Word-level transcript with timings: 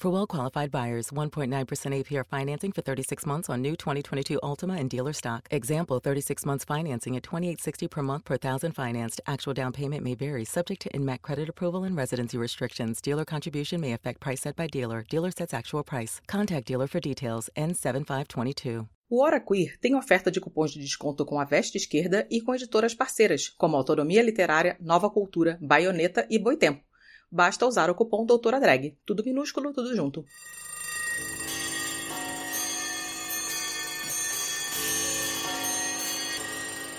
For 0.00 0.08
well 0.08 0.26
qualified 0.26 0.70
buyers, 0.70 1.10
1.9% 1.10 1.50
APR 1.94 2.24
financing 2.26 2.72
for 2.72 2.80
36 2.80 3.26
months 3.26 3.50
on 3.50 3.60
new 3.60 3.76
2022 3.76 4.40
Altima 4.42 4.80
and 4.80 4.88
dealer 4.88 5.12
stock. 5.12 5.46
Example 5.50 6.00
36 6.00 6.46
months 6.46 6.64
financing 6.64 7.16
at 7.16 7.22
2860 7.22 7.86
per 7.86 8.02
month 8.02 8.24
per 8.24 8.38
thousand 8.38 8.72
financed. 8.72 9.20
Actual 9.26 9.52
down 9.52 9.72
payment 9.72 10.02
may 10.02 10.14
vary, 10.14 10.46
subject 10.46 10.80
to 10.80 10.88
INMAC 10.94 11.20
credit 11.20 11.50
approval 11.50 11.84
and 11.84 11.98
residency 11.98 12.38
restrictions. 12.38 13.02
Dealer 13.02 13.26
contribution 13.26 13.78
may 13.78 13.92
affect 13.92 14.20
price 14.20 14.40
set 14.40 14.56
by 14.56 14.68
dealer. 14.68 15.04
Dealer 15.10 15.32
sets 15.32 15.52
actual 15.52 15.82
price. 15.82 16.22
Contact 16.26 16.66
dealer 16.66 16.86
for 16.86 17.00
details. 17.00 17.50
N7522. 17.54 18.88
O 19.10 19.22
Hora 19.22 19.38
Queer 19.38 19.76
tem 19.82 19.94
oferta 19.96 20.30
de 20.30 20.40
cupons 20.40 20.70
de 20.70 20.80
desconto 20.80 21.26
com 21.26 21.38
a 21.38 21.44
Veste 21.44 21.76
Esquerda 21.76 22.26
e 22.30 22.40
com 22.40 22.54
editoras 22.54 22.94
parceiras, 22.94 23.50
como 23.50 23.76
Autonomia 23.76 24.22
Literária, 24.22 24.78
Nova 24.80 25.10
Cultura, 25.10 25.58
Baioneta 25.60 26.26
e 26.30 26.38
Boitempo. 26.38 26.89
Basta 27.30 27.66
usar 27.66 27.88
o 27.90 27.94
cupom 27.94 28.26
Doutora 28.26 28.58
Drag. 28.58 28.96
Tudo 29.06 29.24
minúsculo, 29.24 29.72
tudo 29.72 29.94
junto. 29.94 30.24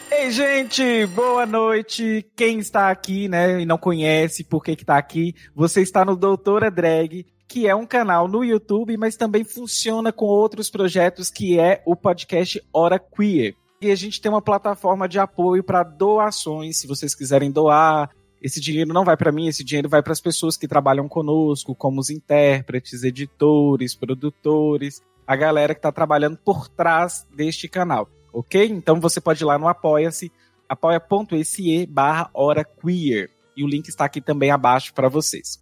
Ei, 0.10 0.30
gente, 0.30 1.06
boa 1.08 1.46
noite. 1.46 2.26
Quem 2.36 2.60
está 2.60 2.92
aqui, 2.92 3.28
né, 3.28 3.62
e 3.62 3.66
não 3.66 3.78
conhece 3.78 4.44
por 4.44 4.64
que 4.64 4.76
que 4.76 4.86
tá 4.86 4.98
aqui, 4.98 5.34
você 5.56 5.82
está 5.82 6.06
no 6.06 6.16
Doutora 6.16 6.70
Drag, 6.70 7.26
que 7.48 7.68
é 7.68 7.76
um 7.76 7.86
canal 7.86 8.28
no 8.28 8.44
YouTube, 8.44 8.96
mas 8.98 9.16
também 9.16 9.44
funciona 9.44 10.14
com 10.14 10.26
outros 10.26 10.70
projetos, 10.70 11.30
que 11.30 11.60
é 11.60 11.82
o 11.86 11.96
podcast 11.96 12.62
Hora 12.72 13.00
Queer. 13.00 13.56
E 13.82 13.90
a 13.90 13.96
gente 13.96 14.22
tem 14.22 14.32
uma 14.32 14.42
plataforma 14.42 15.10
de 15.10 15.18
apoio 15.20 15.64
para 15.64 15.82
doações, 15.82 16.78
se 16.78 16.88
vocês 16.88 17.16
quiserem 17.16 17.52
doar, 17.52 18.12
esse 18.42 18.60
dinheiro 18.60 18.94
não 18.94 19.06
vai 19.06 19.16
para 19.16 19.32
mim, 19.32 19.48
esse 19.48 19.64
dinheiro 19.64 19.88
vai 19.88 20.02
para 20.02 20.14
as 20.14 20.20
pessoas 20.20 20.58
que 20.58 20.68
trabalham 20.68 21.08
conosco, 21.08 21.76
como 21.76 22.00
os 22.00 22.10
intérpretes, 22.10 23.04
editores, 23.04 23.94
produtores, 23.94 25.02
a 25.28 25.36
galera 25.36 25.76
que 25.76 25.80
está 25.80 25.92
trabalhando 25.92 26.38
por 26.38 26.68
trás 26.68 27.28
deste 27.36 27.68
canal, 27.68 28.10
ok? 28.34 28.66
Então 28.66 29.00
você 29.00 29.22
pode 29.22 29.44
ir 29.44 29.46
lá 29.46 29.60
no 29.60 29.68
Apoia-se, 29.68 30.32
apoia.se 30.68 31.86
barra 31.86 32.30
Hora 32.34 32.64
Queer. 32.64 33.30
E 33.56 33.64
o 33.64 33.68
link 33.68 33.90
está 33.90 34.06
aqui 34.06 34.22
também 34.22 34.50
abaixo 34.50 34.94
para 34.94 35.08
vocês. 35.10 35.62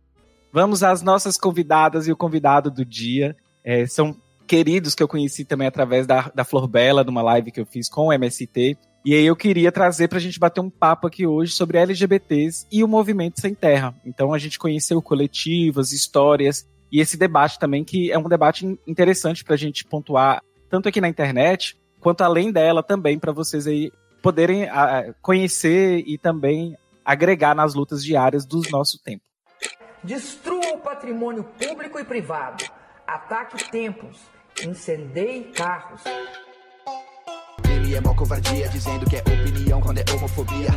Vamos 0.53 0.83
às 0.83 1.01
nossas 1.01 1.37
convidadas 1.37 2.07
e 2.07 2.11
o 2.11 2.17
convidado 2.17 2.71
do 2.71 2.85
dia. 2.85 3.35
É, 3.63 3.85
são 3.85 4.15
queridos 4.47 4.95
que 4.95 5.03
eu 5.03 5.07
conheci 5.07 5.43
também 5.43 5.67
através 5.67 6.07
da, 6.07 6.31
da 6.33 6.43
Flor 6.43 6.67
Bela, 6.67 7.03
numa 7.03 7.21
live 7.21 7.51
que 7.51 7.59
eu 7.59 7.65
fiz 7.65 7.89
com 7.89 8.07
o 8.07 8.13
MST. 8.13 8.77
E 9.03 9.13
aí 9.13 9.25
eu 9.25 9.35
queria 9.35 9.71
trazer 9.71 10.09
para 10.09 10.17
a 10.17 10.21
gente 10.21 10.39
bater 10.39 10.59
um 10.59 10.69
papo 10.69 11.07
aqui 11.07 11.25
hoje 11.25 11.53
sobre 11.53 11.77
LGBTs 11.77 12.67
e 12.71 12.83
o 12.83 12.87
movimento 12.87 13.39
sem 13.39 13.55
terra. 13.55 13.95
Então 14.05 14.33
a 14.33 14.37
gente 14.37 14.59
conheceu 14.59 15.01
coletivas, 15.01 15.93
histórias 15.93 16.67
e 16.91 16.99
esse 16.99 17.15
debate 17.15 17.57
também 17.57 17.83
que 17.83 18.11
é 18.11 18.17
um 18.17 18.27
debate 18.27 18.65
interessante 18.85 19.43
para 19.43 19.53
a 19.53 19.57
gente 19.57 19.85
pontuar 19.85 20.43
tanto 20.69 20.89
aqui 20.89 20.99
na 20.99 21.07
internet 21.07 21.79
quanto 21.99 22.21
além 22.23 22.51
dela 22.51 22.83
também 22.83 23.17
para 23.17 23.31
vocês 23.31 23.67
aí 23.67 23.91
poderem 24.21 24.67
a, 24.69 25.13
conhecer 25.21 26.03
e 26.05 26.17
também 26.17 26.77
agregar 27.03 27.55
nas 27.55 27.73
lutas 27.73 28.03
diárias 28.03 28.45
do 28.45 28.61
nosso 28.69 29.01
tempo. 29.01 29.23
Destrua 30.03 30.73
o 30.73 30.77
patrimônio 30.79 31.43
público 31.43 31.99
e 31.99 32.03
privado. 32.03 32.65
Ataque 33.07 33.69
templos. 33.71 34.19
Incendeie 34.63 35.45
carros. 35.45 36.03
Ele 37.89 37.97
é 37.97 38.01
mó 38.01 38.13
covardia, 38.13 38.69
dizendo 38.69 39.03
que 39.09 39.15
é 39.15 39.19
opinião 39.21 39.81
quando 39.81 39.97
é 39.97 40.05
homofobia. 40.13 40.69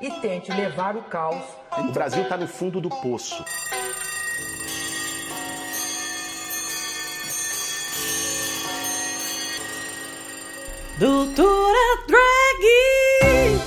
E 0.00 0.08
tente 0.20 0.52
levar 0.52 0.94
o 0.94 1.02
caos. 1.02 1.42
O 1.76 1.90
Brasil 1.90 2.24
tá 2.28 2.36
no 2.36 2.46
fundo 2.46 2.80
do 2.80 2.88
poço. 2.88 3.44
Doutora 11.00 12.06
Drag! 12.06 13.60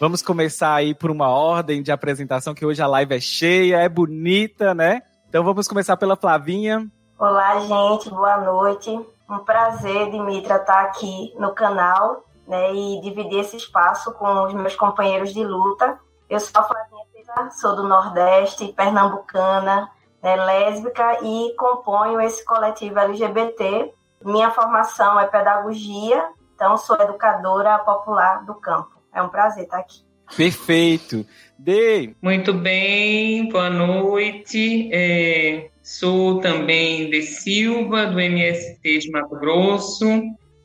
Vamos 0.00 0.22
começar 0.22 0.74
aí 0.74 0.92
por 0.92 1.12
uma 1.12 1.28
ordem 1.28 1.84
de 1.84 1.92
apresentação, 1.92 2.52
que 2.52 2.66
hoje 2.66 2.82
a 2.82 2.88
live 2.88 3.14
é 3.14 3.20
cheia, 3.20 3.76
é 3.76 3.88
bonita, 3.88 4.74
né? 4.74 5.02
Então 5.28 5.44
vamos 5.44 5.68
começar 5.68 5.96
pela 5.96 6.16
Flavinha. 6.16 6.84
Olá, 7.16 7.60
gente, 7.60 8.10
boa 8.10 8.38
noite. 8.38 9.15
Um 9.28 9.38
prazer, 9.38 10.10
Dimitra, 10.10 10.56
estar 10.56 10.82
aqui 10.82 11.34
no 11.38 11.52
canal 11.52 12.24
né, 12.46 12.72
e 12.72 13.00
dividir 13.00 13.40
esse 13.40 13.56
espaço 13.56 14.12
com 14.14 14.44
os 14.44 14.54
meus 14.54 14.76
companheiros 14.76 15.34
de 15.34 15.44
luta. 15.44 15.98
Eu 16.30 16.38
sou 16.38 16.60
a 16.60 16.62
Flavinha 16.62 17.04
Pisa, 17.12 17.50
sou 17.60 17.74
do 17.74 17.82
Nordeste, 17.82 18.72
pernambucana, 18.72 19.90
né, 20.22 20.36
lésbica 20.36 21.18
e 21.24 21.54
componho 21.56 22.20
esse 22.20 22.44
coletivo 22.44 22.98
LGBT. 23.00 23.92
Minha 24.24 24.50
formação 24.50 25.18
é 25.18 25.26
pedagogia, 25.26 26.28
então 26.54 26.76
sou 26.76 26.96
educadora 27.00 27.78
popular 27.80 28.44
do 28.44 28.54
campo. 28.54 28.90
É 29.12 29.20
um 29.20 29.28
prazer 29.28 29.64
estar 29.64 29.78
aqui. 29.78 30.06
Perfeito. 30.36 31.26
Dei. 31.58 32.16
Muito 32.20 32.52
bem, 32.52 33.48
boa 33.48 33.70
noite. 33.70 34.90
É, 34.92 35.70
sou 35.86 36.40
também 36.40 37.08
de 37.10 37.22
Silva, 37.22 38.06
do 38.06 38.18
MST 38.18 38.98
de 38.98 39.08
Mato 39.08 39.36
Grosso, 39.36 40.04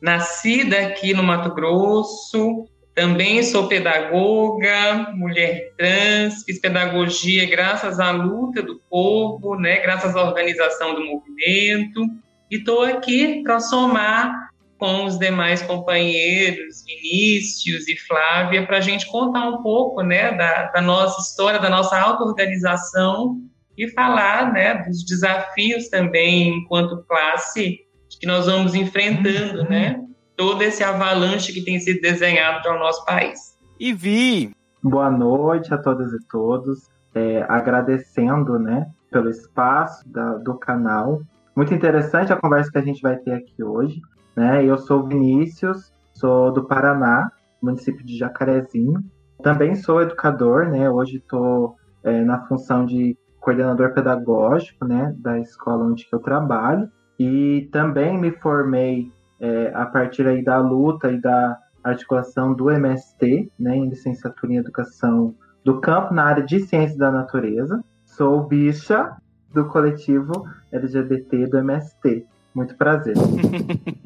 nascida 0.00 0.80
aqui 0.80 1.14
no 1.14 1.22
Mato 1.22 1.54
Grosso. 1.54 2.66
Também 2.92 3.40
sou 3.44 3.68
pedagoga, 3.68 5.12
mulher 5.14 5.72
trans, 5.78 6.42
fiz 6.44 6.60
pedagogia 6.60 7.48
graças 7.48 8.00
à 8.00 8.10
luta 8.10 8.62
do 8.62 8.82
povo, 8.90 9.54
né, 9.54 9.80
graças 9.80 10.16
à 10.16 10.24
organização 10.24 10.96
do 10.96 11.04
movimento. 11.04 12.04
E 12.50 12.56
estou 12.56 12.82
aqui 12.82 13.44
para 13.44 13.60
somar 13.60 14.50
com 14.76 15.04
os 15.04 15.16
demais 15.20 15.62
companheiros, 15.62 16.84
Vinícius 16.84 17.86
e 17.86 17.96
Flávia, 17.96 18.66
para 18.66 18.78
a 18.78 18.80
gente 18.80 19.06
contar 19.06 19.48
um 19.48 19.62
pouco 19.62 20.02
né, 20.02 20.32
da, 20.32 20.64
da 20.64 20.80
nossa 20.80 21.20
história, 21.20 21.60
da 21.60 21.70
nossa 21.70 21.96
auto-organização 21.96 23.40
e 23.76 23.88
falar 23.90 24.52
né, 24.52 24.82
dos 24.84 25.04
desafios 25.04 25.88
também 25.88 26.58
enquanto 26.58 27.04
classe 27.04 27.80
que 28.20 28.26
nós 28.26 28.46
vamos 28.46 28.74
enfrentando, 28.74 29.62
uhum. 29.62 29.68
né? 29.68 30.04
Todo 30.36 30.62
esse 30.62 30.82
avalanche 30.82 31.52
que 31.52 31.64
tem 31.64 31.78
sido 31.80 32.00
desenhado 32.00 32.62
para 32.62 32.76
o 32.76 32.78
nosso 32.78 33.04
país. 33.04 33.56
E 33.78 33.92
Vi! 33.92 34.54
Boa 34.82 35.10
noite 35.10 35.72
a 35.72 35.78
todas 35.78 36.12
e 36.12 36.18
todos. 36.28 36.90
É, 37.14 37.44
agradecendo 37.48 38.58
né, 38.58 38.86
pelo 39.10 39.28
espaço 39.28 40.08
da, 40.08 40.34
do 40.34 40.54
canal. 40.54 41.20
Muito 41.54 41.74
interessante 41.74 42.32
a 42.32 42.36
conversa 42.36 42.70
que 42.70 42.78
a 42.78 42.82
gente 42.82 43.02
vai 43.02 43.16
ter 43.16 43.32
aqui 43.32 43.62
hoje. 43.62 44.00
Né? 44.34 44.64
Eu 44.64 44.78
sou 44.78 45.06
Vinícius, 45.06 45.92
sou 46.14 46.50
do 46.50 46.64
Paraná, 46.64 47.30
município 47.62 48.04
de 48.04 48.16
Jacarezinho. 48.16 49.00
Também 49.42 49.74
sou 49.74 50.00
educador, 50.00 50.68
né? 50.68 50.88
Hoje 50.88 51.16
estou 51.16 51.76
é, 52.02 52.22
na 52.22 52.46
função 52.46 52.86
de 52.86 53.16
coordenador 53.42 53.92
pedagógico, 53.92 54.86
né, 54.86 55.14
da 55.18 55.38
escola 55.38 55.84
onde 55.84 56.06
eu 56.10 56.20
trabalho. 56.20 56.88
E 57.18 57.68
também 57.70 58.18
me 58.18 58.30
formei 58.30 59.12
é, 59.38 59.70
a 59.74 59.84
partir 59.84 60.26
aí 60.26 60.42
da 60.42 60.58
luta 60.58 61.10
e 61.10 61.20
da 61.20 61.58
articulação 61.84 62.54
do 62.54 62.70
MST, 62.70 63.50
né, 63.58 63.76
em 63.76 63.88
licenciatura 63.88 64.52
em 64.52 64.56
educação 64.56 65.34
do 65.64 65.80
campo 65.80 66.14
na 66.14 66.24
área 66.24 66.42
de 66.42 66.60
ciências 66.60 66.96
da 66.96 67.10
natureza. 67.10 67.84
Sou 68.04 68.46
bicha 68.46 69.16
do 69.52 69.66
coletivo 69.66 70.32
LGBT 70.72 71.46
do 71.46 71.58
MST. 71.58 72.24
Muito 72.54 72.76
prazer. 72.76 73.14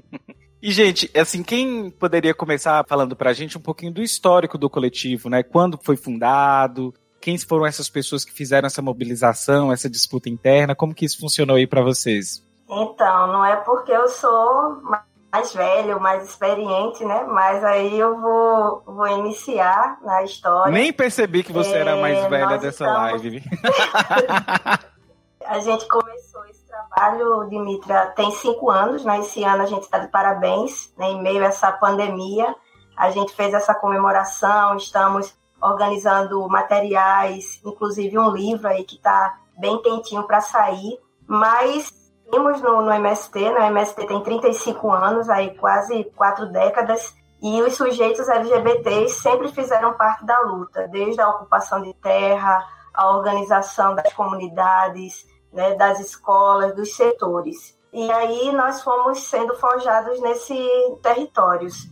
E, 0.63 0.73
gente, 0.73 1.09
assim, 1.17 1.45
quem 1.45 1.91
poderia 1.91 2.35
começar 2.35 2.85
falando 2.89 3.15
pra 3.15 3.33
gente 3.33 3.57
um 3.57 3.61
pouquinho 3.61 3.93
do 3.93 4.03
histórico 4.03 4.59
do 4.59 4.69
coletivo, 4.69 5.29
né? 5.29 5.41
Quando 5.45 5.79
foi 5.81 5.97
fundado, 5.97 6.93
quem 7.27 7.37
foram 7.37 7.67
essas 7.67 7.89
pessoas 7.89 8.25
que 8.25 8.33
fizeram 8.33 8.69
essa 8.69 8.81
mobilização, 8.81 9.73
essa 9.73 9.91
disputa 9.91 10.29
interna, 10.29 10.77
como 10.77 10.95
que 10.95 11.05
isso 11.05 11.19
funcionou 11.19 11.57
aí 11.57 11.67
para 11.67 11.83
vocês? 11.83 12.41
Então, 12.71 13.27
não 13.27 13.45
é 13.45 13.57
porque 13.57 13.91
eu 13.91 14.07
sou 14.07 14.81
mais 14.81 15.53
velho, 15.53 16.01
mais 16.01 16.23
experiente, 16.23 17.05
né? 17.05 17.25
Mas 17.25 17.65
aí 17.65 17.99
eu 17.99 18.21
vou, 18.21 18.81
vou 18.87 19.09
iniciar 19.09 19.99
na 20.03 20.23
história. 20.23 20.73
Nem 20.73 20.93
percebi 20.93 21.43
que 21.43 21.53
você 21.53 21.73
é, 21.73 21.81
era 21.81 21.97
mais 21.97 22.17
é, 22.17 22.29
velha 22.29 22.59
dessa 22.59 22.85
estamos... 22.85 23.11
live. 23.11 23.43
a 25.45 25.59
gente 25.59 25.89
começou 25.89 26.47
esse 26.47 26.65
trabalho, 26.65 27.49
Dimitra, 27.51 28.07
tem 28.15 28.31
cinco 28.31 28.71
anos, 28.71 29.05
né? 29.05 29.19
Esse 29.19 29.43
ano 29.43 29.65
a 29.65 29.67
gente 29.67 29.83
está 29.83 29.99
de 29.99 30.07
parabéns, 30.13 30.93
né? 30.97 31.09
Em 31.09 31.21
meio 31.21 31.43
a 31.43 31.47
essa 31.47 31.73
pandemia, 31.73 32.55
a 32.97 33.11
gente 33.11 33.35
fez 33.35 33.53
essa 33.53 33.75
comemoração, 33.75 34.77
estamos 34.77 35.35
organizando 35.61 36.47
materiais, 36.49 37.61
inclusive 37.65 38.19
um 38.19 38.31
livro 38.31 38.69
aí 38.69 38.85
que 38.85 38.97
está 38.97 39.39
bem 39.59 39.81
quentinho 39.83 40.25
para 40.25 40.41
sair, 40.41 40.99
mas 41.27 41.93
temos 42.31 42.61
no, 42.61 42.83
no 42.83 42.93
MST, 42.93 43.39
né? 43.51 43.61
o 43.61 43.65
MST 43.65 44.07
tem 44.07 44.23
35 44.23 44.91
anos, 44.91 45.29
aí 45.29 45.55
quase 45.57 46.05
quatro 46.17 46.47
décadas, 46.47 47.15
e 47.43 47.61
os 47.63 47.75
sujeitos 47.75 48.29
LGBTs 48.29 49.21
sempre 49.21 49.49
fizeram 49.53 49.95
parte 49.95 50.25
da 50.25 50.39
luta, 50.41 50.89
desde 50.89 51.21
a 51.21 51.29
ocupação 51.29 51.83
de 51.83 51.93
terra, 51.95 52.65
a 52.93 53.11
organização 53.11 53.95
das 53.95 54.13
comunidades, 54.13 55.27
né, 55.53 55.75
das 55.75 56.01
escolas, 56.01 56.75
dos 56.75 56.97
setores. 56.97 57.77
E 57.93 58.11
aí 58.11 58.53
nós 58.53 58.83
fomos 58.83 59.23
sendo 59.25 59.55
forjados 59.55 60.21
nesses 60.21 60.69
territórios. 61.03 61.89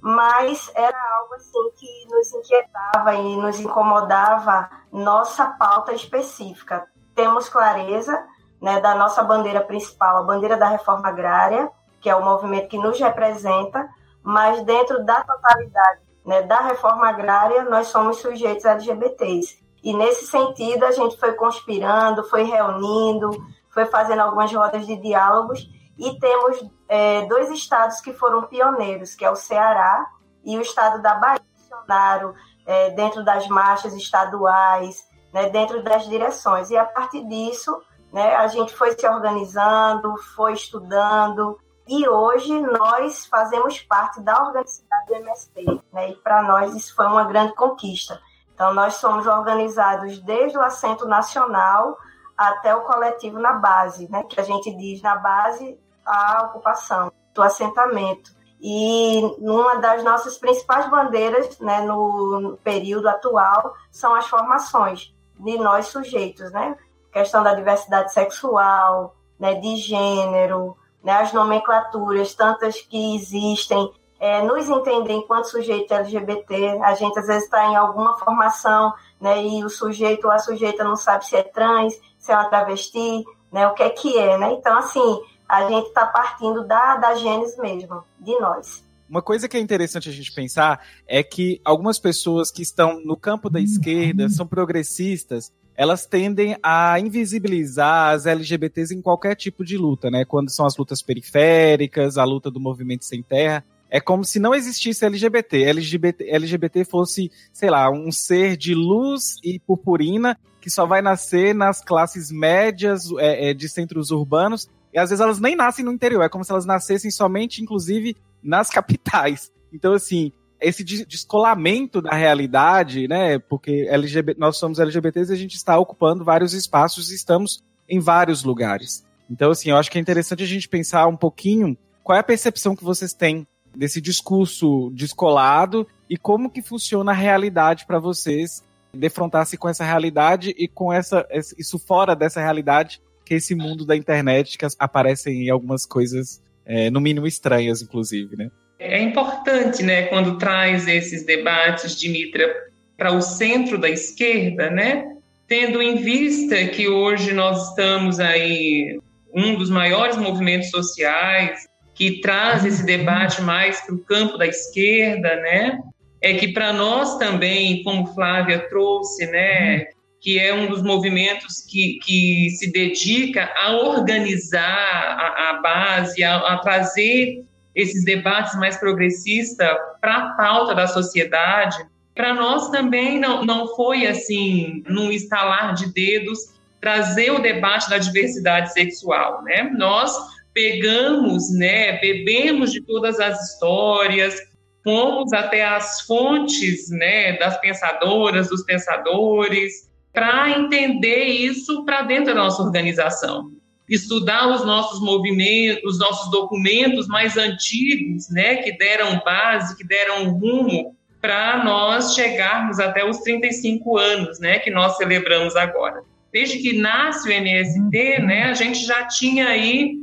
Mas 0.00 0.70
era 0.74 0.96
algo 1.18 1.34
assim 1.34 1.70
que 1.76 2.06
nos 2.10 2.32
inquietava 2.32 3.14
e 3.14 3.36
nos 3.36 3.58
incomodava 3.58 4.70
nossa 4.92 5.46
pauta 5.46 5.92
específica. 5.92 6.86
Temos 7.14 7.48
clareza 7.48 8.24
né, 8.60 8.80
da 8.80 8.94
nossa 8.94 9.22
bandeira 9.22 9.60
principal, 9.60 10.18
a 10.18 10.22
bandeira 10.22 10.56
da 10.56 10.68
reforma 10.68 11.08
agrária, 11.08 11.70
que 12.00 12.08
é 12.08 12.14
o 12.14 12.24
movimento 12.24 12.68
que 12.68 12.78
nos 12.78 12.98
representa, 12.98 13.88
mas 14.22 14.62
dentro 14.62 15.04
da 15.04 15.22
totalidade 15.22 16.00
né, 16.24 16.42
da 16.42 16.60
reforma 16.60 17.08
agrária, 17.08 17.64
nós 17.64 17.88
somos 17.88 18.18
sujeitos 18.18 18.64
LGBTs. 18.64 19.58
E 19.82 19.94
nesse 19.94 20.26
sentido, 20.26 20.84
a 20.84 20.90
gente 20.90 21.16
foi 21.16 21.32
conspirando, 21.32 22.24
foi 22.24 22.42
reunindo, 22.42 23.30
foi 23.70 23.86
fazendo 23.86 24.20
algumas 24.20 24.52
rodas 24.52 24.86
de 24.86 24.96
diálogos, 24.96 25.68
e 25.98 26.18
temos 26.18 26.64
é, 26.88 27.26
dois 27.26 27.50
estados 27.50 28.00
que 28.00 28.12
foram 28.12 28.44
pioneiros, 28.44 29.14
que 29.14 29.24
é 29.24 29.30
o 29.30 29.36
Ceará 29.36 30.06
e 30.44 30.56
o 30.56 30.60
estado 30.60 31.02
da 31.02 31.14
Bahia, 31.14 31.40
Bolsonaro, 31.68 32.34
é, 32.64 32.90
dentro 32.90 33.24
das 33.24 33.48
marchas 33.48 33.94
estaduais, 33.94 35.06
né, 35.32 35.50
dentro 35.50 35.82
das 35.82 36.06
direções. 36.08 36.70
E 36.70 36.76
a 36.76 36.84
partir 36.84 37.24
disso, 37.26 37.82
né? 38.12 38.36
A 38.36 38.46
gente 38.46 38.74
foi 38.74 38.92
se 38.92 39.06
organizando, 39.06 40.16
foi 40.34 40.54
estudando 40.54 41.58
e 41.86 42.08
hoje 42.08 42.60
nós 42.60 43.26
fazemos 43.26 43.80
parte 43.80 44.20
da 44.20 44.42
organicidade 44.42 45.06
do 45.06 45.14
MST, 45.14 45.82
né? 45.92 46.10
E 46.10 46.16
para 46.16 46.42
nós 46.42 46.74
isso 46.74 46.94
foi 46.94 47.06
uma 47.06 47.24
grande 47.24 47.54
conquista. 47.54 48.20
Então 48.54 48.74
nós 48.74 48.94
somos 48.94 49.26
organizados 49.26 50.18
desde 50.20 50.58
o 50.58 50.62
assento 50.62 51.06
nacional 51.06 51.96
até 52.36 52.74
o 52.74 52.82
coletivo 52.82 53.38
na 53.38 53.54
base, 53.54 54.10
né? 54.10 54.22
Que 54.24 54.40
a 54.40 54.44
gente 54.44 54.74
diz 54.74 55.02
na 55.02 55.16
base 55.16 55.78
a 56.08 56.44
ocupação, 56.50 57.12
do 57.34 57.42
assentamento. 57.42 58.36
E 58.60 59.20
uma 59.38 59.76
das 59.76 60.02
nossas 60.02 60.36
principais 60.36 60.90
bandeiras, 60.90 61.58
né, 61.60 61.80
no 61.82 62.58
período 62.64 63.08
atual, 63.08 63.74
são 63.90 64.14
as 64.14 64.26
formações 64.26 65.14
de 65.38 65.56
nós 65.58 65.86
sujeitos, 65.86 66.50
né? 66.50 66.76
questão 67.12 67.42
da 67.42 67.54
diversidade 67.54 68.12
sexual, 68.12 69.14
né, 69.38 69.54
de 69.54 69.76
gênero, 69.76 70.76
né, 71.02 71.12
as 71.12 71.32
nomenclaturas, 71.32 72.34
tantas 72.34 72.80
que 72.80 73.16
existem, 73.16 73.92
é, 74.20 74.42
nos 74.42 74.68
entender 74.68 75.12
enquanto 75.12 75.46
sujeito 75.46 75.94
LGBT. 75.94 76.80
A 76.82 76.94
gente 76.94 77.18
às 77.18 77.26
vezes 77.26 77.44
está 77.44 77.66
em 77.66 77.76
alguma 77.76 78.18
formação 78.18 78.92
né, 79.20 79.42
e 79.42 79.64
o 79.64 79.68
sujeito 79.68 80.24
ou 80.26 80.30
a 80.30 80.38
sujeita 80.38 80.82
não 80.82 80.96
sabe 80.96 81.24
se 81.26 81.36
é 81.36 81.42
trans, 81.42 81.94
se 82.18 82.32
é 82.32 82.34
uma 82.34 82.48
travesti, 82.48 83.24
né, 83.50 83.66
o 83.68 83.74
que 83.74 83.82
é 83.82 83.90
que 83.90 84.18
é. 84.18 84.36
Né? 84.36 84.52
Então, 84.52 84.76
assim, 84.76 85.20
a 85.48 85.68
gente 85.68 85.88
está 85.88 86.06
partindo 86.06 86.64
da, 86.64 86.96
da 86.96 87.14
gênese 87.14 87.60
mesmo, 87.60 88.04
de 88.20 88.38
nós. 88.38 88.84
Uma 89.08 89.22
coisa 89.22 89.48
que 89.48 89.56
é 89.56 89.60
interessante 89.60 90.08
a 90.08 90.12
gente 90.12 90.32
pensar 90.32 90.84
é 91.06 91.22
que 91.22 91.60
algumas 91.64 91.98
pessoas 91.98 92.50
que 92.50 92.62
estão 92.62 93.00
no 93.02 93.16
campo 93.16 93.48
da 93.48 93.58
esquerda 93.58 94.28
são 94.28 94.46
progressistas 94.46 95.50
elas 95.78 96.04
tendem 96.04 96.56
a 96.60 96.98
invisibilizar 96.98 98.12
as 98.12 98.26
LGBTs 98.26 98.92
em 98.92 99.00
qualquer 99.00 99.36
tipo 99.36 99.64
de 99.64 99.78
luta, 99.78 100.10
né? 100.10 100.24
Quando 100.24 100.50
são 100.50 100.66
as 100.66 100.76
lutas 100.76 101.00
periféricas, 101.00 102.18
a 102.18 102.24
luta 102.24 102.50
do 102.50 102.58
movimento 102.58 103.04
sem 103.04 103.22
terra. 103.22 103.64
É 103.88 104.00
como 104.00 104.24
se 104.24 104.40
não 104.40 104.52
existisse 104.52 105.04
LGBT. 105.04 105.62
LGBT, 105.62 106.30
LGBT 106.30 106.84
fosse, 106.84 107.30
sei 107.52 107.70
lá, 107.70 107.88
um 107.92 108.10
ser 108.10 108.56
de 108.56 108.74
luz 108.74 109.36
e 109.44 109.60
purpurina 109.60 110.36
que 110.60 110.68
só 110.68 110.84
vai 110.84 111.00
nascer 111.00 111.54
nas 111.54 111.80
classes 111.80 112.32
médias 112.32 113.04
é, 113.16 113.50
é, 113.50 113.54
de 113.54 113.68
centros 113.68 114.10
urbanos. 114.10 114.68
E 114.98 115.00
às 115.00 115.10
vezes 115.10 115.22
elas 115.22 115.38
nem 115.38 115.54
nascem 115.54 115.84
no 115.84 115.92
interior. 115.92 116.22
É 116.22 116.28
como 116.28 116.44
se 116.44 116.50
elas 116.50 116.66
nascessem 116.66 117.10
somente, 117.10 117.62
inclusive, 117.62 118.16
nas 118.42 118.68
capitais. 118.70 119.50
Então, 119.72 119.92
assim, 119.92 120.32
esse 120.60 120.82
descolamento 120.82 122.02
da 122.02 122.14
realidade, 122.14 123.06
né? 123.06 123.38
Porque 123.38 123.86
LGBT, 123.88 124.38
nós 124.38 124.56
somos 124.56 124.78
LGBTs 124.78 125.30
e 125.30 125.34
a 125.34 125.38
gente 125.38 125.54
está 125.54 125.78
ocupando 125.78 126.24
vários 126.24 126.52
espaços 126.52 127.10
e 127.10 127.14
estamos 127.14 127.62
em 127.88 128.00
vários 128.00 128.42
lugares. 128.42 129.06
Então, 129.30 129.50
assim, 129.50 129.70
eu 129.70 129.76
acho 129.76 129.90
que 129.90 129.98
é 129.98 130.00
interessante 130.00 130.42
a 130.42 130.46
gente 130.46 130.68
pensar 130.68 131.06
um 131.06 131.16
pouquinho 131.16 131.76
qual 132.02 132.16
é 132.16 132.20
a 132.20 132.24
percepção 132.24 132.74
que 132.74 132.84
vocês 132.84 133.12
têm 133.12 133.46
desse 133.76 134.00
discurso 134.00 134.90
descolado 134.94 135.86
e 136.08 136.16
como 136.16 136.50
que 136.50 136.62
funciona 136.62 137.12
a 137.12 137.14
realidade 137.14 137.86
para 137.86 137.98
vocês 138.00 138.64
defrontar-se 138.92 139.56
com 139.56 139.68
essa 139.68 139.84
realidade 139.84 140.54
e 140.56 140.66
com 140.66 140.92
essa 140.92 141.26
isso 141.58 141.78
fora 141.78 142.16
dessa 142.16 142.40
realidade 142.40 143.00
que 143.28 143.34
esse 143.34 143.54
mundo 143.54 143.84
da 143.84 143.94
internet 143.94 144.56
que 144.56 144.66
aparecem 144.78 145.50
algumas 145.50 145.84
coisas 145.84 146.42
é, 146.64 146.90
no 146.90 146.98
mínimo 146.98 147.26
estranhas, 147.26 147.82
inclusive, 147.82 148.34
né? 148.36 148.50
É 148.78 149.02
importante, 149.02 149.82
né, 149.82 150.04
quando 150.04 150.38
traz 150.38 150.88
esses 150.88 151.26
debates 151.26 151.94
de 151.94 152.08
Mitra 152.08 152.48
para 152.96 153.12
o 153.12 153.20
centro 153.20 153.76
da 153.76 153.90
esquerda, 153.90 154.70
né, 154.70 155.04
tendo 155.46 155.82
em 155.82 155.96
vista 155.96 156.56
que 156.68 156.88
hoje 156.88 157.34
nós 157.34 157.68
estamos 157.68 158.18
aí 158.18 158.98
um 159.34 159.56
dos 159.56 159.68
maiores 159.68 160.16
movimentos 160.16 160.70
sociais 160.70 161.66
que 161.94 162.20
traz 162.22 162.64
esse 162.64 162.84
debate 162.86 163.42
mais 163.42 163.80
para 163.82 163.94
o 163.94 163.98
campo 163.98 164.38
da 164.38 164.46
esquerda, 164.46 165.36
né, 165.36 165.78
é 166.22 166.32
que 166.32 166.48
para 166.48 166.72
nós 166.72 167.18
também, 167.18 167.82
como 167.82 168.06
Flávia 168.14 168.60
trouxe, 168.70 169.26
né, 169.26 169.86
que 170.20 170.38
é 170.38 170.52
um 170.52 170.68
dos 170.68 170.82
movimentos 170.82 171.64
que, 171.68 171.98
que 172.04 172.50
se 172.58 172.72
dedica 172.72 173.50
a 173.56 173.76
organizar 173.76 174.62
a, 174.62 175.50
a 175.50 175.60
base, 175.62 176.22
a, 176.24 176.36
a 176.36 176.58
trazer 176.58 177.44
esses 177.74 178.04
debates 178.04 178.56
mais 178.56 178.76
progressistas 178.76 179.68
para 180.00 180.16
a 180.16 180.30
pauta 180.30 180.74
da 180.74 180.86
sociedade. 180.86 181.76
Para 182.14 182.34
nós 182.34 182.70
também 182.70 183.20
não, 183.20 183.44
não 183.44 183.68
foi 183.76 184.06
assim, 184.06 184.82
num 184.88 185.12
estalar 185.12 185.74
de 185.74 185.92
dedos, 185.92 186.38
trazer 186.80 187.30
o 187.30 187.40
debate 187.40 187.88
da 187.88 187.98
diversidade 187.98 188.72
sexual, 188.72 189.42
né? 189.44 189.70
Nós 189.76 190.12
pegamos, 190.52 191.52
né, 191.52 191.98
bebemos 192.00 192.72
de 192.72 192.80
todas 192.80 193.20
as 193.20 193.40
histórias, 193.48 194.34
fomos 194.82 195.32
até 195.32 195.64
as 195.64 196.00
fontes, 196.00 196.90
né, 196.90 197.36
das 197.38 197.60
pensadoras, 197.60 198.48
dos 198.48 198.64
pensadores, 198.64 199.87
para 200.12 200.50
entender 200.50 201.24
isso 201.24 201.84
para 201.84 202.02
dentro 202.02 202.34
da 202.34 202.40
nossa 202.42 202.62
organização 202.62 203.50
estudar 203.88 204.48
os 204.48 204.64
nossos 204.64 205.00
movimentos, 205.00 205.82
os 205.84 205.98
nossos 205.98 206.30
documentos 206.30 207.08
mais 207.08 207.36
antigos, 207.36 208.28
né, 208.30 208.56
que 208.56 208.76
deram 208.76 209.20
base, 209.24 209.76
que 209.76 209.84
deram 209.84 210.30
rumo 210.30 210.94
para 211.20 211.64
nós 211.64 212.14
chegarmos 212.14 212.78
até 212.78 213.04
os 213.04 213.18
35 213.20 213.96
anos, 213.96 214.38
né, 214.38 214.58
que 214.58 214.70
nós 214.70 214.96
celebramos 214.96 215.56
agora. 215.56 216.02
Desde 216.32 216.58
que 216.58 216.78
nasce 216.78 217.28
o 217.28 217.32
MST, 217.32 218.20
né, 218.20 218.44
a 218.44 218.54
gente 218.54 218.84
já 218.84 219.06
tinha 219.06 219.48
aí 219.48 219.94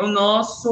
o 0.00 0.06
nosso, 0.06 0.70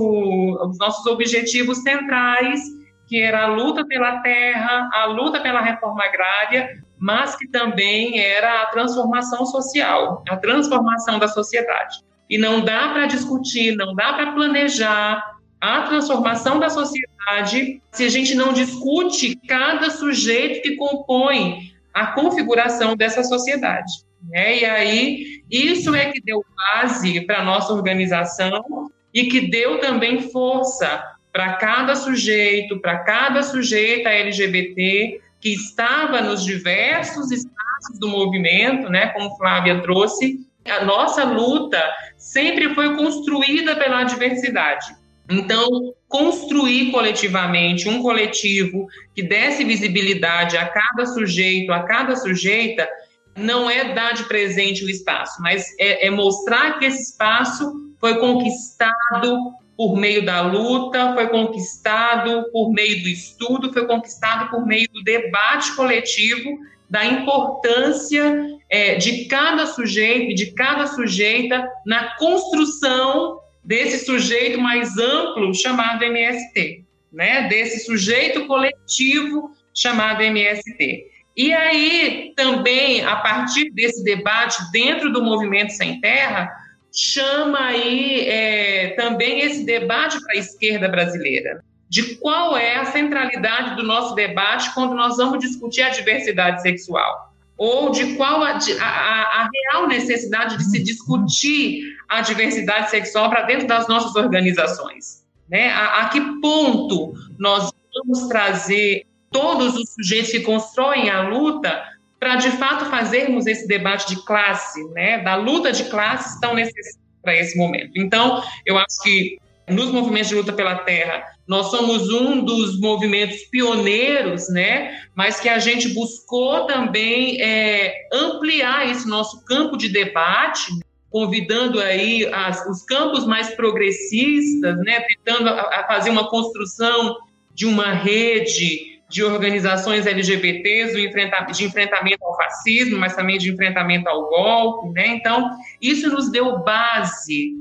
os 0.65 0.79
nossos 0.79 1.05
objetivos 1.07 1.79
centrais, 1.79 2.61
que 3.09 3.21
era 3.21 3.43
a 3.43 3.47
luta 3.49 3.85
pela 3.85 4.21
terra, 4.21 4.89
a 4.93 5.07
luta 5.07 5.41
pela 5.41 5.61
reforma 5.61 6.05
agrária, 6.05 6.81
mas 7.01 7.35
que 7.35 7.49
também 7.49 8.21
era 8.21 8.63
a 8.63 8.67
transformação 8.67 9.47
social, 9.47 10.23
a 10.29 10.37
transformação 10.37 11.19
da 11.19 11.27
sociedade. 11.27 11.99
E 12.29 12.37
não 12.37 12.61
dá 12.61 12.91
para 12.91 13.07
discutir, 13.07 13.75
não 13.75 13.95
dá 13.95 14.13
para 14.13 14.33
planejar 14.33 15.39
a 15.59 15.83
transformação 15.83 16.61
da 16.61 16.69
sociedade 16.69 17.81
se 17.91 18.05
a 18.05 18.09
gente 18.09 18.35
não 18.35 18.53
discute 18.53 19.35
cada 19.49 19.91
sujeito 19.91 20.63
que 20.63 20.77
compõe 20.77 21.73
a 21.93 22.09
configuração 22.09 22.95
dessa 22.95 23.25
sociedade. 23.25 23.91
Né? 24.29 24.59
E 24.59 24.65
aí, 24.65 25.43
isso 25.51 25.95
é 25.95 26.13
que 26.13 26.21
deu 26.21 26.45
base 26.55 27.23
para 27.23 27.39
a 27.39 27.45
nossa 27.45 27.73
organização 27.73 28.91
e 29.13 29.25
que 29.25 29.51
deu 29.51 29.81
também 29.81 30.31
força 30.31 31.03
para 31.33 31.55
cada 31.55 31.95
sujeito, 31.97 32.79
para 32.81 32.99
cada 32.99 33.43
sujeita 33.43 34.09
LGBT 34.09 35.21
que 35.41 35.55
estava 35.55 36.21
nos 36.21 36.45
diversos 36.45 37.31
espaços 37.31 37.99
do 37.99 38.09
movimento, 38.09 38.89
né, 38.91 39.09
como 39.09 39.37
Flávia 39.37 39.81
trouxe, 39.81 40.47
a 40.69 40.85
nossa 40.85 41.25
luta 41.25 41.83
sempre 42.17 42.75
foi 42.75 42.95
construída 42.97 43.75
pela 43.77 44.05
diversidade. 44.05 44.95
Então, 45.29 45.95
construir 46.09 46.91
coletivamente 46.91 47.89
um 47.89 48.03
coletivo 48.03 48.89
que 49.15 49.23
desse 49.23 49.65
visibilidade 49.65 50.57
a 50.57 50.67
cada 50.67 51.07
sujeito, 51.07 51.73
a 51.73 51.85
cada 51.85 52.17
sujeita, 52.17 52.89
não 53.37 53.71
é 53.71 53.95
dar 53.95 54.13
de 54.13 54.25
presente 54.25 54.85
o 54.85 54.91
espaço, 54.91 55.41
mas 55.41 55.67
é, 55.79 56.09
é 56.09 56.11
mostrar 56.11 56.79
que 56.79 56.85
esse 56.85 57.13
espaço 57.13 57.73
foi 58.01 58.19
conquistado 58.19 59.39
por 59.81 59.97
meio 59.97 60.23
da 60.27 60.43
luta, 60.43 61.15
foi 61.15 61.29
conquistado 61.29 62.45
por 62.53 62.71
meio 62.71 63.03
do 63.03 63.09
estudo, 63.09 63.73
foi 63.73 63.87
conquistado 63.87 64.51
por 64.51 64.67
meio 64.67 64.87
do 64.93 65.03
debate 65.03 65.75
coletivo 65.75 66.59
da 66.91 67.03
importância 67.07 68.47
é, 68.69 68.97
de 68.97 69.25
cada 69.25 69.65
sujeito 69.65 70.33
e 70.33 70.35
de 70.35 70.53
cada 70.53 70.87
sujeita 70.87 71.67
na 71.87 72.15
construção 72.19 73.41
desse 73.65 74.05
sujeito 74.05 74.61
mais 74.61 74.99
amplo 74.99 75.55
chamado 75.55 76.05
MST, 76.05 76.85
né? 77.11 77.49
Desse 77.49 77.87
sujeito 77.87 78.47
coletivo 78.47 79.51
chamado 79.75 80.21
MST. 80.21 81.07
E 81.35 81.55
aí 81.55 82.35
também 82.37 83.03
a 83.03 83.17
partir 83.17 83.71
desse 83.71 84.05
debate 84.05 84.59
dentro 84.73 85.11
do 85.11 85.23
movimento 85.23 85.71
sem 85.71 86.03
terra 86.03 86.51
chama 86.93 87.59
aí 87.59 88.29
é, 88.29 88.91
também 88.91 89.41
esse 89.41 89.65
debate 89.65 90.21
para 90.23 90.35
a 90.35 90.39
esquerda 90.39 90.89
brasileira 90.89 91.63
de 91.89 92.15
qual 92.17 92.57
é 92.57 92.77
a 92.77 92.85
centralidade 92.85 93.75
do 93.75 93.83
nosso 93.83 94.15
debate 94.15 94.73
quando 94.75 94.95
nós 94.95 95.17
vamos 95.17 95.41
discutir 95.41 95.83
a 95.83 95.89
diversidade 95.89 96.63
sexual 96.63 97.31
ou 97.59 97.91
de 97.91 98.15
qual 98.15 98.43
a, 98.43 98.53
a, 98.53 99.43
a 99.43 99.49
real 99.53 99.87
necessidade 99.87 100.57
de 100.57 100.65
se 100.65 100.83
discutir 100.83 101.83
a 102.09 102.23
diversidade 102.23 102.89
sexual 102.91 103.29
para 103.29 103.43
dentro 103.43 103.67
das 103.67 103.87
nossas 103.87 104.17
organizações. 104.17 105.27
Né? 105.47 105.69
A, 105.69 106.01
a 106.01 106.09
que 106.09 106.21
ponto 106.41 107.13
nós 107.39 107.71
vamos 107.93 108.29
trazer 108.29 109.05
todos 109.31 109.77
os 109.77 109.93
sujeitos 109.93 110.31
que 110.31 110.41
constroem 110.41 111.11
a 111.11 111.29
luta 111.29 111.85
para, 112.21 112.37
de 112.37 112.51
fato, 112.53 112.85
fazermos 112.85 113.47
esse 113.47 113.67
debate 113.67 114.15
de 114.15 114.23
classe, 114.27 114.85
né? 114.91 115.19
da 115.19 115.37
luta 115.37 115.73
de 115.73 115.85
classes 115.85 116.39
tão 116.39 116.55
necessária 116.55 117.01
para 117.23 117.35
esse 117.35 117.57
momento. 117.57 117.93
Então, 117.97 118.43
eu 118.67 118.77
acho 118.77 119.03
que 119.03 119.39
nos 119.69 119.91
movimentos 119.91 120.29
de 120.29 120.35
luta 120.35 120.53
pela 120.53 120.77
terra, 120.77 121.25
nós 121.47 121.71
somos 121.71 122.11
um 122.11 122.45
dos 122.45 122.79
movimentos 122.81 123.39
pioneiros, 123.45 124.49
né? 124.49 125.01
Mas 125.15 125.39
que 125.39 125.49
a 125.49 125.59
gente 125.59 125.89
buscou 125.95 126.67
também 126.67 127.41
é, 127.41 128.09
ampliar 128.13 128.91
esse 128.91 129.09
nosso 129.09 129.45
campo 129.45 129.77
de 129.77 129.89
debate, 129.89 130.73
convidando 131.09 131.81
aí 131.81 132.29
as, 132.33 132.67
os 132.67 132.85
campos 132.85 133.25
mais 133.27 133.55
progressistas, 133.55 134.77
né? 134.79 135.01
Tentando 135.01 135.49
a, 135.49 135.61
a 135.61 135.87
fazer 135.87 136.11
uma 136.11 136.29
construção 136.29 137.17
de 137.55 137.67
uma 137.67 137.93
rede 137.93 138.90
de 139.11 139.25
organizações 139.25 140.07
LGBTs 140.07 140.95
de 140.95 141.65
enfrentamento 141.65 142.25
ao 142.25 142.37
fascismo, 142.37 142.97
mas 142.97 143.17
também 143.17 143.39
de 143.39 143.53
enfrentamento 143.53 144.09
ao 144.09 144.29
golpe, 144.29 144.91
né? 144.91 145.09
Então, 145.09 145.51
isso 145.83 146.09
nos 146.09 146.31
deu 146.31 146.61
base 146.61 147.53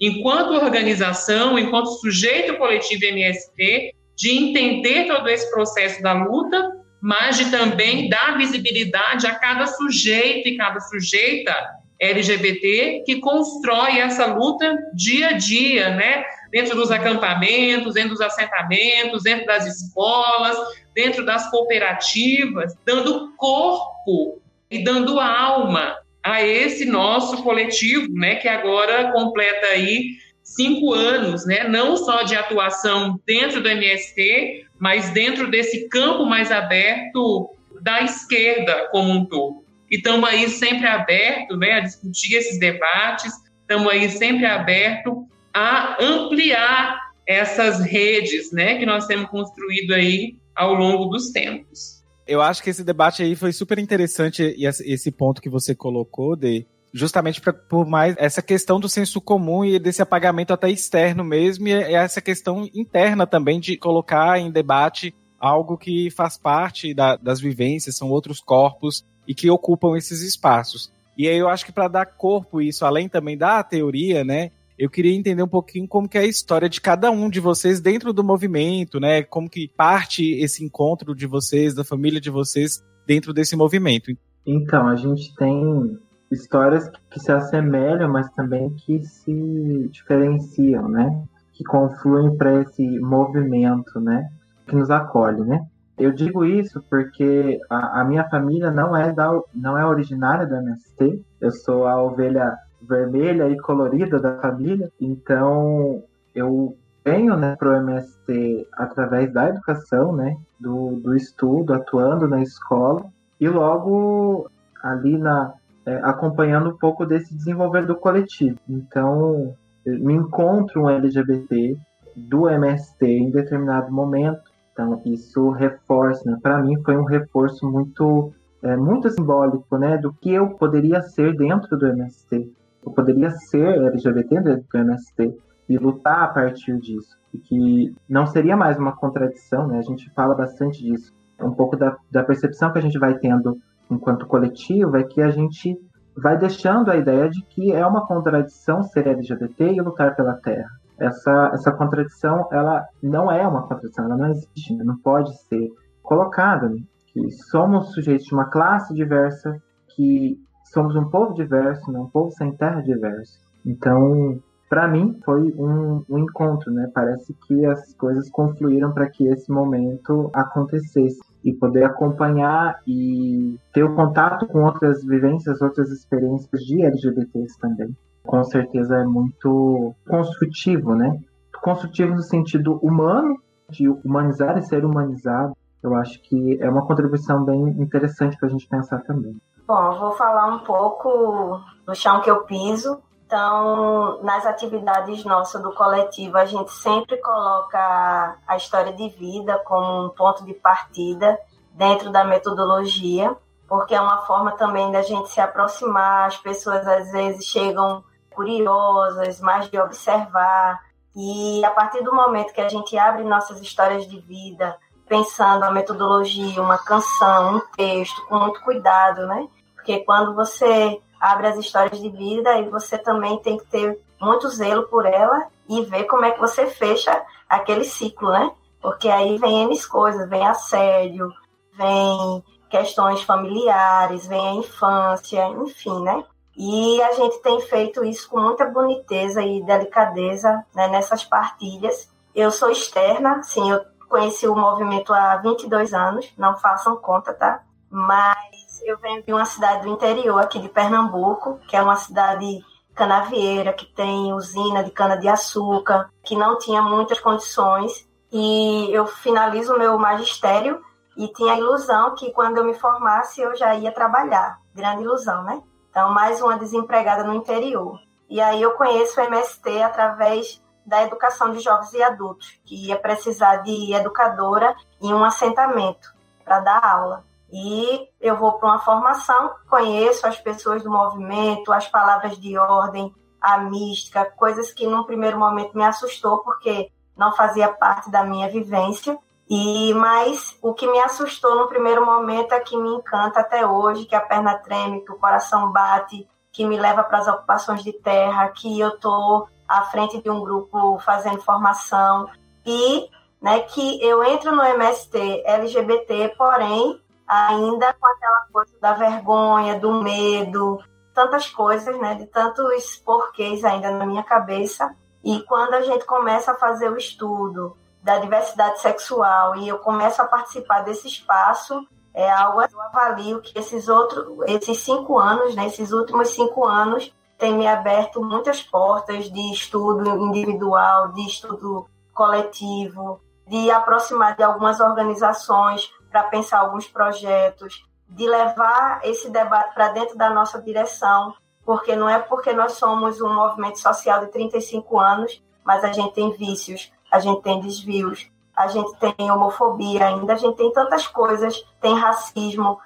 enquanto 0.00 0.52
organização, 0.52 1.58
enquanto 1.58 2.00
sujeito 2.00 2.58
coletivo 2.58 3.04
MST, 3.04 3.94
de 4.16 4.30
entender 4.30 5.06
todo 5.06 5.28
esse 5.28 5.50
processo 5.50 6.02
da 6.02 6.12
luta, 6.12 6.72
mas 7.00 7.38
de 7.38 7.50
também 7.50 8.08
dar 8.08 8.36
visibilidade 8.36 9.26
a 9.26 9.34
cada 9.34 9.66
sujeito 9.66 10.48
e 10.48 10.56
cada 10.56 10.80
sujeita 10.80 11.54
LGBT 12.00 13.04
que 13.06 13.20
constrói 13.20 13.98
essa 13.98 14.26
luta 14.26 14.76
dia 14.94 15.28
a 15.28 15.32
dia, 15.32 15.90
né? 15.90 16.24
Dentro 16.50 16.74
dos 16.74 16.90
acampamentos, 16.90 17.94
dentro 17.94 18.10
dos 18.10 18.20
assentamentos, 18.20 19.22
dentro 19.22 19.46
das 19.46 19.66
escolas, 19.66 20.56
dentro 20.96 21.26
das 21.26 21.50
cooperativas, 21.50 22.74
dando 22.86 23.34
corpo 23.36 24.40
e 24.70 24.82
dando 24.82 25.20
alma 25.20 25.94
a 26.22 26.42
esse 26.42 26.86
nosso 26.86 27.42
coletivo, 27.42 28.10
né, 28.14 28.36
que 28.36 28.48
agora 28.48 29.12
completa 29.12 29.66
aí 29.66 30.16
cinco 30.42 30.94
anos, 30.94 31.46
né, 31.46 31.68
não 31.68 31.98
só 31.98 32.22
de 32.22 32.34
atuação 32.34 33.20
dentro 33.26 33.62
do 33.62 33.68
MST, 33.68 34.64
mas 34.78 35.10
dentro 35.10 35.50
desse 35.50 35.86
campo 35.88 36.24
mais 36.24 36.50
aberto 36.50 37.50
da 37.82 38.00
esquerda 38.00 38.88
como 38.90 39.12
um 39.12 39.26
todo. 39.26 39.64
E 39.90 39.96
estamos 39.96 40.26
aí 40.26 40.48
sempre 40.48 40.86
abertos 40.86 41.58
né, 41.58 41.72
a 41.72 41.80
discutir 41.80 42.36
esses 42.36 42.58
debates, 42.58 43.32
estamos 43.60 43.92
aí 43.92 44.08
sempre 44.08 44.46
abertos 44.46 45.12
a 45.52 46.02
ampliar 46.02 46.98
essas 47.26 47.80
redes 47.80 48.50
né, 48.50 48.78
que 48.78 48.86
nós 48.86 49.06
temos 49.06 49.28
construído 49.28 49.92
aí 49.92 50.36
ao 50.56 50.74
longo 50.74 51.06
dos 51.06 51.30
tempos. 51.30 52.02
Eu 52.26 52.42
acho 52.42 52.62
que 52.62 52.70
esse 52.70 52.82
debate 52.82 53.22
aí 53.22 53.36
foi 53.36 53.52
super 53.52 53.78
interessante, 53.78 54.54
e 54.56 54.66
esse 54.66 55.12
ponto 55.12 55.40
que 55.40 55.48
você 55.48 55.74
colocou, 55.74 56.34
de 56.34 56.66
justamente 56.92 57.40
pra, 57.40 57.52
por 57.52 57.86
mais 57.86 58.16
essa 58.18 58.40
questão 58.40 58.80
do 58.80 58.88
senso 58.88 59.20
comum 59.20 59.64
e 59.64 59.78
desse 59.78 60.00
apagamento 60.00 60.52
até 60.52 60.70
externo 60.70 61.22
mesmo, 61.22 61.68
e 61.68 61.72
essa 61.72 62.20
questão 62.20 62.68
interna 62.74 63.26
também 63.26 63.60
de 63.60 63.76
colocar 63.76 64.40
em 64.40 64.50
debate 64.50 65.14
algo 65.38 65.76
que 65.76 66.10
faz 66.10 66.38
parte 66.38 66.94
da, 66.94 67.16
das 67.16 67.38
vivências, 67.38 67.96
são 67.96 68.08
outros 68.08 68.40
corpos 68.40 69.04
e 69.28 69.34
que 69.34 69.50
ocupam 69.50 69.96
esses 69.96 70.22
espaços. 70.22 70.90
E 71.16 71.28
aí 71.28 71.36
eu 71.36 71.48
acho 71.48 71.64
que 71.64 71.72
para 71.72 71.88
dar 71.88 72.06
corpo 72.06 72.60
isso, 72.60 72.84
além 72.84 73.08
também 73.08 73.36
da 73.36 73.62
teoria, 73.62 74.24
né, 74.24 74.50
eu 74.78 74.90
queria 74.90 75.14
entender 75.14 75.42
um 75.42 75.48
pouquinho 75.48 75.88
como 75.88 76.08
que 76.08 76.18
é 76.18 76.22
a 76.22 76.26
história 76.26 76.68
de 76.68 76.80
cada 76.80 77.10
um 77.10 77.30
de 77.30 77.40
vocês 77.40 77.80
dentro 77.80 78.12
do 78.12 78.22
movimento, 78.22 79.00
né? 79.00 79.22
Como 79.22 79.48
que 79.48 79.68
parte 79.76 80.22
esse 80.38 80.64
encontro 80.64 81.14
de 81.14 81.26
vocês, 81.26 81.74
da 81.74 81.84
família 81.84 82.20
de 82.20 82.30
vocês, 82.30 82.82
dentro 83.06 83.32
desse 83.32 83.56
movimento. 83.56 84.12
Então, 84.46 84.86
a 84.86 84.96
gente 84.96 85.34
tem 85.36 85.98
histórias 86.30 86.90
que 87.10 87.18
se 87.18 87.32
assemelham, 87.32 88.10
mas 88.12 88.28
também 88.30 88.70
que 88.70 89.02
se 89.02 89.88
diferenciam, 89.90 90.88
né? 90.88 91.24
Que 91.52 91.64
confluem 91.64 92.36
para 92.36 92.60
esse 92.60 92.84
movimento, 93.00 93.98
né? 94.00 94.28
Que 94.66 94.76
nos 94.76 94.90
acolhe, 94.90 95.40
né? 95.42 95.64
Eu 95.98 96.12
digo 96.12 96.44
isso 96.44 96.84
porque 96.90 97.58
a, 97.70 98.02
a, 98.02 98.04
minha 98.04 98.28
família 98.28 98.70
não 98.70 98.94
é 98.94 99.10
da, 99.12 99.30
não 99.54 99.78
é 99.78 99.86
originária 99.86 100.46
do 100.46 100.54
MST. 100.54 101.24
Eu 101.40 101.50
sou 101.50 101.86
a 101.86 102.02
ovelha 102.02 102.54
vermelha 102.80 103.48
e 103.48 103.56
colorida 103.58 104.18
da 104.18 104.38
família. 104.38 104.90
Então, 105.00 106.02
eu 106.34 106.76
venho 107.04 107.36
né, 107.36 107.56
para 107.56 107.70
o 107.70 107.76
MST 107.76 108.68
através 108.72 109.32
da 109.32 109.48
educação, 109.48 110.14
né, 110.14 110.36
do, 110.58 110.96
do 110.96 111.14
estudo, 111.14 111.72
atuando 111.72 112.26
na 112.26 112.42
escola, 112.42 113.06
e 113.40 113.48
logo 113.48 114.50
ali 114.82 115.16
na 115.16 115.54
é, 115.86 116.00
acompanhando 116.02 116.70
um 116.70 116.76
pouco 116.76 117.06
desse 117.06 117.32
desenvolver 117.32 117.86
do 117.86 117.94
coletivo. 117.94 118.58
Então, 118.68 119.54
me 119.86 120.14
encontro 120.14 120.82
um 120.82 120.90
LGBT 120.90 121.76
do 122.16 122.50
MST 122.50 123.06
em 123.06 123.30
determinado 123.30 123.92
momento. 123.92 124.50
Então, 124.72 125.00
isso 125.04 125.50
reforça, 125.50 126.28
né? 126.28 126.38
Para 126.42 126.60
mim, 126.60 126.82
foi 126.82 126.96
um 126.96 127.04
reforço 127.04 127.70
muito, 127.70 128.32
é, 128.62 128.76
muito 128.76 129.08
simbólico, 129.10 129.78
né? 129.78 129.96
Do 129.96 130.12
que 130.12 130.32
eu 130.32 130.50
poderia 130.50 131.00
ser 131.02 131.36
dentro 131.36 131.78
do 131.78 131.86
MST 131.86 132.52
eu 132.86 132.92
poderia 132.92 133.30
ser 133.30 133.66
LGBT 133.66 134.40
dentro 134.40 134.64
do 134.70 134.78
MST 134.78 135.36
e 135.68 135.76
lutar 135.76 136.22
a 136.22 136.28
partir 136.28 136.78
disso. 136.78 137.16
E 137.34 137.38
que 137.38 137.94
não 138.08 138.26
seria 138.26 138.56
mais 138.56 138.78
uma 138.78 138.94
contradição, 138.94 139.66
né? 139.66 139.78
A 139.78 139.82
gente 139.82 140.08
fala 140.14 140.34
bastante 140.34 140.82
disso. 140.82 141.12
Um 141.40 141.50
pouco 141.50 141.76
da, 141.76 141.96
da 142.10 142.22
percepção 142.22 142.72
que 142.72 142.78
a 142.78 142.82
gente 142.82 142.98
vai 142.98 143.18
tendo 143.18 143.58
enquanto 143.90 144.26
coletivo 144.26 144.96
é 144.96 145.02
que 145.02 145.20
a 145.20 145.30
gente 145.30 145.76
vai 146.16 146.38
deixando 146.38 146.90
a 146.90 146.96
ideia 146.96 147.28
de 147.28 147.42
que 147.42 147.72
é 147.72 147.84
uma 147.84 148.06
contradição 148.06 148.82
ser 148.82 149.06
LGBT 149.06 149.72
e 149.72 149.80
lutar 149.80 150.14
pela 150.14 150.34
terra. 150.34 150.70
Essa, 150.98 151.50
essa 151.52 151.72
contradição, 151.72 152.48
ela 152.50 152.86
não 153.02 153.30
é 153.30 153.46
uma 153.46 153.66
contradição, 153.66 154.06
ela 154.06 154.16
não 154.16 154.30
existe, 154.30 154.74
né? 154.74 154.82
não 154.82 154.96
pode 154.96 155.36
ser 155.42 155.68
colocada. 156.02 156.68
Né? 156.68 156.78
Que 157.08 157.30
somos 157.30 157.92
sujeitos 157.92 158.26
de 158.26 158.34
uma 158.34 158.46
classe 158.46 158.94
diversa, 158.94 159.60
que 159.88 160.38
somos 160.72 160.96
um 160.96 161.08
povo 161.08 161.34
diverso, 161.34 161.90
né? 161.90 161.98
um 161.98 162.08
povo 162.08 162.30
sem 162.30 162.52
terra 162.52 162.80
diverso. 162.80 163.38
Então, 163.64 164.40
para 164.68 164.88
mim, 164.88 165.18
foi 165.24 165.52
um, 165.56 166.04
um, 166.08 166.18
encontro, 166.18 166.72
né? 166.72 166.90
Parece 166.92 167.34
que 167.46 167.64
as 167.66 167.94
coisas 167.94 168.28
confluíram 168.30 168.92
para 168.92 169.08
que 169.08 169.26
esse 169.28 169.50
momento 169.50 170.30
acontecesse 170.32 171.20
e 171.44 171.52
poder 171.52 171.84
acompanhar 171.84 172.80
e 172.86 173.58
ter 173.72 173.84
o 173.84 173.94
contato 173.94 174.46
com 174.46 174.64
outras 174.64 175.04
vivências, 175.04 175.62
outras 175.62 175.90
experiências 175.90 176.60
de 176.62 176.82
LGBTs 176.82 177.58
também. 177.60 177.96
com 178.24 178.42
certeza 178.42 178.96
é 178.96 179.04
muito 179.04 179.94
construtivo, 180.08 180.96
né? 180.96 181.16
Construtivo 181.62 182.14
no 182.14 182.22
sentido 182.22 182.76
humano, 182.82 183.36
de 183.70 183.88
humanizar 183.88 184.58
e 184.58 184.62
ser 184.62 184.84
humanizado. 184.84 185.56
Eu 185.82 185.94
acho 185.94 186.20
que 186.22 186.58
é 186.60 186.68
uma 186.68 186.84
contribuição 186.84 187.44
bem 187.44 187.68
interessante 187.80 188.36
para 188.36 188.48
a 188.48 188.50
gente 188.50 188.68
pensar 188.68 189.00
também. 189.02 189.36
Bom, 189.66 189.92
eu 189.92 189.98
vou 189.98 190.12
falar 190.12 190.46
um 190.46 190.60
pouco 190.60 191.60
do 191.84 191.92
chão 191.92 192.20
que 192.20 192.30
eu 192.30 192.44
piso. 192.44 193.02
Então, 193.26 194.22
nas 194.22 194.46
atividades 194.46 195.24
nossas 195.24 195.60
do 195.60 195.72
coletivo, 195.72 196.38
a 196.38 196.44
gente 196.44 196.70
sempre 196.70 197.16
coloca 197.16 198.38
a 198.46 198.56
história 198.56 198.92
de 198.92 199.08
vida 199.08 199.58
como 199.64 200.06
um 200.06 200.08
ponto 200.10 200.44
de 200.44 200.54
partida 200.54 201.36
dentro 201.72 202.12
da 202.12 202.22
metodologia, 202.22 203.36
porque 203.66 203.96
é 203.96 204.00
uma 204.00 204.18
forma 204.18 204.52
também 204.52 204.92
da 204.92 205.02
gente 205.02 205.30
se 205.30 205.40
aproximar. 205.40 206.28
As 206.28 206.36
pessoas 206.36 206.86
às 206.86 207.10
vezes 207.10 207.44
chegam 207.44 208.04
curiosas, 208.30 209.40
mais 209.40 209.68
de 209.68 209.80
observar. 209.80 210.80
E 211.16 211.64
a 211.64 211.70
partir 211.72 212.04
do 212.04 212.14
momento 212.14 212.52
que 212.52 212.60
a 212.60 212.68
gente 212.68 212.96
abre 212.96 213.24
nossas 213.24 213.60
histórias 213.60 214.06
de 214.06 214.20
vida, 214.20 214.78
pensando 215.08 215.64
a 215.64 215.72
metodologia, 215.72 216.62
uma 216.62 216.78
canção, 216.78 217.56
um 217.56 217.60
texto, 217.76 218.24
com 218.26 218.38
muito 218.38 218.60
cuidado, 218.60 219.26
né? 219.26 219.48
Porque 219.86 220.00
quando 220.00 220.34
você 220.34 221.00
abre 221.20 221.46
as 221.46 221.56
histórias 221.56 222.00
de 222.00 222.10
vida, 222.10 222.50
aí 222.50 222.68
você 222.68 222.98
também 222.98 223.38
tem 223.38 223.56
que 223.56 223.66
ter 223.66 223.96
muito 224.20 224.48
zelo 224.48 224.88
por 224.88 225.06
ela 225.06 225.46
e 225.68 225.80
ver 225.82 226.04
como 226.04 226.24
é 226.24 226.32
que 226.32 226.40
você 226.40 226.66
fecha 226.66 227.24
aquele 227.48 227.84
ciclo, 227.84 228.32
né? 228.32 228.50
Porque 228.82 229.08
aí 229.08 229.38
vem 229.38 229.62
N 229.62 229.82
coisas, 229.84 230.28
vem 230.28 230.44
assédio, 230.44 231.32
vem 231.74 232.42
questões 232.68 233.22
familiares, 233.22 234.26
vem 234.26 234.48
a 234.48 234.54
infância, 234.54 235.46
enfim, 235.50 236.02
né? 236.02 236.24
E 236.56 237.00
a 237.02 237.12
gente 237.12 237.40
tem 237.40 237.60
feito 237.60 238.04
isso 238.04 238.28
com 238.28 238.40
muita 238.40 238.64
boniteza 238.64 239.40
e 239.40 239.62
delicadeza 239.62 240.64
né, 240.74 240.88
nessas 240.88 241.24
partilhas. 241.24 242.12
Eu 242.34 242.50
sou 242.50 242.72
externa, 242.72 243.40
sim, 243.44 243.70
eu 243.70 243.84
conheci 244.08 244.48
o 244.48 244.56
movimento 244.56 245.12
há 245.12 245.36
22 245.36 245.94
anos, 245.94 246.32
não 246.36 246.56
façam 246.56 246.96
conta, 246.96 247.32
tá? 247.32 247.62
Mas 247.88 248.55
eu 248.86 248.96
venho 248.98 249.22
de 249.22 249.32
uma 249.32 249.44
cidade 249.44 249.82
do 249.82 249.88
interior 249.88 250.38
aqui 250.38 250.60
de 250.60 250.68
Pernambuco, 250.68 251.58
que 251.66 251.76
é 251.76 251.82
uma 251.82 251.96
cidade 251.96 252.64
canavieira, 252.94 253.72
que 253.72 253.84
tem 253.84 254.32
usina 254.32 254.82
de 254.84 254.90
cana-de-açúcar, 254.92 256.08
que 256.22 256.36
não 256.36 256.56
tinha 256.56 256.80
muitas 256.80 257.18
condições. 257.18 258.08
E 258.32 258.88
eu 258.92 259.06
finalizo 259.06 259.74
o 259.74 259.78
meu 259.78 259.98
magistério 259.98 260.80
e 261.16 261.26
tinha 261.28 261.54
a 261.54 261.58
ilusão 261.58 262.14
que 262.14 262.30
quando 262.30 262.58
eu 262.58 262.64
me 262.64 262.74
formasse 262.74 263.40
eu 263.40 263.56
já 263.56 263.74
ia 263.74 263.92
trabalhar. 263.92 264.60
Grande 264.72 265.02
ilusão, 265.02 265.42
né? 265.42 265.60
Então, 265.90 266.12
mais 266.12 266.40
uma 266.40 266.56
desempregada 266.56 267.24
no 267.24 267.34
interior. 267.34 267.98
E 268.30 268.40
aí 268.40 268.62
eu 268.62 268.72
conheço 268.72 269.20
o 269.20 269.24
MST 269.24 269.82
através 269.82 270.62
da 270.84 271.02
educação 271.02 271.50
de 271.50 271.58
jovens 271.58 271.92
e 271.92 272.02
adultos, 272.02 272.60
que 272.64 272.86
ia 272.86 272.96
precisar 272.96 273.56
de 273.56 273.92
educadora 273.92 274.76
em 275.02 275.12
um 275.12 275.24
assentamento 275.24 276.14
para 276.44 276.60
dar 276.60 276.84
aula. 276.84 277.24
E 277.52 278.08
eu 278.20 278.36
vou 278.36 278.52
para 278.54 278.68
uma 278.68 278.78
formação, 278.78 279.54
conheço 279.68 280.26
as 280.26 280.38
pessoas 280.38 280.82
do 280.82 280.90
movimento, 280.90 281.72
as 281.72 281.86
palavras 281.88 282.36
de 282.38 282.58
ordem, 282.58 283.14
a 283.40 283.58
mística, 283.58 284.24
coisas 284.24 284.72
que 284.72 284.86
num 284.86 285.04
primeiro 285.04 285.38
momento 285.38 285.76
me 285.76 285.84
assustou 285.84 286.38
porque 286.38 286.90
não 287.16 287.32
fazia 287.34 287.68
parte 287.68 288.10
da 288.10 288.24
minha 288.24 288.48
vivência. 288.48 289.16
E 289.48 289.94
mas 289.94 290.58
o 290.60 290.74
que 290.74 290.90
me 290.90 290.98
assustou 290.98 291.54
no 291.56 291.68
primeiro 291.68 292.04
momento 292.04 292.52
é 292.52 292.60
que 292.60 292.76
me 292.76 292.88
encanta 292.90 293.40
até 293.40 293.64
hoje, 293.64 294.04
que 294.04 294.16
a 294.16 294.20
perna 294.20 294.58
treme, 294.58 295.04
que 295.04 295.12
o 295.12 295.18
coração 295.18 295.70
bate, 295.70 296.28
que 296.52 296.64
me 296.64 296.76
leva 296.76 297.04
para 297.04 297.18
as 297.18 297.28
ocupações 297.28 297.84
de 297.84 297.92
terra, 297.92 298.48
que 298.48 298.80
eu 298.80 298.98
tô 298.98 299.46
à 299.68 299.82
frente 299.82 300.20
de 300.20 300.30
um 300.30 300.40
grupo 300.40 300.98
fazendo 300.98 301.40
formação 301.42 302.28
e, 302.64 303.08
né, 303.40 303.60
que 303.60 304.02
eu 304.02 304.24
entro 304.24 304.54
no 304.54 304.62
MST 304.62 305.42
LGBT, 305.44 306.34
porém 306.36 307.00
ainda 307.26 307.92
com 307.94 308.06
aquela 308.06 308.46
coisa 308.52 308.72
da 308.80 308.92
vergonha, 308.92 309.78
do 309.78 310.02
medo, 310.02 310.78
tantas 311.14 311.50
coisas, 311.50 311.98
né, 311.98 312.14
de 312.14 312.26
tantos 312.26 312.96
porquês 312.96 313.64
ainda 313.64 313.90
na 313.90 314.06
minha 314.06 314.22
cabeça. 314.22 314.94
E 315.24 315.40
quando 315.42 315.74
a 315.74 315.80
gente 315.80 316.04
começa 316.04 316.52
a 316.52 316.56
fazer 316.56 316.90
o 316.90 316.96
estudo 316.96 317.76
da 318.02 318.18
diversidade 318.18 318.80
sexual 318.80 319.56
e 319.56 319.66
eu 319.66 319.78
começo 319.78 320.22
a 320.22 320.26
participar 320.26 320.82
desse 320.82 321.08
espaço, 321.08 321.86
é 322.14 322.30
algo 322.30 322.66
que 322.66 322.74
eu 322.74 322.80
avalio 322.80 323.40
que 323.42 323.58
esses 323.58 323.88
outros, 323.88 324.26
esses 324.46 324.78
cinco 324.78 325.18
anos, 325.18 325.54
né, 325.56 325.66
esses 325.66 325.90
últimos 325.92 326.28
cinco 326.28 326.64
anos, 326.64 327.12
tem 327.36 327.54
me 327.54 327.66
aberto 327.66 328.22
muitas 328.22 328.62
portas 328.62 329.30
de 329.30 329.52
estudo 329.52 330.08
individual, 330.08 331.12
de 331.12 331.26
estudo 331.26 331.86
coletivo, 332.14 333.20
de 333.46 333.70
aproximar 333.70 334.36
de 334.36 334.42
algumas 334.42 334.80
organizações 334.80 335.90
para 336.16 336.24
pensar 336.24 336.60
alguns 336.60 336.88
projetos, 336.88 337.86
de 338.08 338.26
levar 338.26 339.00
esse 339.04 339.28
debate 339.28 339.74
para 339.74 339.88
dentro 339.88 340.16
da 340.16 340.30
nossa 340.30 340.62
direção, 340.62 341.34
porque 341.62 341.94
não 341.94 342.08
é 342.08 342.18
porque 342.18 342.54
nós 342.54 342.72
somos 342.72 343.20
um 343.20 343.34
movimento 343.34 343.78
social 343.78 344.20
de 344.20 344.28
35 344.28 344.98
anos, 344.98 345.42
mas 345.62 345.84
a 345.84 345.92
gente 345.92 346.14
tem 346.14 346.30
vícios, 346.32 346.90
a 347.12 347.20
gente 347.20 347.42
tem 347.42 347.60
desvios, 347.60 348.30
a 348.56 348.66
gente 348.68 348.96
tem 348.96 349.30
homofobia 349.30 350.06
ainda, 350.06 350.32
a 350.32 350.36
gente 350.36 350.56
tem 350.56 350.72
tantas 350.72 351.06
coisas, 351.06 351.62
tem 351.82 351.94
racismo. 351.94 352.80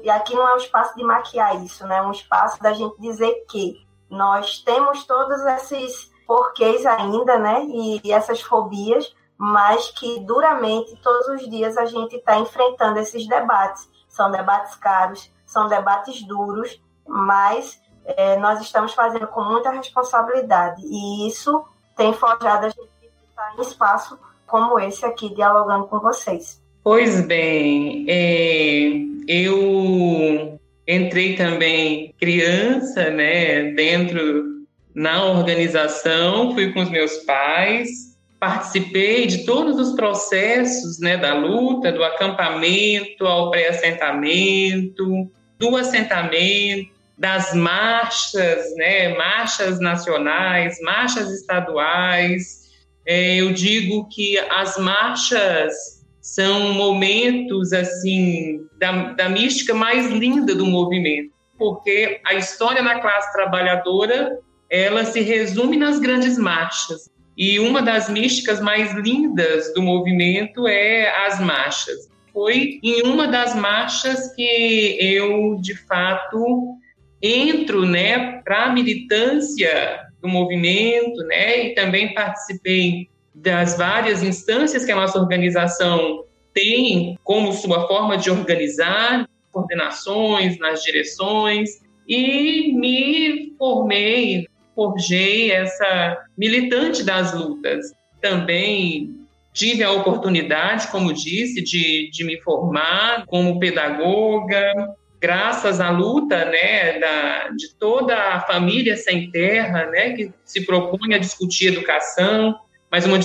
E 0.00 0.08
aqui 0.08 0.36
não 0.36 0.48
é 0.48 0.54
um 0.54 0.58
espaço 0.58 0.94
de 0.94 1.02
maquiar 1.02 1.60
isso, 1.64 1.84
né? 1.88 1.96
É 1.98 2.02
um 2.02 2.12
espaço 2.12 2.62
da 2.62 2.72
gente 2.72 3.00
dizer 3.00 3.46
que 3.48 3.84
nós 4.08 4.60
temos 4.60 5.04
todos 5.04 5.40
esses 5.44 6.12
porquês 6.24 6.86
ainda, 6.86 7.36
né? 7.36 7.64
E, 7.64 8.00
e 8.04 8.12
essas 8.12 8.40
fobias, 8.42 9.12
mas 9.38 9.90
que 9.90 10.20
duramente, 10.20 10.96
todos 11.02 11.28
os 11.28 11.50
dias, 11.50 11.76
a 11.76 11.84
gente 11.84 12.16
está 12.16 12.38
enfrentando 12.38 12.98
esses 12.98 13.26
debates. 13.28 13.88
São 14.08 14.30
debates 14.30 14.74
caros, 14.76 15.30
são 15.44 15.68
debates 15.68 16.22
duros, 16.22 16.80
mas 17.06 17.80
é, 18.04 18.36
nós 18.38 18.60
estamos 18.60 18.94
fazendo 18.94 19.26
com 19.26 19.42
muita 19.42 19.70
responsabilidade. 19.70 20.82
E 20.84 21.28
isso 21.28 21.64
tem 21.96 22.12
forjado 22.12 22.66
a 22.66 22.68
gente 22.68 22.88
estar 23.28 23.54
em 23.56 23.60
espaço 23.60 24.18
como 24.46 24.78
esse 24.78 25.04
aqui, 25.04 25.34
dialogando 25.34 25.86
com 25.86 25.98
vocês. 25.98 26.62
Pois 26.82 27.26
bem, 27.26 28.06
é, 28.08 28.92
eu 29.26 30.58
entrei 30.86 31.34
também 31.34 32.14
criança, 32.18 33.10
né, 33.10 33.72
dentro 33.72 34.56
na 34.94 35.24
organização, 35.24 36.54
fui 36.54 36.72
com 36.72 36.80
os 36.80 36.90
meus 36.90 37.18
pais, 37.18 38.15
participei 38.38 39.26
de 39.26 39.44
todos 39.44 39.78
os 39.78 39.94
processos, 39.94 41.00
né, 41.00 41.16
da 41.16 41.34
luta, 41.34 41.90
do 41.90 42.04
acampamento 42.04 43.26
ao 43.26 43.50
pré-assentamento, 43.50 45.30
do 45.58 45.76
assentamento, 45.76 46.94
das 47.16 47.54
marchas, 47.54 48.74
né, 48.76 49.16
marchas 49.16 49.80
nacionais, 49.80 50.78
marchas 50.82 51.30
estaduais, 51.30 52.66
é, 53.06 53.36
eu 53.36 53.52
digo 53.52 54.08
que 54.08 54.36
as 54.50 54.76
marchas 54.76 55.72
são 56.20 56.74
momentos 56.74 57.72
assim 57.72 58.66
da, 58.78 59.12
da 59.12 59.28
mística 59.28 59.72
mais 59.72 60.10
linda 60.10 60.54
do 60.54 60.66
movimento, 60.66 61.30
porque 61.56 62.20
a 62.26 62.34
história 62.34 62.82
na 62.82 63.00
classe 63.00 63.32
trabalhadora 63.32 64.38
ela 64.68 65.04
se 65.04 65.20
resume 65.20 65.76
nas 65.76 66.00
grandes 66.00 66.36
marchas. 66.36 67.08
E 67.36 67.58
uma 67.60 67.82
das 67.82 68.08
místicas 68.08 68.60
mais 68.60 68.94
lindas 68.94 69.72
do 69.74 69.82
movimento 69.82 70.66
é 70.66 71.26
as 71.26 71.38
marchas. 71.38 72.08
Foi 72.32 72.80
em 72.82 73.02
uma 73.02 73.28
das 73.28 73.54
marchas 73.54 74.34
que 74.34 74.96
eu, 75.00 75.56
de 75.60 75.74
fato, 75.86 76.76
entro 77.22 77.84
né, 77.84 78.40
para 78.42 78.64
a 78.64 78.72
militância 78.72 80.06
do 80.20 80.28
movimento, 80.28 81.22
né? 81.26 81.66
E 81.66 81.74
também 81.74 82.14
participei 82.14 83.08
das 83.34 83.76
várias 83.76 84.22
instâncias 84.22 84.84
que 84.84 84.92
a 84.92 84.96
nossa 84.96 85.18
organização 85.18 86.24
tem 86.54 87.18
como 87.22 87.52
sua 87.52 87.86
forma 87.86 88.16
de 88.16 88.30
organizar, 88.30 89.28
coordenações, 89.52 90.58
nas 90.58 90.82
direções, 90.82 91.70
e 92.08 92.72
me 92.72 93.54
formei, 93.58 94.46
forjei 94.76 95.50
essa 95.50 96.24
militante 96.38 97.02
das 97.02 97.34
lutas. 97.34 97.86
Também 98.20 99.16
tive 99.52 99.82
a 99.82 99.90
oportunidade, 99.90 100.88
como 100.88 101.14
disse, 101.14 101.64
de, 101.64 102.10
de 102.10 102.22
me 102.24 102.40
formar 102.42 103.24
como 103.26 103.58
pedagoga, 103.58 104.72
graças 105.18 105.80
à 105.80 105.90
luta 105.90 106.44
né, 106.44 106.98
da, 106.98 107.48
de 107.48 107.74
toda 107.78 108.14
a 108.14 108.40
família 108.42 108.96
sem 108.96 109.30
terra, 109.30 109.86
né, 109.86 110.12
que 110.12 110.30
se 110.44 110.66
propõe 110.66 111.14
a 111.14 111.18
discutir 111.18 111.68
educação, 111.68 112.54
mas 112.92 113.06
uma, 113.06 113.18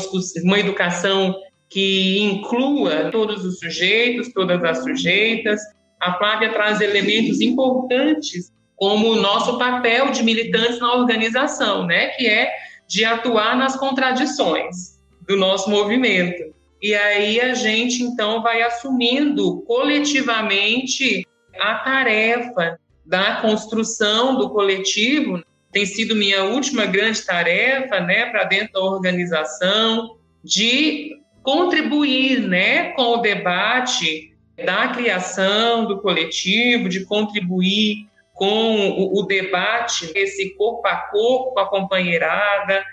uma 0.43 0.59
educação 0.59 1.35
que 1.69 2.19
inclua 2.21 3.11
todos 3.11 3.45
os 3.45 3.59
sujeitos, 3.59 4.31
todas 4.33 4.63
as 4.63 4.83
sujeitas. 4.83 5.59
A 5.99 6.13
Flávia 6.17 6.51
traz 6.51 6.81
elementos 6.81 7.41
importantes 7.41 8.51
como 8.81 9.11
o 9.11 9.15
nosso 9.15 9.59
papel 9.59 10.09
de 10.09 10.23
militantes 10.23 10.79
na 10.79 10.95
organização, 10.95 11.85
né, 11.85 12.07
que 12.07 12.27
é 12.27 12.51
de 12.87 13.05
atuar 13.05 13.55
nas 13.55 13.75
contradições 13.75 14.99
do 15.27 15.37
nosso 15.37 15.69
movimento. 15.69 16.51
E 16.81 16.95
aí 16.95 17.39
a 17.39 17.53
gente 17.53 18.01
então 18.01 18.41
vai 18.41 18.63
assumindo 18.63 19.61
coletivamente 19.67 21.27
a 21.59 21.75
tarefa 21.75 22.79
da 23.05 23.35
construção 23.35 24.39
do 24.39 24.49
coletivo. 24.49 25.43
Tem 25.71 25.85
sido 25.85 26.15
minha 26.15 26.45
última 26.45 26.87
grande 26.87 27.23
tarefa, 27.23 27.99
né, 27.99 28.31
para 28.31 28.45
dentro 28.45 28.73
da 28.73 28.79
organização, 28.79 30.17
de 30.43 31.19
contribuir, 31.43 32.41
né, 32.47 32.93
com 32.93 33.13
o 33.13 33.17
debate 33.17 34.35
da 34.65 34.87
criação 34.87 35.85
do 35.85 36.01
coletivo, 36.01 36.89
de 36.89 37.05
contribuir 37.05 38.09
com 38.41 39.12
o, 39.13 39.21
debate, 39.21 40.12
esse 40.15 40.56
corpo 40.56 40.88
a 40.88 40.95
corpo, 40.95 41.60
a 41.60 41.69
companheirada. 41.69 42.84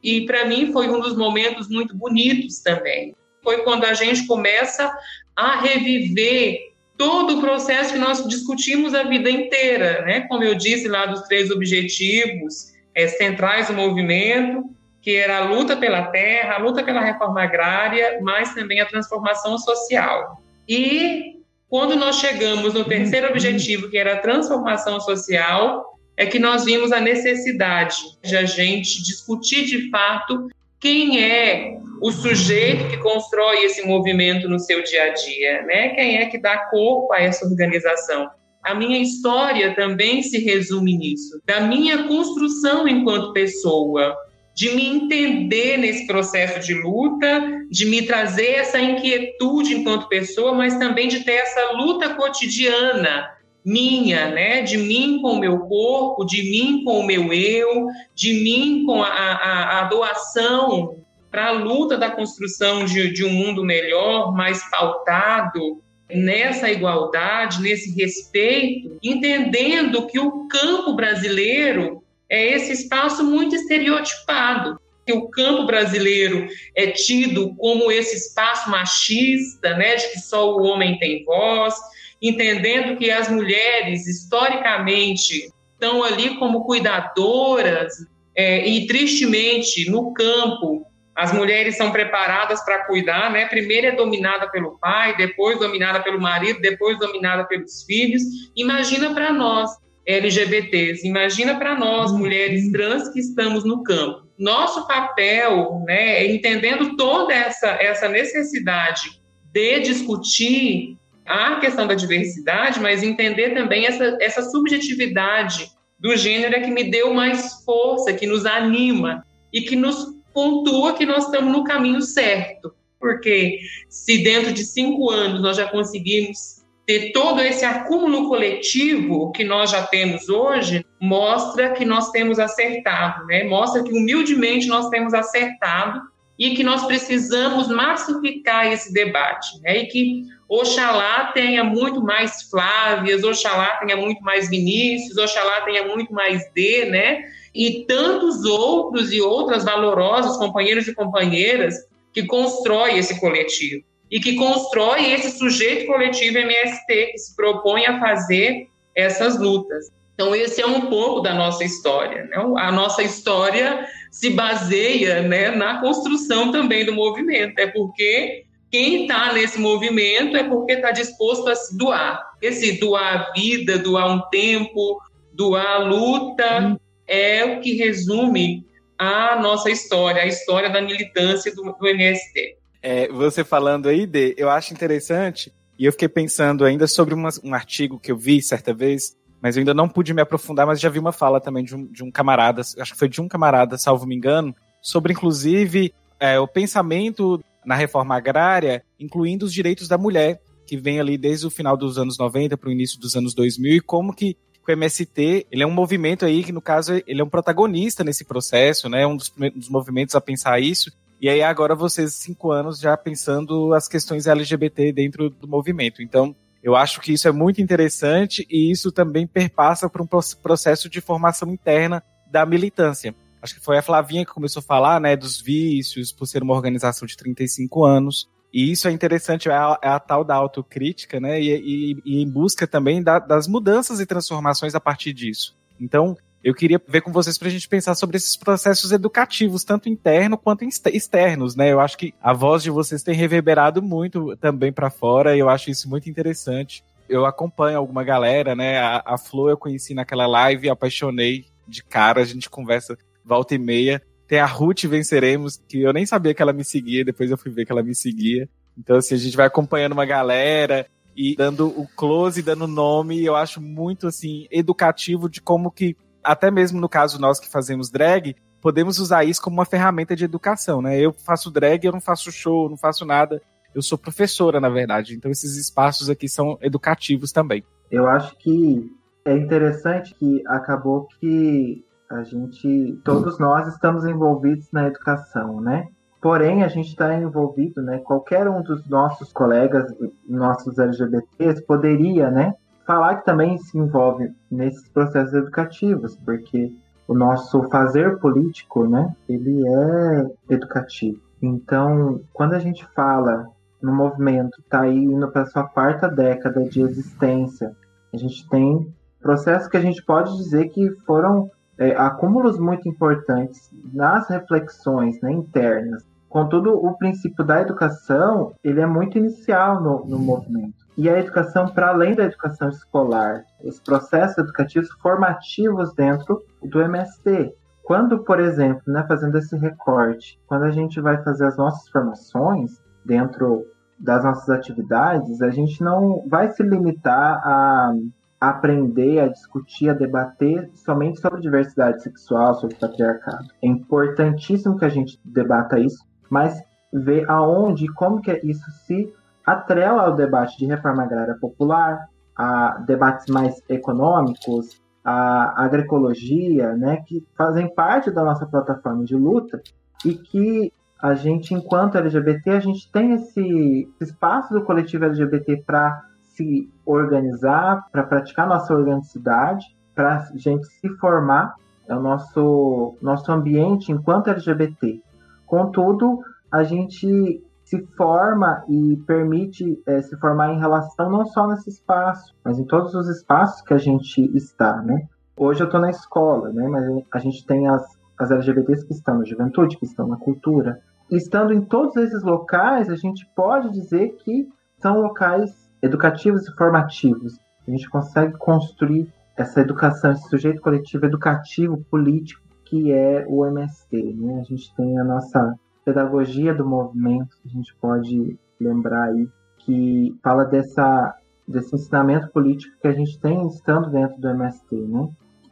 E 0.00 0.24
para 0.26 0.44
mim 0.44 0.72
foi 0.72 0.88
um 0.88 1.00
dos 1.00 1.16
momentos 1.16 1.68
muito 1.68 1.92
bonitos 1.96 2.60
também. 2.60 3.12
Foi 3.42 3.64
quando 3.64 3.84
a 3.84 3.94
gente 3.94 4.24
começa 4.28 4.96
a 5.34 5.60
reviver 5.60 6.56
todo 6.96 7.38
o 7.38 7.40
processo 7.40 7.94
que 7.94 7.98
nós 7.98 8.24
discutimos 8.28 8.94
a 8.94 9.02
vida 9.02 9.28
inteira, 9.28 10.02
né? 10.02 10.20
Como 10.28 10.44
eu 10.44 10.54
disse 10.54 10.86
lá 10.86 11.04
dos 11.06 11.22
três 11.22 11.50
objetivos 11.50 12.72
é, 12.94 13.08
centrais 13.08 13.66
do 13.66 13.74
movimento, 13.74 14.70
que 15.00 15.16
era 15.16 15.38
a 15.38 15.48
luta 15.48 15.76
pela 15.76 16.12
terra, 16.12 16.54
a 16.54 16.58
luta 16.58 16.84
pela 16.84 17.00
reforma 17.00 17.42
agrária, 17.42 18.20
mas 18.22 18.54
também 18.54 18.80
a 18.80 18.86
transformação 18.86 19.58
social. 19.58 20.40
E 20.68 21.41
quando 21.72 21.96
nós 21.96 22.16
chegamos 22.16 22.74
no 22.74 22.84
terceiro 22.84 23.30
objetivo, 23.30 23.88
que 23.88 23.96
era 23.96 24.12
a 24.12 24.18
transformação 24.18 25.00
social, 25.00 25.98
é 26.18 26.26
que 26.26 26.38
nós 26.38 26.66
vimos 26.66 26.92
a 26.92 27.00
necessidade 27.00 27.96
de 28.22 28.36
a 28.36 28.44
gente 28.44 29.02
discutir 29.02 29.64
de 29.64 29.88
fato 29.88 30.48
quem 30.78 31.24
é 31.24 31.78
o 32.02 32.12
sujeito 32.12 32.90
que 32.90 32.98
constrói 32.98 33.64
esse 33.64 33.86
movimento 33.86 34.50
no 34.50 34.58
seu 34.58 34.84
dia 34.84 35.04
a 35.04 35.14
dia, 35.14 35.62
né? 35.62 35.88
Quem 35.94 36.18
é 36.18 36.26
que 36.26 36.36
dá 36.36 36.58
corpo 36.66 37.10
a 37.10 37.22
essa 37.22 37.46
organização? 37.46 38.28
A 38.62 38.74
minha 38.74 38.98
história 38.98 39.74
também 39.74 40.22
se 40.22 40.44
resume 40.44 40.98
nisso, 40.98 41.40
da 41.46 41.62
minha 41.62 42.06
construção 42.06 42.86
enquanto 42.86 43.32
pessoa, 43.32 44.14
de 44.54 44.70
me 44.70 44.86
entender 44.86 45.78
nesse 45.78 46.06
processo 46.06 46.60
de 46.60 46.74
luta, 46.74 47.42
de 47.70 47.86
me 47.86 48.02
trazer 48.02 48.52
essa 48.56 48.78
inquietude 48.78 49.74
enquanto 49.74 50.08
pessoa, 50.08 50.52
mas 50.52 50.76
também 50.76 51.08
de 51.08 51.20
ter 51.20 51.32
essa 51.32 51.72
luta 51.72 52.14
cotidiana 52.14 53.30
minha, 53.64 54.28
né? 54.28 54.62
De 54.62 54.76
mim 54.76 55.20
com 55.22 55.32
o 55.32 55.38
meu 55.38 55.60
corpo, 55.60 56.24
de 56.24 56.42
mim 56.50 56.82
com 56.84 57.00
o 57.00 57.06
meu 57.06 57.32
eu, 57.32 57.86
de 58.14 58.34
mim 58.34 58.84
com 58.84 59.02
a, 59.02 59.08
a, 59.08 59.80
a 59.80 59.84
doação 59.84 60.96
para 61.30 61.46
a 61.46 61.52
luta 61.52 61.96
da 61.96 62.10
construção 62.10 62.84
de, 62.84 63.10
de 63.12 63.24
um 63.24 63.30
mundo 63.30 63.64
melhor, 63.64 64.34
mais 64.34 64.68
pautado 64.70 65.80
nessa 66.10 66.70
igualdade, 66.70 67.62
nesse 67.62 67.94
respeito, 67.98 68.98
entendendo 69.02 70.06
que 70.06 70.18
o 70.18 70.46
campo 70.46 70.94
brasileiro 70.94 72.01
é 72.32 72.52
esse 72.54 72.72
espaço 72.72 73.22
muito 73.22 73.54
estereotipado. 73.54 74.80
Que 75.06 75.12
o 75.12 75.28
campo 75.28 75.66
brasileiro 75.66 76.48
é 76.74 76.86
tido 76.86 77.54
como 77.56 77.92
esse 77.92 78.16
espaço 78.16 78.70
machista, 78.70 79.76
né, 79.76 79.96
de 79.96 80.12
que 80.12 80.18
só 80.20 80.56
o 80.56 80.62
homem 80.62 80.98
tem 80.98 81.24
voz, 81.24 81.74
entendendo 82.22 82.96
que 82.96 83.10
as 83.10 83.28
mulheres, 83.28 84.06
historicamente, 84.06 85.52
estão 85.72 86.02
ali 86.02 86.36
como 86.38 86.64
cuidadoras, 86.64 87.92
é, 88.34 88.66
e 88.66 88.86
tristemente, 88.86 89.90
no 89.90 90.14
campo, 90.14 90.86
as 91.14 91.32
mulheres 91.34 91.76
são 91.76 91.90
preparadas 91.90 92.64
para 92.64 92.86
cuidar, 92.86 93.30
né? 93.30 93.46
Primeiro 93.46 93.88
é 93.88 93.92
dominada 93.92 94.48
pelo 94.50 94.78
pai, 94.78 95.14
depois 95.16 95.58
dominada 95.58 96.00
pelo 96.00 96.18
marido, 96.18 96.60
depois 96.60 96.98
dominada 96.98 97.44
pelos 97.44 97.82
filhos. 97.82 98.22
Imagina 98.56 99.12
para 99.12 99.30
nós, 99.32 99.70
LGBTs. 100.06 101.06
Imagina 101.06 101.56
para 101.56 101.78
nós, 101.78 102.10
uhum. 102.10 102.18
mulheres 102.18 102.70
trans 102.70 103.08
que 103.08 103.20
estamos 103.20 103.64
no 103.64 103.82
campo. 103.82 104.26
Nosso 104.38 104.86
papel, 104.86 105.82
né, 105.86 106.26
entendendo 106.26 106.96
toda 106.96 107.32
essa, 107.32 107.68
essa 107.68 108.08
necessidade 108.08 109.20
de 109.52 109.80
discutir 109.80 110.96
a 111.24 111.56
questão 111.60 111.86
da 111.86 111.94
diversidade, 111.94 112.80
mas 112.80 113.02
entender 113.02 113.50
também 113.54 113.86
essa, 113.86 114.16
essa 114.20 114.42
subjetividade 114.42 115.70
do 115.98 116.16
gênero 116.16 116.56
é 116.56 116.60
que 116.60 116.70
me 116.70 116.90
deu 116.90 117.14
mais 117.14 117.62
força, 117.64 118.12
que 118.12 118.26
nos 118.26 118.44
anima 118.44 119.24
e 119.52 119.62
que 119.62 119.76
nos 119.76 120.16
pontua 120.34 120.94
que 120.94 121.06
nós 121.06 121.26
estamos 121.26 121.52
no 121.52 121.62
caminho 121.62 122.02
certo. 122.02 122.74
Porque 122.98 123.60
se 123.88 124.18
dentro 124.18 124.52
de 124.52 124.64
cinco 124.64 125.10
anos 125.10 125.40
nós 125.40 125.56
já 125.56 125.68
conseguimos 125.68 126.61
ter 126.86 127.12
todo 127.12 127.40
esse 127.40 127.64
acúmulo 127.64 128.28
coletivo 128.28 129.30
que 129.32 129.44
nós 129.44 129.70
já 129.70 129.82
temos 129.86 130.28
hoje, 130.28 130.84
mostra 131.00 131.70
que 131.70 131.84
nós 131.84 132.10
temos 132.10 132.38
acertado, 132.38 133.24
né? 133.26 133.44
Mostra 133.44 133.82
que 133.82 133.92
humildemente 133.92 134.66
nós 134.66 134.88
temos 134.88 135.14
acertado 135.14 136.00
e 136.38 136.54
que 136.54 136.64
nós 136.64 136.84
precisamos 136.84 137.68
massificar 137.68 138.66
esse 138.72 138.92
debate, 138.92 139.60
né? 139.62 139.78
E 139.78 139.86
que 139.86 140.24
Oxalá 140.48 141.30
tenha 141.32 141.62
muito 141.62 142.02
mais 142.02 142.42
Flávias, 142.50 143.22
Oxalá 143.22 143.76
tenha 143.76 143.96
muito 143.96 144.20
mais 144.22 144.50
Vinícius, 144.50 145.16
Oxalá 145.16 145.60
tenha 145.60 145.86
muito 145.86 146.12
mais 146.12 146.42
D, 146.52 146.86
né? 146.86 147.22
E 147.54 147.84
tantos 147.86 148.44
outros 148.44 149.12
e 149.12 149.20
outras 149.20 149.64
valorosos 149.64 150.36
companheiros 150.36 150.88
e 150.88 150.94
companheiras 150.94 151.76
que 152.12 152.26
constroem 152.26 152.98
esse 152.98 153.20
coletivo 153.20 153.84
e 154.12 154.20
que 154.20 154.34
constrói 154.34 155.10
esse 155.10 155.30
sujeito 155.38 155.86
coletivo 155.86 156.36
MST 156.36 157.06
que 157.06 157.18
se 157.18 157.34
propõe 157.34 157.86
a 157.86 157.98
fazer 157.98 158.68
essas 158.94 159.40
lutas. 159.40 159.90
Então, 160.14 160.36
esse 160.36 160.60
é 160.60 160.66
um 160.66 160.82
pouco 160.82 161.20
da 161.20 161.32
nossa 161.32 161.64
história. 161.64 162.24
Né? 162.24 162.36
A 162.58 162.70
nossa 162.70 163.02
história 163.02 163.88
se 164.10 164.28
baseia 164.28 165.22
né, 165.22 165.50
na 165.50 165.80
construção 165.80 166.52
também 166.52 166.84
do 166.84 166.92
movimento. 166.92 167.58
É 167.58 167.66
porque 167.66 168.44
quem 168.70 169.04
está 169.04 169.32
nesse 169.32 169.58
movimento 169.58 170.36
é 170.36 170.44
porque 170.44 170.72
está 170.72 170.90
disposto 170.90 171.48
a 171.48 171.54
se 171.54 171.76
doar. 171.78 172.22
Esse 172.42 172.78
doar 172.78 173.30
a 173.30 173.32
vida, 173.32 173.78
doar 173.78 174.14
um 174.14 174.20
tempo, 174.28 175.00
doar 175.32 175.66
a 175.66 175.78
luta, 175.78 176.78
é 177.06 177.46
o 177.46 177.60
que 177.60 177.76
resume 177.76 178.66
a 178.98 179.40
nossa 179.40 179.70
história, 179.70 180.22
a 180.22 180.26
história 180.26 180.68
da 180.68 180.82
militância 180.82 181.54
do, 181.54 181.62
do 181.72 181.88
MST. 181.88 182.61
É, 182.82 183.08
você 183.08 183.44
falando 183.44 183.88
aí, 183.88 184.06
de, 184.06 184.34
eu 184.36 184.50
acho 184.50 184.72
interessante, 184.72 185.52
e 185.78 185.86
eu 185.86 185.92
fiquei 185.92 186.08
pensando 186.08 186.64
ainda 186.64 186.86
sobre 186.86 187.14
uma, 187.14 187.28
um 187.44 187.54
artigo 187.54 187.98
que 187.98 188.10
eu 188.10 188.16
vi 188.16 188.42
certa 188.42 188.74
vez, 188.74 189.16
mas 189.40 189.56
eu 189.56 189.60
ainda 189.60 189.72
não 189.72 189.88
pude 189.88 190.12
me 190.12 190.20
aprofundar, 190.20 190.66
mas 190.66 190.80
já 190.80 190.88
vi 190.88 190.98
uma 190.98 191.12
fala 191.12 191.40
também 191.40 191.64
de 191.64 191.74
um, 191.74 191.86
de 191.86 192.02
um 192.02 192.10
camarada, 192.10 192.60
acho 192.60 192.92
que 192.92 192.98
foi 192.98 193.08
de 193.08 193.20
um 193.20 193.28
camarada, 193.28 193.78
salvo 193.78 194.06
me 194.06 194.16
engano, 194.16 194.54
sobre 194.80 195.12
inclusive 195.12 195.94
é, 196.18 196.38
o 196.38 196.48
pensamento 196.48 197.42
na 197.64 197.74
reforma 197.74 198.16
agrária, 198.16 198.84
incluindo 198.98 199.46
os 199.46 199.52
direitos 199.52 199.86
da 199.86 199.96
mulher, 199.96 200.40
que 200.66 200.76
vem 200.76 201.00
ali 201.00 201.16
desde 201.16 201.46
o 201.46 201.50
final 201.50 201.76
dos 201.76 201.98
anos 201.98 202.18
90 202.18 202.56
para 202.56 202.68
o 202.68 202.72
início 202.72 202.98
dos 202.98 203.14
anos 203.14 203.34
2000, 203.34 203.76
e 203.76 203.80
como 203.80 204.14
que 204.14 204.36
o 204.66 204.70
MST, 204.70 205.46
ele 205.50 205.62
é 205.62 205.66
um 205.66 205.72
movimento 205.72 206.24
aí 206.24 206.44
que, 206.44 206.52
no 206.52 206.62
caso, 206.62 207.02
ele 207.06 207.20
é 207.20 207.24
um 207.24 207.28
protagonista 207.28 208.04
nesse 208.04 208.24
processo, 208.24 208.88
né? 208.88 209.04
Um 209.04 209.16
dos, 209.16 209.28
dos 209.54 209.68
movimentos 209.68 210.14
a 210.14 210.20
pensar 210.20 210.60
isso. 210.60 210.92
E 211.22 211.28
aí 211.28 211.40
agora 211.40 211.76
vocês, 211.76 212.14
cinco 212.14 212.50
anos, 212.50 212.80
já 212.80 212.96
pensando 212.96 213.72
as 213.74 213.86
questões 213.86 214.26
LGBT 214.26 214.92
dentro 214.92 215.30
do 215.30 215.46
movimento. 215.46 216.02
Então, 216.02 216.34
eu 216.60 216.74
acho 216.74 217.00
que 217.00 217.12
isso 217.12 217.28
é 217.28 217.32
muito 217.32 217.62
interessante 217.62 218.44
e 218.50 218.72
isso 218.72 218.90
também 218.90 219.24
perpassa 219.24 219.88
por 219.88 220.02
um 220.02 220.06
processo 220.42 220.90
de 220.90 221.00
formação 221.00 221.48
interna 221.48 222.02
da 222.28 222.44
militância. 222.44 223.14
Acho 223.40 223.54
que 223.54 223.64
foi 223.64 223.78
a 223.78 223.82
Flavinha 223.82 224.26
que 224.26 224.32
começou 224.32 224.58
a 224.58 224.64
falar, 224.64 225.00
né, 225.00 225.14
dos 225.14 225.40
vícios, 225.40 226.10
por 226.10 226.26
ser 226.26 226.42
uma 226.42 226.54
organização 226.54 227.06
de 227.06 227.16
35 227.16 227.84
anos. 227.84 228.28
E 228.52 228.72
isso 228.72 228.88
é 228.88 228.90
interessante, 228.90 229.48
é 229.48 229.52
a, 229.52 229.78
é 229.80 229.88
a 229.90 230.00
tal 230.00 230.24
da 230.24 230.34
autocrítica, 230.34 231.20
né, 231.20 231.40
e, 231.40 231.50
e, 231.50 232.02
e 232.04 232.20
em 232.20 232.28
busca 232.28 232.66
também 232.66 233.00
da, 233.00 233.20
das 233.20 233.46
mudanças 233.46 234.00
e 234.00 234.06
transformações 234.06 234.74
a 234.74 234.80
partir 234.80 235.12
disso. 235.12 235.56
Então, 235.80 236.16
eu 236.42 236.54
queria 236.54 236.80
ver 236.88 237.02
com 237.02 237.12
vocês 237.12 237.38
para 237.38 237.48
a 237.48 237.50
gente 237.50 237.68
pensar 237.68 237.94
sobre 237.94 238.16
esses 238.16 238.36
processos 238.36 238.90
educativos, 238.90 239.62
tanto 239.62 239.88
internos 239.88 240.40
quanto 240.42 240.64
externos, 240.64 241.54
né? 241.54 241.72
Eu 241.72 241.80
acho 241.80 241.96
que 241.96 242.12
a 242.20 242.32
voz 242.32 242.62
de 242.62 242.70
vocês 242.70 243.02
tem 243.02 243.14
reverberado 243.14 243.80
muito 243.80 244.36
também 244.36 244.72
para 244.72 244.90
fora 244.90 245.36
e 245.36 245.38
eu 245.38 245.48
acho 245.48 245.70
isso 245.70 245.88
muito 245.88 246.10
interessante. 246.10 246.84
Eu 247.08 247.24
acompanho 247.24 247.78
alguma 247.78 248.02
galera, 248.02 248.56
né? 248.56 248.78
A, 248.78 249.02
a 249.04 249.18
Flo 249.18 249.48
eu 249.48 249.56
conheci 249.56 249.94
naquela 249.94 250.26
live, 250.26 250.68
apaixonei 250.68 251.46
de 251.68 251.84
cara, 251.84 252.20
a 252.20 252.24
gente 252.24 252.50
conversa 252.50 252.98
volta 253.24 253.54
e 253.54 253.58
meia. 253.58 254.02
Tem 254.26 254.40
a 254.40 254.46
Ruth 254.46 254.84
Venceremos, 254.84 255.60
que 255.68 255.82
eu 255.82 255.92
nem 255.92 256.06
sabia 256.06 256.34
que 256.34 256.42
ela 256.42 256.52
me 256.52 256.64
seguia, 256.64 257.04
depois 257.04 257.30
eu 257.30 257.38
fui 257.38 257.52
ver 257.52 257.64
que 257.64 257.72
ela 257.72 257.82
me 257.82 257.94
seguia. 257.94 258.48
Então, 258.76 258.96
assim, 258.96 259.14
a 259.14 259.18
gente 259.18 259.36
vai 259.36 259.46
acompanhando 259.46 259.92
uma 259.92 260.06
galera 260.06 260.86
e 261.16 261.36
dando 261.36 261.68
o 261.68 261.86
close, 261.86 262.42
dando 262.42 262.66
nome, 262.66 263.22
eu 263.22 263.36
acho 263.36 263.60
muito 263.60 264.06
assim 264.06 264.46
educativo 264.50 265.28
de 265.28 265.40
como 265.40 265.70
que 265.70 265.96
até 266.22 266.50
mesmo 266.50 266.80
no 266.80 266.88
caso 266.88 267.20
nós 267.20 267.38
que 267.40 267.48
fazemos 267.48 267.90
drag, 267.90 268.36
podemos 268.60 268.98
usar 268.98 269.24
isso 269.24 269.42
como 269.42 269.56
uma 269.56 269.64
ferramenta 269.64 270.14
de 270.14 270.24
educação, 270.24 270.80
né? 270.80 270.98
Eu 270.98 271.12
faço 271.12 271.50
drag, 271.50 271.84
eu 271.84 271.92
não 271.92 272.00
faço 272.00 272.30
show, 272.30 272.68
não 272.68 272.76
faço 272.76 273.04
nada. 273.04 273.42
Eu 273.74 273.82
sou 273.82 273.98
professora, 273.98 274.60
na 274.60 274.68
verdade. 274.68 275.14
Então 275.14 275.30
esses 275.30 275.56
espaços 275.56 276.08
aqui 276.08 276.28
são 276.28 276.58
educativos 276.60 277.32
também. 277.32 277.64
Eu 277.90 278.06
acho 278.06 278.36
que 278.38 278.90
é 279.24 279.36
interessante 279.36 280.14
que 280.14 280.42
acabou 280.46 281.08
que 281.20 281.84
a 282.10 282.22
gente, 282.24 283.00
todos 283.04 283.38
nós 283.38 283.66
estamos 283.68 284.04
envolvidos 284.04 284.68
na 284.70 284.86
educação, 284.86 285.60
né? 285.60 285.88
Porém, 286.20 286.62
a 286.62 286.68
gente 286.68 286.90
está 286.90 287.12
envolvido, 287.14 287.82
né? 287.82 287.98
Qualquer 287.98 288.48
um 288.48 288.62
dos 288.62 288.88
nossos 288.88 289.32
colegas, 289.32 289.84
nossos 290.28 290.78
LGBTs, 290.78 291.66
poderia, 291.66 292.30
né? 292.30 292.54
Falar 292.86 293.16
que 293.16 293.24
também 293.24 293.58
se 293.58 293.78
envolve 293.78 294.32
nesses 294.50 294.88
processos 294.88 295.34
educativos, 295.34 296.16
porque 296.24 296.72
o 297.06 297.14
nosso 297.14 297.62
fazer 297.70 298.18
político, 298.18 298.86
né? 298.86 299.14
Ele 299.28 299.66
é 299.66 300.54
educativo. 300.54 301.20
Então, 301.40 302.20
quando 302.32 302.54
a 302.54 302.58
gente 302.58 302.86
fala 302.94 303.48
no 303.80 303.92
movimento, 303.92 304.60
está 304.60 304.82
aí 304.82 304.96
indo 304.96 305.28
para 305.28 305.46
sua 305.46 305.64
quarta 305.64 306.08
década 306.08 306.64
de 306.64 306.80
existência, 306.80 307.74
a 308.12 308.16
gente 308.16 308.48
tem 308.48 308.92
processos 309.20 309.68
que 309.68 309.76
a 309.76 309.80
gente 309.80 310.04
pode 310.04 310.36
dizer 310.36 310.68
que 310.68 310.90
foram 311.06 311.50
é, 311.78 311.96
acúmulos 311.96 312.58
muito 312.58 312.88
importantes 312.88 313.70
nas 313.92 314.28
reflexões 314.28 315.20
né, 315.20 315.32
internas. 315.32 316.04
Contudo, 316.28 316.74
o 316.74 316.96
princípio 316.96 317.44
da 317.44 317.60
educação 317.60 318.52
ele 318.62 318.80
é 318.80 318.86
muito 318.86 319.18
inicial 319.18 319.82
no, 319.82 320.04
no 320.06 320.18
movimento. 320.18 320.81
E 320.96 321.08
a 321.08 321.18
educação, 321.18 321.68
para 321.68 321.88
além 321.88 322.14
da 322.14 322.24
educação 322.24 322.68
escolar, 322.68 323.44
os 323.64 323.80
processos 323.80 324.38
educativos 324.38 324.90
formativos 325.00 325.94
dentro 325.94 326.42
do 326.62 326.80
MST. 326.80 327.54
Quando, 327.82 328.22
por 328.24 328.38
exemplo, 328.38 328.82
né, 328.86 329.04
fazendo 329.08 329.36
esse 329.38 329.56
recorte, 329.56 330.38
quando 330.46 330.64
a 330.64 330.70
gente 330.70 331.00
vai 331.00 331.22
fazer 331.22 331.46
as 331.46 331.56
nossas 331.56 331.88
formações 331.88 332.80
dentro 333.04 333.66
das 333.98 334.24
nossas 334.24 334.50
atividades, 334.50 335.40
a 335.40 335.50
gente 335.50 335.82
não 335.82 336.24
vai 336.28 336.50
se 336.50 336.62
limitar 336.62 337.40
a 337.44 337.92
aprender, 338.40 339.20
a 339.20 339.28
discutir, 339.28 339.88
a 339.88 339.94
debater 339.94 340.68
somente 340.74 341.20
sobre 341.20 341.40
diversidade 341.40 342.02
sexual, 342.02 342.54
sobre 342.54 342.74
patriarcado. 342.74 343.46
É 343.62 343.68
importantíssimo 343.68 344.76
que 344.76 344.84
a 344.84 344.88
gente 344.88 345.20
debata 345.24 345.78
isso, 345.78 346.04
mas 346.28 346.60
ver 346.92 347.28
aonde 347.30 347.84
e 347.84 347.92
como 347.92 348.20
que 348.20 348.32
isso 348.42 348.68
se 348.84 349.12
atrela 349.44 350.02
ao 350.02 350.16
debate 350.16 350.56
de 350.58 350.66
reforma 350.66 351.02
agrária 351.02 351.36
popular, 351.40 352.08
a 352.36 352.78
debates 352.86 353.26
mais 353.26 353.62
econômicos, 353.68 354.80
a 355.04 355.64
agroecologia, 355.64 356.74
né, 356.76 357.02
que 357.06 357.26
fazem 357.36 357.72
parte 357.74 358.10
da 358.10 358.24
nossa 358.24 358.46
plataforma 358.46 359.04
de 359.04 359.16
luta 359.16 359.60
e 360.04 360.14
que 360.14 360.72
a 361.00 361.14
gente, 361.14 361.52
enquanto 361.52 361.98
LGBT, 361.98 362.50
a 362.50 362.60
gente 362.60 362.90
tem 362.92 363.12
esse 363.14 363.88
espaço 364.00 364.54
do 364.54 364.62
coletivo 364.62 365.04
LGBT 365.04 365.64
para 365.66 366.00
se 366.20 366.70
organizar, 366.86 367.84
para 367.90 368.04
praticar 368.04 368.46
nossa 368.46 368.72
organicidade, 368.72 369.66
para 369.94 370.18
a 370.18 370.36
gente 370.36 370.64
se 370.66 370.88
formar, 370.98 371.54
é 371.88 371.94
o 371.94 372.00
nosso, 372.00 372.96
nosso 373.02 373.30
ambiente 373.32 373.90
enquanto 373.90 374.30
LGBT. 374.30 375.02
Contudo, 375.44 376.20
a 376.50 376.62
gente 376.62 377.42
se 377.72 377.86
forma 377.96 378.62
e 378.68 378.98
permite 379.06 379.82
é, 379.86 380.02
se 380.02 380.14
formar 380.18 380.52
em 380.52 380.58
relação 380.58 381.08
não 381.08 381.24
só 381.24 381.46
nesse 381.46 381.70
espaço, 381.70 382.34
mas 382.44 382.58
em 382.58 382.66
todos 382.66 382.94
os 382.94 383.08
espaços 383.08 383.62
que 383.62 383.72
a 383.72 383.78
gente 383.78 384.20
está, 384.36 384.82
né? 384.82 385.08
Hoje 385.34 385.62
eu 385.62 385.64
estou 385.64 385.80
na 385.80 385.88
escola, 385.88 386.52
né? 386.52 386.68
Mas 386.68 386.84
a 387.10 387.18
gente 387.18 387.46
tem 387.46 387.66
as, 387.66 387.82
as 388.18 388.30
LGBTs 388.30 388.86
que 388.86 388.92
estão 388.92 389.16
na 389.16 389.24
juventude, 389.24 389.78
que 389.78 389.86
estão 389.86 390.06
na 390.06 390.18
cultura. 390.18 390.82
Estando 391.10 391.54
em 391.54 391.62
todos 391.62 391.96
esses 391.96 392.22
locais, 392.22 392.90
a 392.90 392.94
gente 392.94 393.26
pode 393.34 393.70
dizer 393.70 394.16
que 394.16 394.46
são 394.76 395.00
locais 395.00 395.70
educativos 395.80 396.46
e 396.46 396.54
formativos. 396.54 397.38
A 397.66 397.70
gente 397.70 397.88
consegue 397.88 398.36
construir 398.36 399.10
essa 399.34 399.62
educação, 399.62 400.12
esse 400.12 400.28
sujeito 400.28 400.60
coletivo 400.60 401.06
educativo 401.06 401.78
político 401.90 402.42
que 402.66 402.92
é 402.92 403.24
o 403.26 403.46
MST. 403.46 404.14
Né? 404.14 404.40
A 404.40 404.44
gente 404.44 404.74
tem 404.74 404.98
a 404.98 405.04
nossa 405.04 405.54
pedagogia 405.84 406.54
do 406.54 406.66
movimento, 406.66 407.36
a 407.44 407.48
gente 407.48 407.74
pode 407.76 408.38
lembrar 408.60 409.04
aí, 409.04 409.28
que 409.58 410.16
fala 410.22 410.44
dessa, 410.44 411.14
desse 411.46 411.74
ensinamento 411.74 412.28
político 412.30 412.76
que 412.80 412.88
a 412.88 412.92
gente 412.92 413.18
tem 413.20 413.46
estando 413.48 413.90
dentro 413.90 414.20
do 414.20 414.28
MST. 414.28 414.76
Né? 414.76 415.08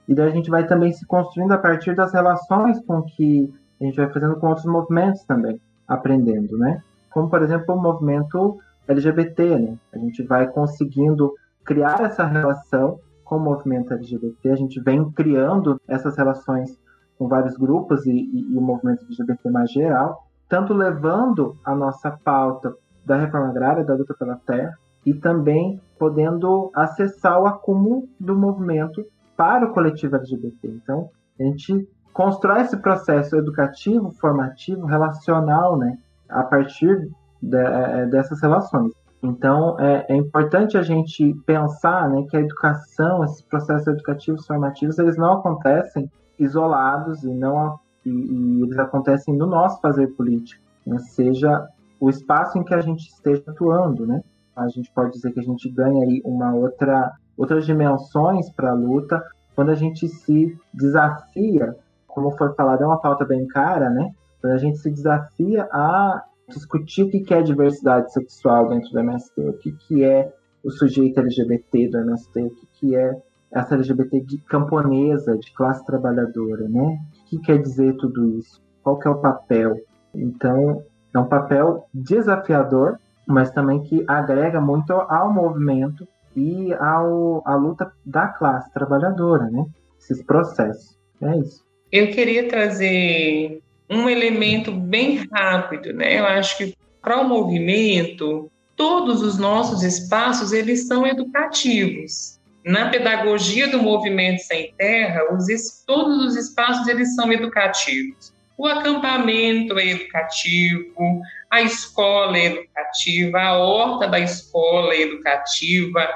E 0.09 0.15
daí 0.15 0.29
a 0.29 0.35
gente 0.35 0.51
vai 0.51 0.67
também 0.67 0.93
se 0.93 1.07
construindo 1.07 1.53
a 1.53 1.59
partir 1.59 1.95
das 1.95 2.13
relações 2.13 2.81
com 2.85 3.03
que 3.03 3.53
a 3.81 3.85
gente 3.85 3.97
vai 3.97 4.13
fazendo 4.13 4.37
com 4.37 4.49
outros 4.49 4.67
movimentos 4.67 5.23
também, 5.25 5.61
aprendendo, 5.87 6.59
né? 6.59 6.83
Como, 7.11 7.31
por 7.31 7.43
exemplo, 7.43 7.75
o 7.75 7.81
movimento 7.81 8.59
LGBT, 8.87 9.59
né? 9.59 9.79
A 9.93 9.99
gente 9.99 10.23
vai 10.23 10.47
conseguindo 10.49 11.33
criar 11.65 12.01
essa 12.03 12.27
relação 12.27 12.99
com 13.25 13.37
o 13.37 13.41
movimento 13.41 13.95
LGBT, 13.95 14.51
a 14.51 14.57
gente 14.57 14.81
vem 14.81 15.09
criando 15.13 15.81
essas 15.87 16.17
relações 16.17 16.77
com 17.21 17.29
vários 17.29 17.55
grupos 17.55 18.07
e, 18.07 18.13
e, 18.13 18.55
e 18.55 18.57
o 18.57 18.63
movimento 18.63 19.05
LGBT 19.05 19.51
mais 19.51 19.71
geral, 19.71 20.27
tanto 20.49 20.73
levando 20.73 21.55
a 21.63 21.75
nossa 21.75 22.11
pauta 22.25 22.75
da 23.05 23.19
reforma 23.19 23.51
agrária, 23.51 23.85
da 23.85 23.93
luta 23.95 24.15
pela 24.19 24.37
terra, 24.37 24.73
e 25.05 25.13
também 25.13 25.79
podendo 25.99 26.71
acessar 26.75 27.39
o 27.39 27.47
acúmulo 27.47 28.09
do 28.19 28.35
movimento 28.35 29.05
para 29.37 29.67
o 29.67 29.75
coletivo 29.75 30.17
LGBT. 30.17 30.69
Então, 30.69 31.11
a 31.39 31.43
gente 31.43 31.87
constrói 32.15 32.63
esse 32.63 32.79
processo 32.79 33.37
educativo, 33.37 34.13
formativo, 34.13 34.87
relacional, 34.87 35.77
né, 35.77 35.99
a 36.27 36.43
partir 36.43 37.07
de, 37.43 37.57
é, 37.57 38.07
dessas 38.07 38.41
relações. 38.41 38.93
Então, 39.23 39.79
é, 39.79 40.07
é, 40.09 40.17
importante 40.17 40.79
a 40.79 40.83
gente 40.83 41.35
pensar 41.45 42.09
né, 42.09 42.25
que 42.31 42.37
a 42.39 42.41
educação, 42.41 43.23
esses 43.25 43.43
processos 43.43 43.89
educativos 43.89 44.47
formativos, 44.47 44.99
eles 44.99 45.19
não 45.19 45.35
acontecem 45.35 46.11
isolados 46.41 47.23
e 47.23 47.33
não 47.33 47.79
e, 48.05 48.11
e 48.11 48.63
eles 48.63 48.79
acontecem 48.79 49.35
no 49.35 49.47
nosso 49.47 49.81
fazer 49.81 50.09
político, 50.09 50.63
né, 50.87 50.99
seja 50.99 51.69
o 52.01 52.09
espaço 52.09 52.59
em 52.59 52.65
que 52.65 52.75
a 52.75 52.81
gente 52.81 53.07
esteja 53.07 53.43
atuando, 53.47 54.07
né? 54.07 54.23
A 54.57 54.69
gente 54.69 54.91
pode 54.93 55.13
dizer 55.13 55.33
que 55.33 55.41
a 55.41 55.43
gente 55.43 55.69
ganha 55.69 56.03
aí 56.03 56.23
uma 56.25 56.55
outra 56.55 57.13
outras 57.37 57.67
dimensões 57.67 58.51
para 58.51 58.71
a 58.71 58.75
luta 58.75 59.23
quando 59.55 59.71
a 59.71 59.75
gente 59.75 60.09
se 60.09 60.57
desafia, 60.73 61.77
como 62.07 62.31
foi 62.33 62.53
falado, 62.55 62.83
é 62.83 62.87
uma 62.87 63.01
pauta 63.01 63.25
bem 63.25 63.47
cara, 63.47 63.91
né? 63.91 64.11
Quando 64.41 64.55
a 64.55 64.59
gente 64.59 64.79
se 64.79 64.91
desafia 64.91 65.69
a 65.71 66.25
discutir 66.49 67.03
o 67.05 67.11
que 67.11 67.35
é 67.35 67.43
diversidade 67.43 68.13
sexual 68.13 68.69
dentro 68.69 68.91
do 68.91 68.99
MST, 68.99 69.41
o 69.41 69.53
que 69.59 70.05
é 70.05 70.33
o 70.65 70.71
sujeito 70.71 71.21
LGBT 71.21 71.89
do 71.89 71.99
MST, 71.99 72.43
o 72.43 72.51
que 72.73 72.97
é 72.97 73.21
essa 73.53 73.75
LGBT 73.75 74.25
camponesa, 74.49 75.37
de 75.37 75.53
classe 75.53 75.85
trabalhadora, 75.85 76.69
né? 76.69 76.99
O 77.23 77.25
que 77.27 77.39
quer 77.39 77.59
dizer 77.59 77.95
tudo 77.97 78.39
isso? 78.39 78.63
Qual 78.83 78.99
que 78.99 79.09
é 79.09 79.11
o 79.11 79.21
papel? 79.21 79.77
Então, 80.15 80.83
é 81.13 81.19
um 81.19 81.27
papel 81.27 81.87
desafiador, 81.93 82.99
mas 83.27 83.51
também 83.51 83.83
que 83.83 84.05
agrega 84.07 84.61
muito 84.61 84.93
ao 84.93 85.33
movimento 85.33 86.07
e 86.37 86.73
ao, 86.75 87.43
à 87.45 87.55
luta 87.57 87.93
da 88.05 88.29
classe 88.29 88.73
trabalhadora, 88.73 89.45
né? 89.51 89.67
Esses 89.99 90.23
processos. 90.23 90.97
É 91.21 91.37
isso. 91.37 91.65
Eu 91.93 92.11
queria 92.11 92.49
trazer 92.49 93.61
um 93.89 94.09
elemento 94.09 94.71
bem 94.73 95.27
rápido, 95.33 95.93
né? 95.93 96.21
Eu 96.21 96.27
acho 96.27 96.57
que 96.57 96.75
para 97.03 97.21
o 97.21 97.29
movimento, 97.29 98.51
todos 98.77 99.23
os 99.23 99.39
nossos 99.39 99.83
espaços 99.83 100.53
eles 100.53 100.87
são 100.87 101.07
educativos. 101.07 102.40
Na 102.65 102.91
pedagogia 102.91 103.69
do 103.69 103.83
movimento 103.83 104.41
sem 104.41 104.75
terra, 104.77 105.23
os, 105.33 105.47
todos 105.87 106.25
os 106.25 106.37
espaços 106.37 106.87
eles 106.89 107.15
são 107.15 107.33
educativos. 107.33 108.33
O 108.59 108.67
acampamento 108.67 109.79
é 109.79 109.87
educativo, 109.87 111.23
a 111.51 111.63
escola 111.63 112.37
é 112.37 112.45
educativa, 112.47 113.41
a 113.41 113.57
horta 113.57 114.07
da 114.07 114.21
escola 114.21 114.93
é 114.93 115.01
educativa, 115.01 116.07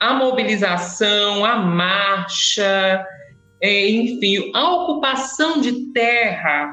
a 0.00 0.14
mobilização, 0.14 1.44
a 1.44 1.56
marcha, 1.56 3.06
é, 3.60 3.88
enfim, 3.90 4.50
a 4.54 4.70
ocupação 4.72 5.60
de 5.60 5.92
terra 5.92 6.70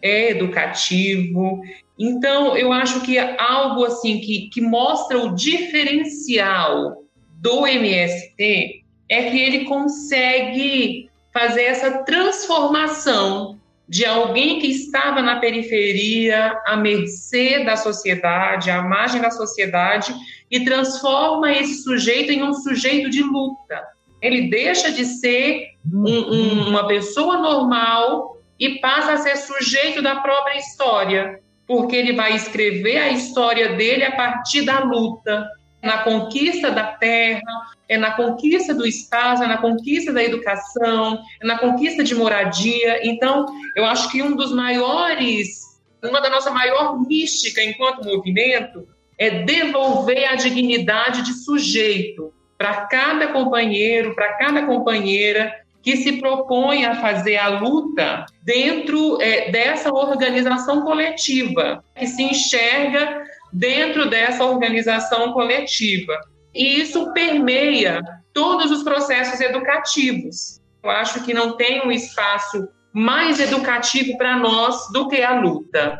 é 0.00 0.30
educativo. 0.30 1.60
Então, 1.98 2.56
eu 2.56 2.72
acho 2.72 3.00
que 3.00 3.18
é 3.18 3.36
algo 3.40 3.84
assim 3.84 4.20
que, 4.20 4.48
que 4.50 4.60
mostra 4.60 5.18
o 5.18 5.34
diferencial 5.34 7.05
do 7.36 7.66
MST 7.66 8.82
é 9.08 9.30
que 9.30 9.38
ele 9.38 9.64
consegue 9.64 11.10
fazer 11.32 11.62
essa 11.62 12.02
transformação 12.04 13.58
de 13.88 14.04
alguém 14.04 14.58
que 14.58 14.66
estava 14.66 15.22
na 15.22 15.38
periferia, 15.38 16.60
à 16.66 16.76
mercê 16.76 17.62
da 17.64 17.76
sociedade, 17.76 18.70
à 18.70 18.82
margem 18.82 19.20
da 19.20 19.30
sociedade, 19.30 20.12
e 20.50 20.64
transforma 20.64 21.52
esse 21.52 21.82
sujeito 21.82 22.32
em 22.32 22.42
um 22.42 22.52
sujeito 22.52 23.08
de 23.10 23.22
luta. 23.22 23.84
Ele 24.20 24.48
deixa 24.48 24.90
de 24.90 25.04
ser 25.04 25.68
um, 25.92 26.10
um, 26.10 26.68
uma 26.68 26.86
pessoa 26.88 27.38
normal 27.38 28.38
e 28.58 28.80
passa 28.80 29.12
a 29.12 29.16
ser 29.18 29.36
sujeito 29.36 30.02
da 30.02 30.16
própria 30.16 30.58
história, 30.58 31.38
porque 31.66 31.94
ele 31.94 32.12
vai 32.12 32.34
escrever 32.34 32.96
a 32.96 33.10
história 33.10 33.74
dele 33.74 34.04
a 34.04 34.16
partir 34.16 34.62
da 34.62 34.80
luta, 34.80 35.46
na 35.86 35.98
conquista 35.98 36.70
da 36.70 36.84
terra, 36.84 37.40
é 37.88 37.96
na 37.96 38.12
conquista 38.12 38.74
do 38.74 38.86
espaço, 38.86 39.42
é 39.42 39.46
na 39.46 39.58
conquista 39.58 40.12
da 40.12 40.22
educação, 40.22 41.18
é 41.40 41.46
na 41.46 41.58
conquista 41.58 42.02
de 42.04 42.14
moradia. 42.14 43.06
Então, 43.06 43.46
eu 43.74 43.84
acho 43.86 44.10
que 44.10 44.22
um 44.22 44.36
dos 44.36 44.52
maiores, 44.52 45.60
uma 46.02 46.20
da 46.20 46.28
nossa 46.28 46.50
maior 46.50 47.00
mística 47.00 47.62
enquanto 47.62 48.04
movimento 48.04 48.86
é 49.18 49.44
devolver 49.44 50.28
a 50.30 50.34
dignidade 50.34 51.22
de 51.22 51.32
sujeito 51.32 52.32
para 52.58 52.86
cada 52.86 53.28
companheiro, 53.28 54.14
para 54.14 54.34
cada 54.34 54.66
companheira 54.66 55.54
que 55.82 55.96
se 55.96 56.14
propõe 56.14 56.84
a 56.84 56.96
fazer 56.96 57.36
a 57.36 57.60
luta 57.60 58.26
dentro 58.42 59.22
é, 59.22 59.52
dessa 59.52 59.92
organização 59.92 60.82
coletiva, 60.82 61.84
que 61.94 62.08
se 62.08 62.24
enxerga 62.24 63.22
dentro 63.52 64.08
dessa 64.08 64.44
organização 64.44 65.32
coletiva. 65.32 66.18
E 66.54 66.80
isso 66.80 67.12
permeia 67.12 68.00
todos 68.32 68.70
os 68.70 68.82
processos 68.82 69.40
educativos. 69.40 70.60
Eu 70.82 70.90
acho 70.90 71.22
que 71.24 71.34
não 71.34 71.56
tem 71.56 71.86
um 71.86 71.90
espaço 71.90 72.68
mais 72.92 73.38
educativo 73.40 74.16
para 74.16 74.38
nós 74.38 74.90
do 74.92 75.08
que 75.08 75.22
a 75.22 75.38
luta. 75.38 75.98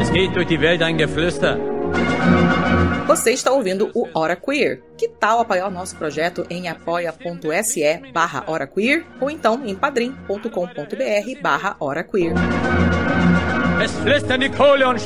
Es 0.00 0.10
geht 0.10 0.32
durch 0.32 0.46
die 0.46 0.58
Welt 0.58 0.80
ein 0.82 0.96
Geflüster. 0.96 1.58
Você 3.08 3.32
está 3.32 3.50
ouvindo 3.50 3.90
o 3.94 4.06
Hora 4.14 4.36
Queer. 4.36 4.82
Que 4.96 5.08
tal 5.08 5.40
apoiar 5.40 5.66
o 5.66 5.70
nosso 5.70 5.96
projeto 5.96 6.46
em 6.50 6.68
apoia.se 6.68 8.12
barra 8.12 8.44
Hora 8.46 8.66
Queer 8.66 9.06
ou 9.20 9.30
então 9.30 9.66
em 9.66 9.74
padrim.com.br 9.74 11.42
barra 11.42 11.76
Hora 11.80 12.04
Queer. 12.04 12.34
Es 13.80 13.92
flüstern 13.92 14.40
die 14.40 14.50
Kohle- 14.50 14.84
und. 14.84 14.98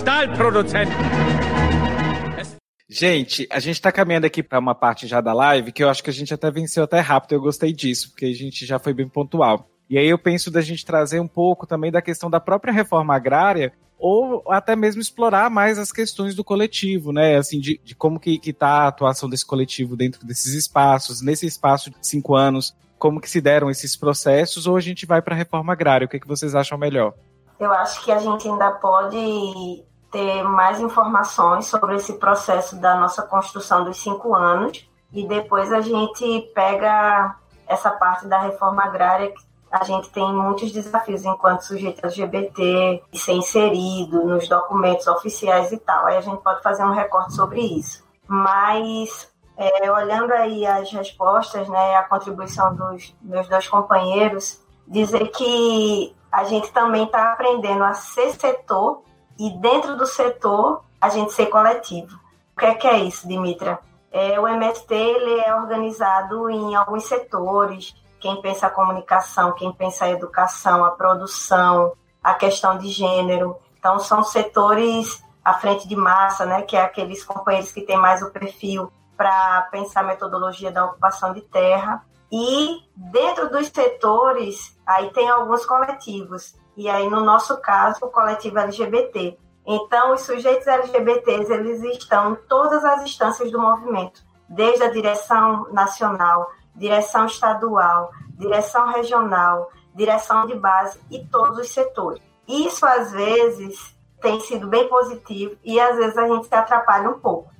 Gente, 2.88 3.46
a 3.50 3.58
gente 3.58 3.80
tá 3.80 3.90
caminhando 3.92 4.26
aqui 4.26 4.42
para 4.42 4.58
uma 4.58 4.74
parte 4.74 5.06
já 5.06 5.20
da 5.20 5.32
live 5.32 5.72
que 5.72 5.82
eu 5.82 5.88
acho 5.88 6.02
que 6.02 6.10
a 6.10 6.12
gente 6.12 6.32
até 6.32 6.50
venceu 6.50 6.84
até 6.84 7.00
rápido. 7.00 7.34
Eu 7.34 7.40
gostei 7.40 7.72
disso, 7.72 8.10
porque 8.10 8.26
a 8.26 8.34
gente 8.34 8.64
já 8.66 8.78
foi 8.78 8.92
bem 8.92 9.08
pontual. 9.08 9.68
E 9.88 9.98
aí 9.98 10.08
eu 10.08 10.18
penso 10.18 10.50
da 10.50 10.60
gente 10.60 10.84
trazer 10.86 11.20
um 11.20 11.28
pouco 11.28 11.66
também 11.66 11.90
da 11.90 12.00
questão 12.00 12.30
da 12.30 12.40
própria 12.40 12.72
reforma 12.72 13.14
agrária 13.14 13.72
ou 13.98 14.42
até 14.48 14.74
mesmo 14.74 15.00
explorar 15.00 15.50
mais 15.50 15.78
as 15.78 15.92
questões 15.92 16.34
do 16.34 16.42
coletivo, 16.42 17.12
né? 17.12 17.36
Assim, 17.36 17.60
de, 17.60 17.80
de 17.84 17.94
como 17.94 18.18
que, 18.18 18.38
que 18.38 18.52
tá 18.52 18.68
a 18.68 18.88
atuação 18.88 19.28
desse 19.28 19.46
coletivo 19.46 19.96
dentro 19.96 20.26
desses 20.26 20.54
espaços, 20.54 21.20
nesse 21.22 21.46
espaço 21.46 21.90
de 21.90 21.96
cinco 22.00 22.34
anos, 22.34 22.74
como 22.98 23.20
que 23.20 23.30
se 23.30 23.40
deram 23.40 23.70
esses 23.70 23.96
processos, 23.96 24.66
ou 24.66 24.76
a 24.76 24.80
gente 24.80 25.06
vai 25.06 25.20
para 25.20 25.34
a 25.34 25.38
reforma 25.38 25.72
agrária? 25.72 26.06
O 26.06 26.08
que, 26.08 26.18
que 26.18 26.26
vocês 26.26 26.54
acham 26.54 26.76
melhor? 26.78 27.14
Eu 27.62 27.72
acho 27.72 28.04
que 28.04 28.10
a 28.10 28.18
gente 28.18 28.48
ainda 28.48 28.72
pode 28.72 29.84
ter 30.10 30.42
mais 30.42 30.80
informações 30.80 31.66
sobre 31.66 31.94
esse 31.94 32.14
processo 32.14 32.74
da 32.76 32.96
nossa 32.96 33.22
construção 33.22 33.84
dos 33.84 33.98
cinco 33.98 34.34
anos 34.34 34.88
e 35.12 35.24
depois 35.26 35.72
a 35.72 35.80
gente 35.80 36.50
pega 36.54 37.36
essa 37.66 37.90
parte 37.90 38.26
da 38.26 38.40
reforma 38.40 38.82
agrária 38.82 39.32
a 39.70 39.84
gente 39.84 40.10
tem 40.10 40.30
muitos 40.34 40.70
desafios 40.70 41.24
enquanto 41.24 41.62
sujeito 41.62 42.04
LGBT 42.04 43.02
e 43.10 43.18
ser 43.18 43.32
inserido 43.32 44.22
nos 44.22 44.46
documentos 44.46 45.06
oficiais 45.06 45.72
e 45.72 45.78
tal. 45.78 46.04
Aí 46.06 46.18
a 46.18 46.20
gente 46.20 46.42
pode 46.42 46.62
fazer 46.62 46.84
um 46.84 46.92
recorte 46.92 47.32
sobre 47.32 47.62
isso. 47.62 48.04
Mas 48.26 49.32
é, 49.56 49.90
olhando 49.90 50.32
aí 50.32 50.66
as 50.66 50.92
respostas, 50.92 51.66
né, 51.68 51.94
a 51.94 52.02
contribuição 52.02 52.74
dos 52.74 53.16
meus 53.22 53.48
dois 53.48 53.66
companheiros, 53.66 54.60
dizer 54.86 55.28
que 55.28 56.14
a 56.32 56.44
gente 56.44 56.72
também 56.72 57.04
está 57.04 57.32
aprendendo 57.32 57.84
a 57.84 57.92
ser 57.92 58.32
setor 58.32 59.02
e 59.38 59.50
dentro 59.58 59.96
do 59.96 60.06
setor 60.06 60.82
a 60.98 61.10
gente 61.10 61.32
ser 61.32 61.46
coletivo. 61.46 62.18
O 62.56 62.60
que 62.60 62.66
é, 62.66 62.74
que 62.74 62.88
é 62.88 62.98
isso, 62.98 63.28
Dimitra? 63.28 63.78
É, 64.10 64.40
o 64.40 64.48
MST 64.48 64.94
ele 64.94 65.40
é 65.40 65.54
organizado 65.54 66.48
em 66.48 66.74
alguns 66.74 67.04
setores, 67.04 67.94
quem 68.18 68.40
pensa 68.40 68.66
a 68.66 68.70
comunicação, 68.70 69.52
quem 69.52 69.72
pensa 69.72 70.04
a 70.04 70.10
educação, 70.10 70.84
a 70.84 70.90
produção, 70.90 71.92
a 72.22 72.34
questão 72.34 72.78
de 72.78 72.88
gênero. 72.88 73.56
Então, 73.78 73.98
são 73.98 74.22
setores 74.22 75.22
à 75.44 75.54
frente 75.54 75.88
de 75.88 75.96
massa, 75.96 76.46
né, 76.46 76.62
que 76.62 76.76
é 76.76 76.82
aqueles 76.82 77.24
companheiros 77.24 77.72
que 77.72 77.80
têm 77.82 77.96
mais 77.96 78.22
o 78.22 78.30
perfil 78.30 78.92
para 79.16 79.62
pensar 79.72 80.00
a 80.00 80.04
metodologia 80.04 80.70
da 80.70 80.84
ocupação 80.84 81.32
de 81.32 81.40
terra. 81.40 82.04
E 82.32 82.80
dentro 82.96 83.50
dos 83.50 83.66
setores, 83.66 84.80
aí 84.86 85.10
tem 85.10 85.28
alguns 85.28 85.66
coletivos. 85.66 86.54
E 86.74 86.88
aí, 86.88 87.06
no 87.10 87.20
nosso 87.20 87.60
caso, 87.60 87.98
o 88.02 88.08
coletivo 88.08 88.58
LGBT. 88.58 89.38
Então, 89.66 90.14
os 90.14 90.22
sujeitos 90.22 90.66
LGBTs, 90.66 91.52
eles 91.52 91.82
estão 91.82 92.32
em 92.32 92.36
todas 92.48 92.82
as 92.84 93.02
instâncias 93.02 93.52
do 93.52 93.60
movimento, 93.60 94.24
desde 94.48 94.82
a 94.82 94.90
direção 94.90 95.70
nacional, 95.72 96.50
direção 96.74 97.26
estadual, 97.26 98.10
direção 98.38 98.90
regional, 98.90 99.70
direção 99.94 100.46
de 100.46 100.54
base 100.54 100.98
e 101.10 101.22
todos 101.26 101.58
os 101.58 101.68
setores. 101.68 102.22
Isso, 102.48 102.86
às 102.86 103.12
vezes, 103.12 103.94
tem 104.22 104.40
sido 104.40 104.66
bem 104.68 104.88
positivo 104.88 105.56
e, 105.62 105.78
às 105.78 105.96
vezes, 105.96 106.16
a 106.16 106.26
gente 106.26 106.46
se 106.46 106.54
atrapalha 106.54 107.10
um 107.10 107.20
pouco. 107.20 107.51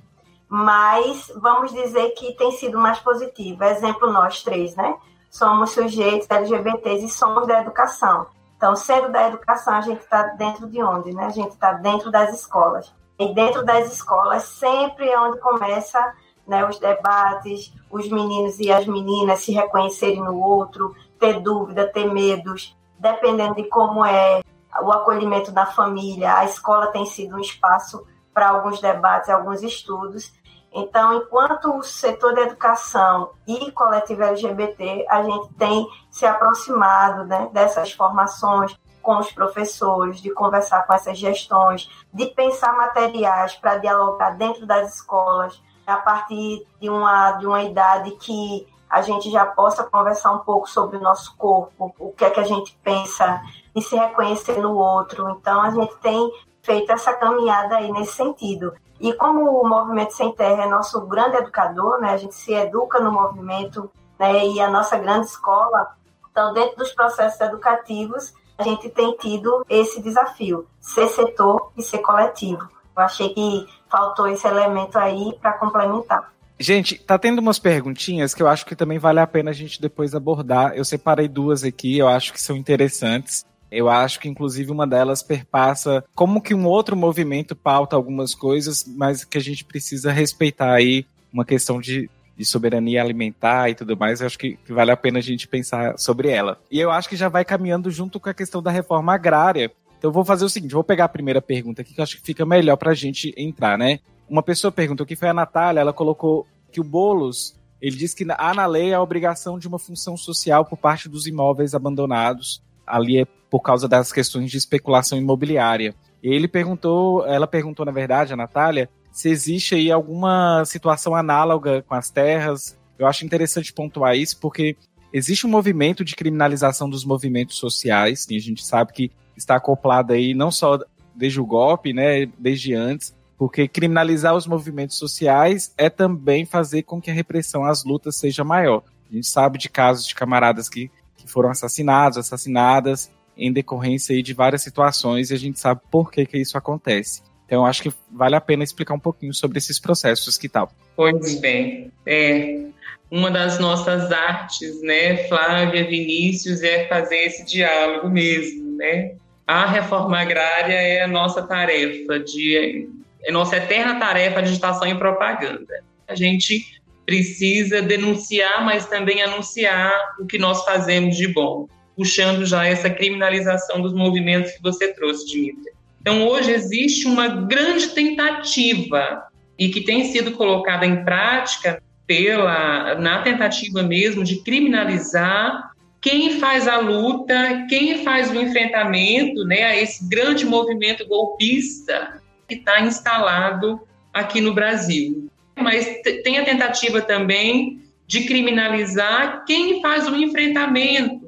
Mas 0.55 1.31
vamos 1.35 1.73
dizer 1.73 2.11
que 2.11 2.35
tem 2.35 2.51
sido 2.51 2.77
mais 2.77 2.99
positivo. 2.99 3.63
Exemplo, 3.63 4.11
nós 4.11 4.43
três, 4.43 4.75
né? 4.75 4.95
Somos 5.27 5.71
sujeitos 5.71 6.29
LGBTs 6.29 7.05
e 7.05 7.09
somos 7.09 7.47
da 7.47 7.59
educação. 7.61 8.27
Então, 8.55 8.75
sendo 8.75 9.09
da 9.09 9.29
educação, 9.29 9.73
a 9.73 9.81
gente 9.81 10.01
está 10.01 10.21
dentro 10.37 10.69
de 10.69 10.83
onde? 10.83 11.11
Né? 11.11 11.25
A 11.25 11.31
gente 11.31 11.53
está 11.53 11.73
dentro 11.73 12.11
das 12.11 12.31
escolas. 12.39 12.93
E 13.17 13.33
dentro 13.33 13.65
das 13.65 13.91
escolas, 13.91 14.43
sempre 14.43 15.09
é 15.09 15.19
onde 15.19 15.39
começa 15.39 16.13
né, 16.45 16.63
os 16.69 16.77
debates, 16.77 17.73
os 17.89 18.07
meninos 18.11 18.59
e 18.59 18.71
as 18.71 18.85
meninas 18.85 19.39
se 19.39 19.51
reconhecerem 19.53 20.21
no 20.21 20.39
outro, 20.39 20.95
ter 21.19 21.39
dúvida, 21.39 21.91
ter 21.91 22.05
medos, 22.13 22.77
dependendo 22.99 23.55
de 23.55 23.63
como 23.63 24.05
é 24.05 24.43
o 24.83 24.91
acolhimento 24.91 25.51
da 25.51 25.65
família. 25.65 26.37
A 26.37 26.45
escola 26.45 26.91
tem 26.91 27.07
sido 27.07 27.37
um 27.37 27.39
espaço 27.39 28.05
para 28.31 28.49
alguns 28.49 28.79
debates, 28.79 29.31
alguns 29.31 29.63
estudos. 29.63 30.31
Então, 30.73 31.13
enquanto 31.13 31.77
o 31.77 31.83
setor 31.83 32.33
da 32.33 32.41
educação 32.41 33.31
e 33.47 33.71
coletivo 33.71 34.23
LGBT, 34.23 35.05
a 35.07 35.21
gente 35.21 35.53
tem 35.53 35.87
se 36.09 36.25
aproximado 36.25 37.25
né, 37.25 37.49
dessas 37.53 37.91
formações 37.91 38.75
com 39.01 39.17
os 39.17 39.31
professores, 39.31 40.19
de 40.21 40.31
conversar 40.31 40.87
com 40.87 40.93
essas 40.93 41.17
gestões, 41.17 41.89
de 42.11 42.27
pensar 42.27 42.75
materiais 42.75 43.53
para 43.55 43.77
dialogar 43.77 44.31
dentro 44.31 44.65
das 44.65 44.95
escolas, 44.95 45.61
a 45.85 45.97
partir 45.97 46.65
de 46.79 46.89
uma, 46.89 47.33
de 47.33 47.45
uma 47.45 47.61
idade 47.61 48.11
que 48.11 48.65
a 48.89 49.01
gente 49.01 49.29
já 49.29 49.45
possa 49.45 49.83
conversar 49.83 50.31
um 50.31 50.39
pouco 50.39 50.69
sobre 50.69 50.97
o 50.97 51.01
nosso 51.01 51.35
corpo, 51.35 51.93
o 51.99 52.11
que 52.13 52.23
é 52.23 52.29
que 52.29 52.39
a 52.39 52.43
gente 52.43 52.77
pensa 52.83 53.41
e 53.75 53.81
se 53.81 53.95
reconhecer 53.95 54.57
no 54.59 54.75
outro. 54.77 55.29
Então, 55.31 55.61
a 55.61 55.71
gente 55.71 55.95
tem 55.97 56.31
feito 56.61 56.91
essa 56.91 57.13
caminhada 57.13 57.77
aí 57.77 57.91
nesse 57.91 58.13
sentido. 58.13 58.73
E 59.03 59.11
como 59.15 59.61
o 59.61 59.67
Movimento 59.67 60.13
Sem 60.13 60.31
Terra 60.31 60.63
é 60.63 60.69
nosso 60.69 61.01
grande 61.01 61.35
educador, 61.35 61.99
né, 61.99 62.11
a 62.11 62.17
gente 62.17 62.35
se 62.35 62.53
educa 62.53 63.01
no 63.01 63.11
movimento 63.11 63.91
né, 64.17 64.47
e 64.47 64.61
a 64.61 64.69
nossa 64.69 64.97
grande 64.97 65.27
escola, 65.27 65.93
então, 66.31 66.53
dentro 66.53 66.77
dos 66.77 66.93
processos 66.93 67.39
educativos, 67.41 68.33
a 68.57 68.63
gente 68.63 68.87
tem 68.89 69.15
tido 69.17 69.65
esse 69.69 70.01
desafio, 70.01 70.65
ser 70.79 71.09
setor 71.09 71.71
e 71.77 71.83
ser 71.83 71.97
coletivo. 71.97 72.65
Eu 72.95 73.03
achei 73.03 73.33
que 73.33 73.67
faltou 73.91 74.25
esse 74.27 74.47
elemento 74.47 74.97
aí 74.97 75.37
para 75.41 75.51
complementar. 75.53 76.31
Gente, 76.57 76.97
tá 76.97 77.19
tendo 77.19 77.39
umas 77.39 77.59
perguntinhas 77.59 78.33
que 78.33 78.41
eu 78.41 78.47
acho 78.47 78.65
que 78.65 78.75
também 78.75 78.99
vale 78.99 79.19
a 79.19 79.27
pena 79.27 79.51
a 79.51 79.53
gente 79.53 79.81
depois 79.81 80.15
abordar. 80.15 80.77
Eu 80.77 80.85
separei 80.85 81.27
duas 81.27 81.65
aqui, 81.65 81.97
eu 81.97 82.07
acho 82.07 82.31
que 82.31 82.41
são 82.41 82.55
interessantes. 82.55 83.45
Eu 83.73 83.89
acho 83.89 84.19
que, 84.19 84.29
inclusive, 84.29 84.71
uma 84.71 84.85
delas 84.85 85.23
perpassa 85.23 86.03
como 86.13 86.41
que 86.41 86.53
um 86.53 86.65
outro 86.65 86.95
movimento 86.95 87.55
pauta 87.55 87.95
algumas 87.95 88.35
coisas, 88.35 88.85
mas 88.87 89.25
que 89.25 89.37
a 89.37 89.41
gente 89.41 89.65
precisa 89.65 90.11
respeitar 90.11 90.71
aí 90.71 91.05
uma 91.33 91.43
questão 91.43 91.81
de, 91.81 92.07
de 92.37 92.45
soberania 92.45 93.01
alimentar 93.01 93.69
e 93.69 93.75
tudo 93.75 93.97
mais. 93.97 94.21
Eu 94.21 94.27
acho 94.27 94.37
que, 94.37 94.57
vale 94.69 94.91
a 94.91 94.97
pena 94.97 95.17
a 95.17 95.23
gente 95.23 95.47
pensar 95.47 95.97
sobre 95.97 96.29
ela. 96.29 96.59
E 96.69 96.79
eu 96.79 96.91
acho 96.91 97.09
que 97.09 97.15
já 97.15 97.29
vai 97.29 97.43
caminhando 97.43 97.89
junto 97.89 98.19
com 98.19 98.29
a 98.29 98.33
questão 98.33 98.61
da 98.61 98.69
reforma 98.69 99.13
agrária, 99.13 99.71
então 99.97 100.09
eu 100.09 100.13
vou 100.13 100.25
fazer 100.25 100.43
o 100.43 100.49
seguinte, 100.49 100.73
vou 100.73 100.83
pegar 100.83 101.05
a 101.05 101.09
primeira 101.09 101.41
pergunta 101.41 101.81
aqui 101.81 101.93
que 101.93 101.99
eu 102.01 102.03
acho 102.03 102.17
que 102.17 102.25
fica 102.25 102.45
melhor 102.45 102.75
para 102.75 102.91
a 102.91 102.93
gente 102.93 103.33
entrar, 103.37 103.77
né? 103.77 103.99
Uma 104.29 104.43
pessoa 104.43 104.69
perguntou 104.69 105.05
que 105.05 105.15
foi 105.15 105.29
a 105.29 105.33
Natália, 105.33 105.79
ela 105.79 105.93
colocou 105.93 106.45
que 106.71 106.81
o 106.81 106.83
Bolos, 106.83 107.55
ele 107.81 107.95
diz 107.95 108.13
que 108.13 108.25
há 108.29 108.53
na 108.53 108.65
lei 108.65 108.93
a 108.93 109.01
obrigação 109.01 109.57
de 109.57 109.65
uma 109.65 109.79
função 109.79 110.17
social 110.17 110.65
por 110.65 110.77
parte 110.77 111.07
dos 111.07 111.25
imóveis 111.25 111.73
abandonados. 111.73 112.61
Ali 112.85 113.21
é 113.21 113.25
por 113.53 113.61
causa 113.61 113.87
das 113.87 114.11
questões 114.11 114.49
de 114.49 114.57
especulação 114.57 115.15
imobiliária. 115.15 115.93
Ele 116.23 116.47
perguntou, 116.47 117.23
ela 117.27 117.45
perguntou, 117.45 117.85
na 117.85 117.91
verdade, 117.91 118.33
a 118.33 118.35
Natália, 118.35 118.89
se 119.11 119.29
existe 119.29 119.75
aí 119.75 119.91
alguma 119.91 120.65
situação 120.65 121.13
análoga 121.13 121.83
com 121.83 121.93
as 121.93 122.09
terras. 122.09 122.75
Eu 122.97 123.05
acho 123.05 123.23
interessante 123.23 123.71
pontuar 123.71 124.17
isso, 124.17 124.39
porque 124.39 124.75
existe 125.13 125.45
um 125.45 125.51
movimento 125.51 126.03
de 126.03 126.15
criminalização 126.15 126.89
dos 126.89 127.05
movimentos 127.05 127.57
sociais, 127.57 128.25
e 128.27 128.35
a 128.35 128.39
gente 128.39 128.65
sabe 128.65 128.91
que 128.91 129.11
está 129.37 129.57
acoplado 129.57 130.13
aí 130.13 130.33
não 130.33 130.49
só 130.49 130.79
desde 131.13 131.39
o 131.39 131.45
golpe, 131.45 131.93
né, 131.93 132.25
desde 132.39 132.73
antes, 132.73 133.15
porque 133.37 133.67
criminalizar 133.67 134.35
os 134.35 134.47
movimentos 134.47 134.97
sociais 134.97 135.71
é 135.77 135.91
também 135.91 136.43
fazer 136.43 136.81
com 136.81 136.99
que 136.99 137.11
a 137.11 137.13
repressão 137.13 137.65
às 137.65 137.83
lutas 137.83 138.15
seja 138.15 138.43
maior. 138.43 138.81
A 139.11 139.13
gente 139.13 139.27
sabe 139.27 139.59
de 139.59 139.69
casos 139.69 140.07
de 140.07 140.15
camaradas 140.15 140.67
que, 140.67 140.89
que 141.15 141.27
foram 141.27 141.51
assassinados, 141.51 142.17
assassinadas, 142.17 143.11
em 143.37 143.51
decorrência 143.51 144.21
de 144.21 144.33
várias 144.33 144.61
situações 144.61 145.31
e 145.31 145.33
a 145.33 145.37
gente 145.37 145.59
sabe 145.59 145.81
por 145.91 146.11
que, 146.11 146.25
que 146.25 146.37
isso 146.37 146.57
acontece. 146.57 147.21
Então, 147.45 147.65
acho 147.65 147.83
que 147.83 147.91
vale 148.11 148.35
a 148.35 148.41
pena 148.41 148.63
explicar 148.63 148.93
um 148.93 148.99
pouquinho 148.99 149.33
sobre 149.33 149.57
esses 149.57 149.79
processos 149.79 150.37
que 150.37 150.49
tal. 150.49 150.71
Pois 150.95 151.39
bem, 151.39 151.91
é 152.05 152.65
uma 153.11 153.29
das 153.29 153.59
nossas 153.59 154.11
artes, 154.11 154.81
né, 154.81 155.27
Flávia, 155.27 155.85
Vinícius, 155.85 156.63
é 156.63 156.87
fazer 156.87 157.17
esse 157.25 157.45
diálogo 157.45 158.09
mesmo, 158.09 158.77
né? 158.77 159.15
A 159.45 159.65
reforma 159.65 160.19
agrária 160.19 160.73
é 160.73 161.03
a 161.03 161.07
nossa 161.07 161.43
tarefa 161.43 162.19
de 162.19 162.89
é 163.25 163.31
nossa 163.31 163.57
eterna 163.57 163.99
tarefa 163.99 164.41
de 164.41 164.49
agitação 164.49 164.87
e 164.87 164.95
propaganda. 164.95 165.83
A 166.07 166.15
gente 166.15 166.65
precisa 167.05 167.81
denunciar, 167.81 168.65
mas 168.65 168.85
também 168.85 169.21
anunciar 169.21 169.91
o 170.19 170.25
que 170.25 170.37
nós 170.37 170.63
fazemos 170.63 171.15
de 171.15 171.27
bom 171.27 171.67
puxando 171.95 172.45
já 172.45 172.65
essa 172.65 172.89
criminalização 172.89 173.81
dos 173.81 173.93
movimentos 173.93 174.51
que 174.51 174.61
você 174.61 174.93
trouxe, 174.93 175.27
Dimitra. 175.27 175.71
Então, 176.01 176.27
hoje 176.27 176.51
existe 176.51 177.07
uma 177.07 177.27
grande 177.27 177.89
tentativa 177.89 179.23
e 179.57 179.69
que 179.69 179.81
tem 179.81 180.11
sido 180.11 180.31
colocada 180.31 180.85
em 180.85 181.03
prática 181.03 181.81
pela 182.05 182.95
na 182.95 183.21
tentativa 183.21 183.81
mesmo 183.81 184.23
de 184.23 184.43
criminalizar 184.43 185.71
quem 186.01 186.37
faz 186.37 186.67
a 186.67 186.77
luta, 186.77 187.65
quem 187.69 188.03
faz 188.03 188.29
o 188.29 188.35
enfrentamento, 188.35 189.45
né, 189.45 189.63
a 189.63 189.75
esse 189.77 190.09
grande 190.09 190.45
movimento 190.45 191.07
golpista 191.07 192.21
que 192.45 192.55
está 192.55 192.81
instalado 192.81 193.79
aqui 194.13 194.41
no 194.41 194.53
Brasil. 194.53 195.29
Mas 195.55 195.87
tem 196.25 196.37
a 196.39 196.43
tentativa 196.43 197.01
também 197.01 197.81
de 198.05 198.25
criminalizar 198.25 199.45
quem 199.45 199.81
faz 199.81 200.05
o 200.09 200.15
enfrentamento 200.17 201.25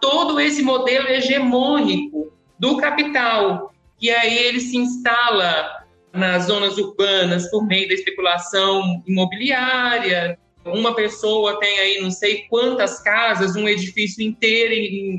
todo 0.00 0.38
esse 0.40 0.62
modelo 0.62 1.08
hegemônico 1.08 2.32
do 2.58 2.76
capital, 2.76 3.72
que 3.98 4.10
aí 4.10 4.36
ele 4.36 4.60
se 4.60 4.76
instala 4.76 5.82
nas 6.12 6.44
zonas 6.44 6.76
urbanas 6.76 7.50
por 7.50 7.66
meio 7.66 7.88
da 7.88 7.94
especulação 7.94 9.02
imobiliária. 9.06 10.38
Uma 10.64 10.94
pessoa 10.94 11.58
tem 11.58 11.78
aí 11.78 12.00
não 12.00 12.10
sei 12.10 12.46
quantas 12.48 13.00
casas, 13.00 13.56
um 13.56 13.68
edifício 13.68 14.22
inteiro, 14.22 14.74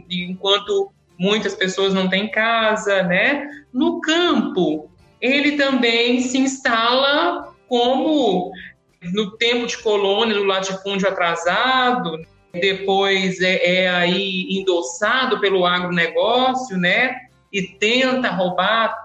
enquanto 0.10 0.92
muitas 1.18 1.56
pessoas 1.56 1.94
não 1.94 2.10
têm 2.10 2.30
casa, 2.30 3.04
né? 3.04 3.50
No 3.74 4.00
campo, 4.00 4.90
ele 5.20 5.54
também 5.54 6.22
se 6.22 6.38
instala 6.38 7.54
como 7.68 8.52
no 9.02 9.32
tempo 9.38 9.66
de 9.66 9.78
colônia, 9.80 10.36
no 10.36 10.44
latifúndio 10.44 11.08
atrasado, 11.08 12.22
depois 12.54 13.42
é, 13.42 13.84
é 13.84 13.90
aí 13.90 14.48
endossado 14.50 15.40
pelo 15.40 15.66
agronegócio, 15.66 16.78
né? 16.78 17.16
E 17.52 17.64
tenta 17.80 18.30
roubar, 18.30 18.96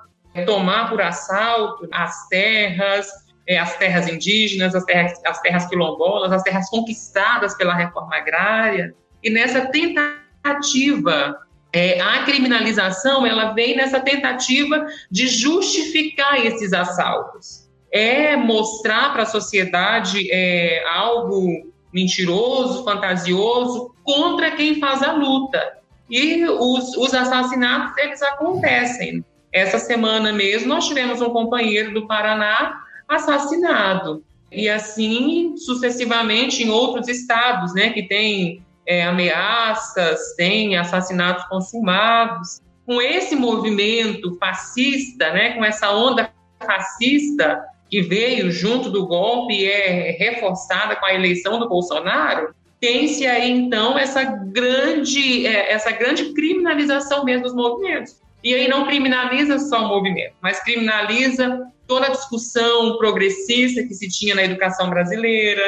tomar 0.45 0.91
por 0.91 1.01
assalto 1.01 1.89
as 1.91 2.29
terras, 2.29 3.09
é, 3.49 3.59
as 3.59 3.77
terras 3.77 4.07
indígenas, 4.07 4.75
as 4.75 4.85
terras, 4.85 5.13
as 5.25 5.41
terras 5.41 5.67
quilombolas, 5.67 6.33
as 6.33 6.43
terras 6.43 6.69
conquistadas 6.69 7.57
pela 7.57 7.75
reforma 7.75 8.17
agrária. 8.17 8.95
E 9.23 9.31
nessa 9.31 9.67
tentativa, 9.67 11.39
é, 11.73 12.01
a 12.01 12.25
criminalização, 12.25 13.27
ela 13.27 13.53
vem 13.53 13.77
nessa 13.77 14.01
tentativa 14.01 14.87
de 15.11 15.27
justificar 15.27 16.45
esses 16.45 16.73
assaltos. 16.75 17.67
É 17.91 18.37
mostrar 18.37 19.15
para 19.15 19.23
a 19.23 19.27
sociedade 19.27 20.31
é, 20.31 20.87
algo 20.87 21.73
mentiroso, 21.93 22.84
fantasioso, 22.84 23.95
contra 24.03 24.51
quem 24.53 24.78
faz 24.78 25.03
a 25.03 25.12
luta. 25.12 25.78
E 26.09 26.45
os, 26.45 26.97
os 26.97 27.14
assassinatos, 27.14 27.97
eles 27.99 28.22
acontecem. 28.22 29.24
Essa 29.53 29.78
semana 29.78 30.32
mesmo, 30.32 30.68
nós 30.68 30.86
tivemos 30.86 31.20
um 31.20 31.30
companheiro 31.30 31.93
do 31.93 32.07
Paraná 32.07 32.80
assassinado. 33.09 34.22
E 34.51 34.68
assim, 34.68 35.57
sucessivamente, 35.57 36.62
em 36.62 36.70
outros 36.70 37.09
estados, 37.09 37.74
né, 37.74 37.91
que 37.91 38.03
tem 38.03 38.62
é, 38.86 39.05
ameaças, 39.05 40.34
tem 40.36 40.76
assassinatos 40.76 41.45
consumados. 41.47 42.61
Com 42.86 43.03
esse 43.03 43.36
movimento 43.36 44.36
fascista, 44.39 45.30
né, 45.32 45.51
com 45.51 45.64
essa 45.64 45.91
onda 45.91 46.30
fascista, 46.64 47.62
que 47.91 48.03
veio 48.03 48.51
junto 48.51 48.91
do 48.91 49.07
golpe 49.07 49.55
e 49.55 49.66
é 49.66 50.11
reforçada 50.18 50.97
com 50.97 51.07
a 51.07 51.14
eleição 51.14 51.59
do 51.59 51.68
Bolsonaro, 51.68 52.55
tem-se 52.80 53.26
aí 53.26 53.51
então 53.51 53.99
essa 53.99 54.24
grande, 54.24 55.47
é, 55.47 55.72
essa 55.72 55.91
grande 55.91 56.32
criminalização 56.32 57.24
mesmo 57.24 57.45
dos 57.45 57.55
movimentos. 57.55 58.16
E 58.43 58.55
aí 58.55 58.68
não 58.68 58.86
criminaliza 58.86 59.59
só 59.59 59.84
o 59.84 59.89
movimento, 59.89 60.34
mas 60.41 60.62
criminaliza 60.62 61.66
toda 61.86 62.07
a 62.07 62.11
discussão 62.11 62.97
progressista 62.99 63.82
que 63.82 63.95
se 63.95 64.09
tinha 64.09 64.34
na 64.34 64.45
educação 64.45 64.91
brasileira, 64.91 65.62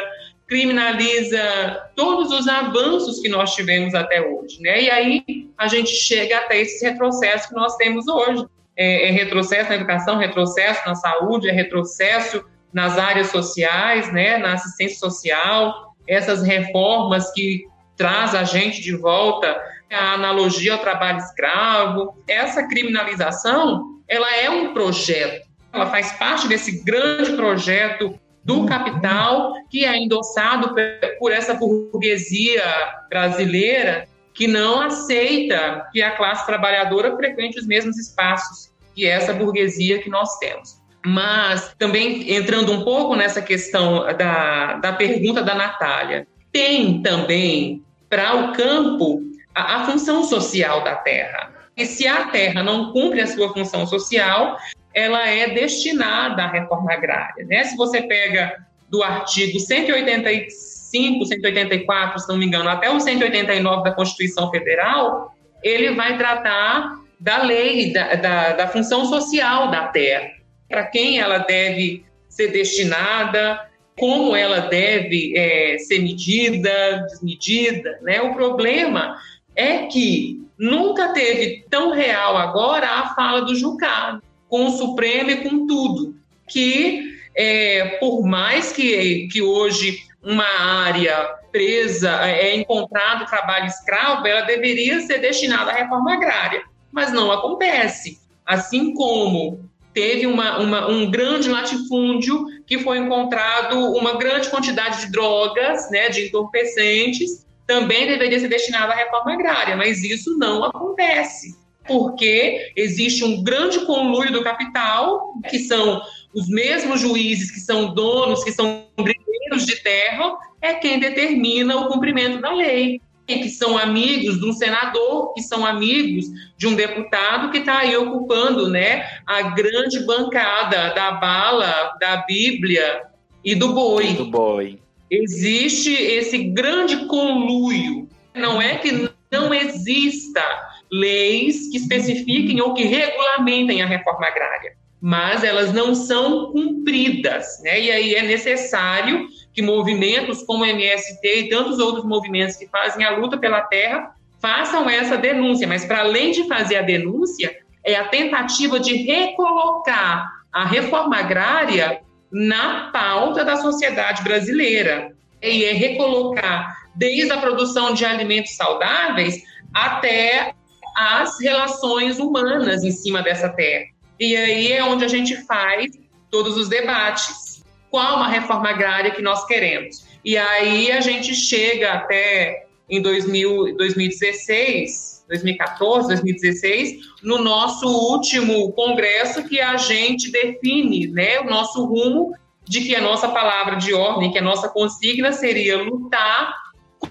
criminaliza 0.47 1.91
todos 1.97 2.33
os 2.33 2.47
avanços 2.47 3.21
que 3.21 3.29
nós 3.29 3.55
tivemos 3.55 3.95
até 3.95 4.21
hoje, 4.21 4.61
né? 4.61 4.83
E 4.83 4.91
aí 4.91 5.25
a 5.57 5.69
gente 5.69 5.91
chega 5.91 6.39
até 6.39 6.61
esse 6.61 6.85
retrocesso 6.85 7.49
que 7.49 7.55
nós 7.55 7.77
temos 7.77 8.07
hoje, 8.07 8.45
é, 8.81 9.09
é 9.09 9.11
retrocesso 9.11 9.69
na 9.69 9.77
educação, 9.77 10.17
retrocesso 10.17 10.81
na 10.87 10.95
saúde, 10.95 11.51
é 11.51 11.53
retrocesso 11.53 12.43
nas 12.73 12.97
áreas 12.97 13.27
sociais, 13.27 14.11
né, 14.11 14.39
na 14.39 14.55
assistência 14.55 14.99
social, 14.99 15.95
essas 16.09 16.43
reformas 16.43 17.31
que 17.33 17.67
traz 17.95 18.35
a 18.35 18.43
gente 18.43 18.81
de 18.81 18.97
volta 18.97 19.61
a 19.93 20.15
analogia 20.15 20.73
ao 20.73 20.79
trabalho 20.79 21.19
escravo, 21.19 22.15
essa 22.27 22.67
criminalização, 22.69 24.01
ela 24.09 24.35
é 24.37 24.49
um 24.49 24.73
projeto, 24.73 25.47
ela 25.73 25.87
faz 25.87 26.13
parte 26.13 26.49
desse 26.49 26.83
grande 26.83 27.33
projeto 27.33 28.19
do 28.43 28.65
capital 28.65 29.53
que 29.69 29.85
é 29.85 29.95
endossado 29.95 30.75
por 31.19 31.33
essa 31.33 31.53
burguesia 31.53 32.65
brasileira 33.11 34.09
que 34.33 34.47
não 34.47 34.81
aceita 34.81 35.87
que 35.93 36.01
a 36.01 36.17
classe 36.17 36.47
trabalhadora 36.47 37.15
frequente 37.17 37.59
os 37.59 37.67
mesmos 37.67 37.99
espaços 37.99 38.70
que 38.95 39.07
é 39.07 39.11
essa 39.11 39.33
burguesia 39.33 40.01
que 40.01 40.11
nós 40.11 40.39
temos. 40.39 40.81
Mas 41.05 41.75
também 41.79 42.31
entrando 42.35 42.73
um 42.73 42.85
pouco 42.85 43.17
nessa 43.17 43.41
questão 43.41 44.05
da, 44.17 44.75
da 44.75 44.93
pergunta 44.93 45.43
da 45.43 45.55
Natália, 45.55 46.27
tem 46.53 47.01
também 47.03 47.83
para 48.09 48.35
o 48.35 48.53
campo 48.53 49.23
a, 49.55 49.77
a 49.77 49.87
função 49.87 50.25
social 50.25 50.85
da 50.85 50.97
terra. 50.97 51.53
E 51.77 51.87
se 51.87 52.07
a 52.07 52.27
terra 52.27 52.63
não 52.63 52.93
cumpre 52.93 53.21
a 53.21 53.27
sua 53.27 53.53
função 53.53 53.87
social, 53.87 54.59
ela 54.93 55.27
é 55.27 55.49
destinada 55.49 56.43
à 56.43 56.51
reforma 56.51 56.93
agrária. 56.93 57.47
Né? 57.47 57.65
Se 57.65 57.77
você 57.77 58.03
pega 58.03 58.67
do 58.91 59.03
artigo 59.03 59.59
185, 59.59 61.25
184, 61.25 62.19
se 62.19 62.29
não 62.29 62.37
me 62.37 62.47
engano, 62.47 62.69
até 62.69 62.91
o 62.91 63.01
189 63.01 63.85
da 63.85 63.93
Constituição 63.93 64.51
Federal, 64.51 65.35
ele 65.63 65.95
vai 65.95 66.19
tratar 66.19 67.00
da 67.21 67.43
lei, 67.43 67.93
da, 67.93 68.15
da, 68.15 68.53
da 68.53 68.69
função 68.69 69.05
social 69.05 69.71
da 69.71 69.89
terra, 69.89 70.31
para 70.67 70.87
quem 70.87 71.21
ela 71.21 71.39
deve 71.39 72.03
ser 72.29 72.49
destinada, 72.49 73.69
como 73.99 74.35
ela 74.35 74.61
deve 74.61 75.37
é, 75.37 75.77
ser 75.79 75.99
medida, 75.99 77.07
desmedida. 77.11 77.99
Né? 78.01 78.23
O 78.23 78.33
problema 78.33 79.19
é 79.55 79.87
que 79.87 80.41
nunca 80.59 81.13
teve 81.13 81.67
tão 81.69 81.93
real 81.93 82.39
agora 82.39 82.87
a 82.89 83.15
fala 83.15 83.43
do 83.43 83.55
Jucá, 83.55 84.19
com 84.49 84.67
o 84.67 84.71
Supremo 84.71 85.31
e 85.31 85.37
com 85.43 85.67
tudo, 85.67 86.15
que 86.49 87.19
é, 87.37 87.99
por 88.01 88.23
mais 88.23 88.73
que, 88.73 89.29
que 89.29 89.43
hoje 89.43 89.99
uma 90.23 90.49
área 90.87 91.15
presa 91.53 92.27
é 92.27 92.57
encontrado 92.57 93.29
trabalho 93.29 93.67
escravo, 93.67 94.27
ela 94.27 94.43
deveria 94.43 95.01
ser 95.01 95.19
destinada 95.19 95.71
à 95.71 95.75
reforma 95.75 96.15
agrária 96.15 96.63
mas 96.93 97.13
não 97.13 97.31
acontece. 97.31 98.19
Assim 98.45 98.95
como 98.95 99.69
teve 99.93 100.27
uma, 100.27 100.59
uma, 100.59 100.89
um 100.89 101.11
grande 101.11 101.49
latifúndio 101.49 102.45
que 102.67 102.79
foi 102.79 102.99
encontrado 102.99 103.77
uma 103.95 104.17
grande 104.17 104.49
quantidade 104.49 105.07
de 105.07 105.13
drogas, 105.13 105.91
né, 105.91 106.09
de 106.09 106.27
entorpecentes, 106.27 107.45
também 107.67 108.07
deveria 108.07 108.39
ser 108.39 108.49
destinado 108.49 108.93
à 108.93 108.97
reforma 108.97 109.33
agrária, 109.33 109.77
mas 109.77 110.03
isso 110.03 110.37
não 110.39 110.65
acontece. 110.65 111.59
porque 111.87 112.73
existe 112.77 113.25
um 113.25 113.43
grande 113.43 113.85
conluio 113.85 114.33
do 114.33 114.45
capital, 114.45 115.35
que 115.49 115.59
são 115.59 116.01
os 116.33 116.49
mesmos 116.49 117.01
juízes 117.01 117.51
que 117.51 117.59
são 117.59 117.93
donos, 117.93 118.45
que 118.45 118.53
são 118.53 118.87
brigeiros 118.97 119.67
de 119.67 119.83
terra, 119.83 120.33
é 120.61 120.75
quem 120.75 121.01
determina 121.01 121.77
o 121.77 121.89
cumprimento 121.89 122.41
da 122.41 122.53
lei. 122.53 123.01
Que 123.39 123.49
são 123.49 123.79
amigos 123.79 124.39
de 124.39 124.47
um 124.47 124.53
senador, 124.53 125.33
que 125.35 125.43
são 125.43 125.65
amigos 125.65 126.27
de 126.57 126.67
um 126.67 126.75
deputado 126.75 127.51
que 127.51 127.59
está 127.59 127.79
aí 127.79 127.97
ocupando 127.97 128.69
né, 128.69 129.07
a 129.27 129.43
grande 129.43 130.01
bancada 130.05 130.93
da 130.95 131.13
bala, 131.13 131.97
da 132.01 132.19
Bíblia 132.19 133.03
e 133.45 133.55
do 133.55 133.73
boi. 133.73 134.15
Do 134.15 134.27
boi. 134.27 134.79
Existe 135.11 135.93
esse 135.93 136.39
grande 136.39 137.07
conluio. 137.07 138.09
Não 138.35 138.61
é 138.61 138.77
que 138.77 139.11
não 139.31 139.53
exista 139.55 140.43
leis 140.91 141.69
que 141.71 141.79
especifiquem 141.79 142.61
ou 142.61 142.75
que 142.75 142.85
regulamentem 142.85 143.81
a 143.83 143.87
reforma 143.87 144.27
agrária, 144.27 144.73
mas 145.01 145.45
elas 145.45 145.73
não 145.73 145.95
são 145.95 146.51
cumpridas, 146.53 147.61
né? 147.63 147.81
E 147.81 147.91
aí 147.91 148.15
é 148.15 148.23
necessário 148.23 149.27
que 149.53 149.63
movimentos 149.63 150.43
como 150.43 150.65
o 150.65 150.67
MST 150.67 151.21
e 151.23 151.49
tantos 151.49 151.79
outros 151.79 152.05
movimentos 152.05 152.57
que 152.57 152.69
fazem 152.69 153.05
a 153.05 153.17
luta 153.17 153.37
pela 153.37 153.63
terra 153.63 154.15
façam 154.41 154.89
essa 154.89 155.17
denúncia, 155.17 155.67
mas 155.67 155.85
para 155.85 156.01
além 156.01 156.33
de 156.33 156.47
fazer 156.49 156.77
a 156.77 156.83
denúncia, 156.83 157.55
é 157.85 157.97
a 157.97 158.09
tentativa 158.09 158.81
de 158.81 158.95
recolocar 158.95 160.31
a 160.53 160.65
reforma 160.65 161.17
agrária 161.17 162.01
na 162.31 162.91
pauta 162.93 163.45
da 163.45 163.57
sociedade 163.57 164.23
brasileira. 164.23 165.13
E 165.43 165.65
é 165.65 165.73
recolocar 165.73 166.77
desde 166.95 167.33
a 167.33 167.39
produção 167.39 167.95
de 167.95 168.05
alimentos 168.05 168.57
saudáveis 168.57 169.43
até 169.73 170.55
as 170.97 171.41
relações 171.41 172.19
humanas 172.19 172.85
em 172.85 172.91
cima 172.91 173.23
dessa 173.23 173.49
terra. 173.49 173.87
E 174.19 174.37
aí 174.37 174.73
é 174.73 174.85
onde 174.85 175.05
a 175.05 175.09
gente 175.09 175.37
faz 175.47 175.87
todos 176.31 176.57
os 176.57 176.69
debates. 176.69 177.50
Qual 177.91 178.17
uma 178.17 178.29
reforma 178.29 178.69
agrária 178.69 179.11
que 179.11 179.23
nós 179.23 179.45
queremos? 179.47 180.07
E 180.25 180.37
aí 180.37 180.93
a 180.93 181.01
gente 181.01 181.35
chega 181.35 181.93
até 181.93 182.67
em 182.89 183.01
2000, 183.01 183.77
2016, 183.77 185.25
2014, 185.29 186.09
2016, 186.09 186.97
no 187.23 187.39
nosso 187.39 187.87
último 187.87 188.73
congresso 188.73 189.47
que 189.49 189.61
a 189.61 189.77
gente 189.77 190.31
define, 190.31 191.07
né, 191.09 191.41
o 191.41 191.45
nosso 191.45 191.85
rumo 191.85 192.33
de 192.65 192.83
que 192.83 192.95
a 192.95 193.01
nossa 193.01 193.29
palavra 193.29 193.77
de 193.77 193.93
ordem, 193.95 194.31
que 194.31 194.39
a 194.39 194.43
nossa 194.43 194.69
consigna 194.69 195.33
seria 195.33 195.83
lutar, 195.83 196.55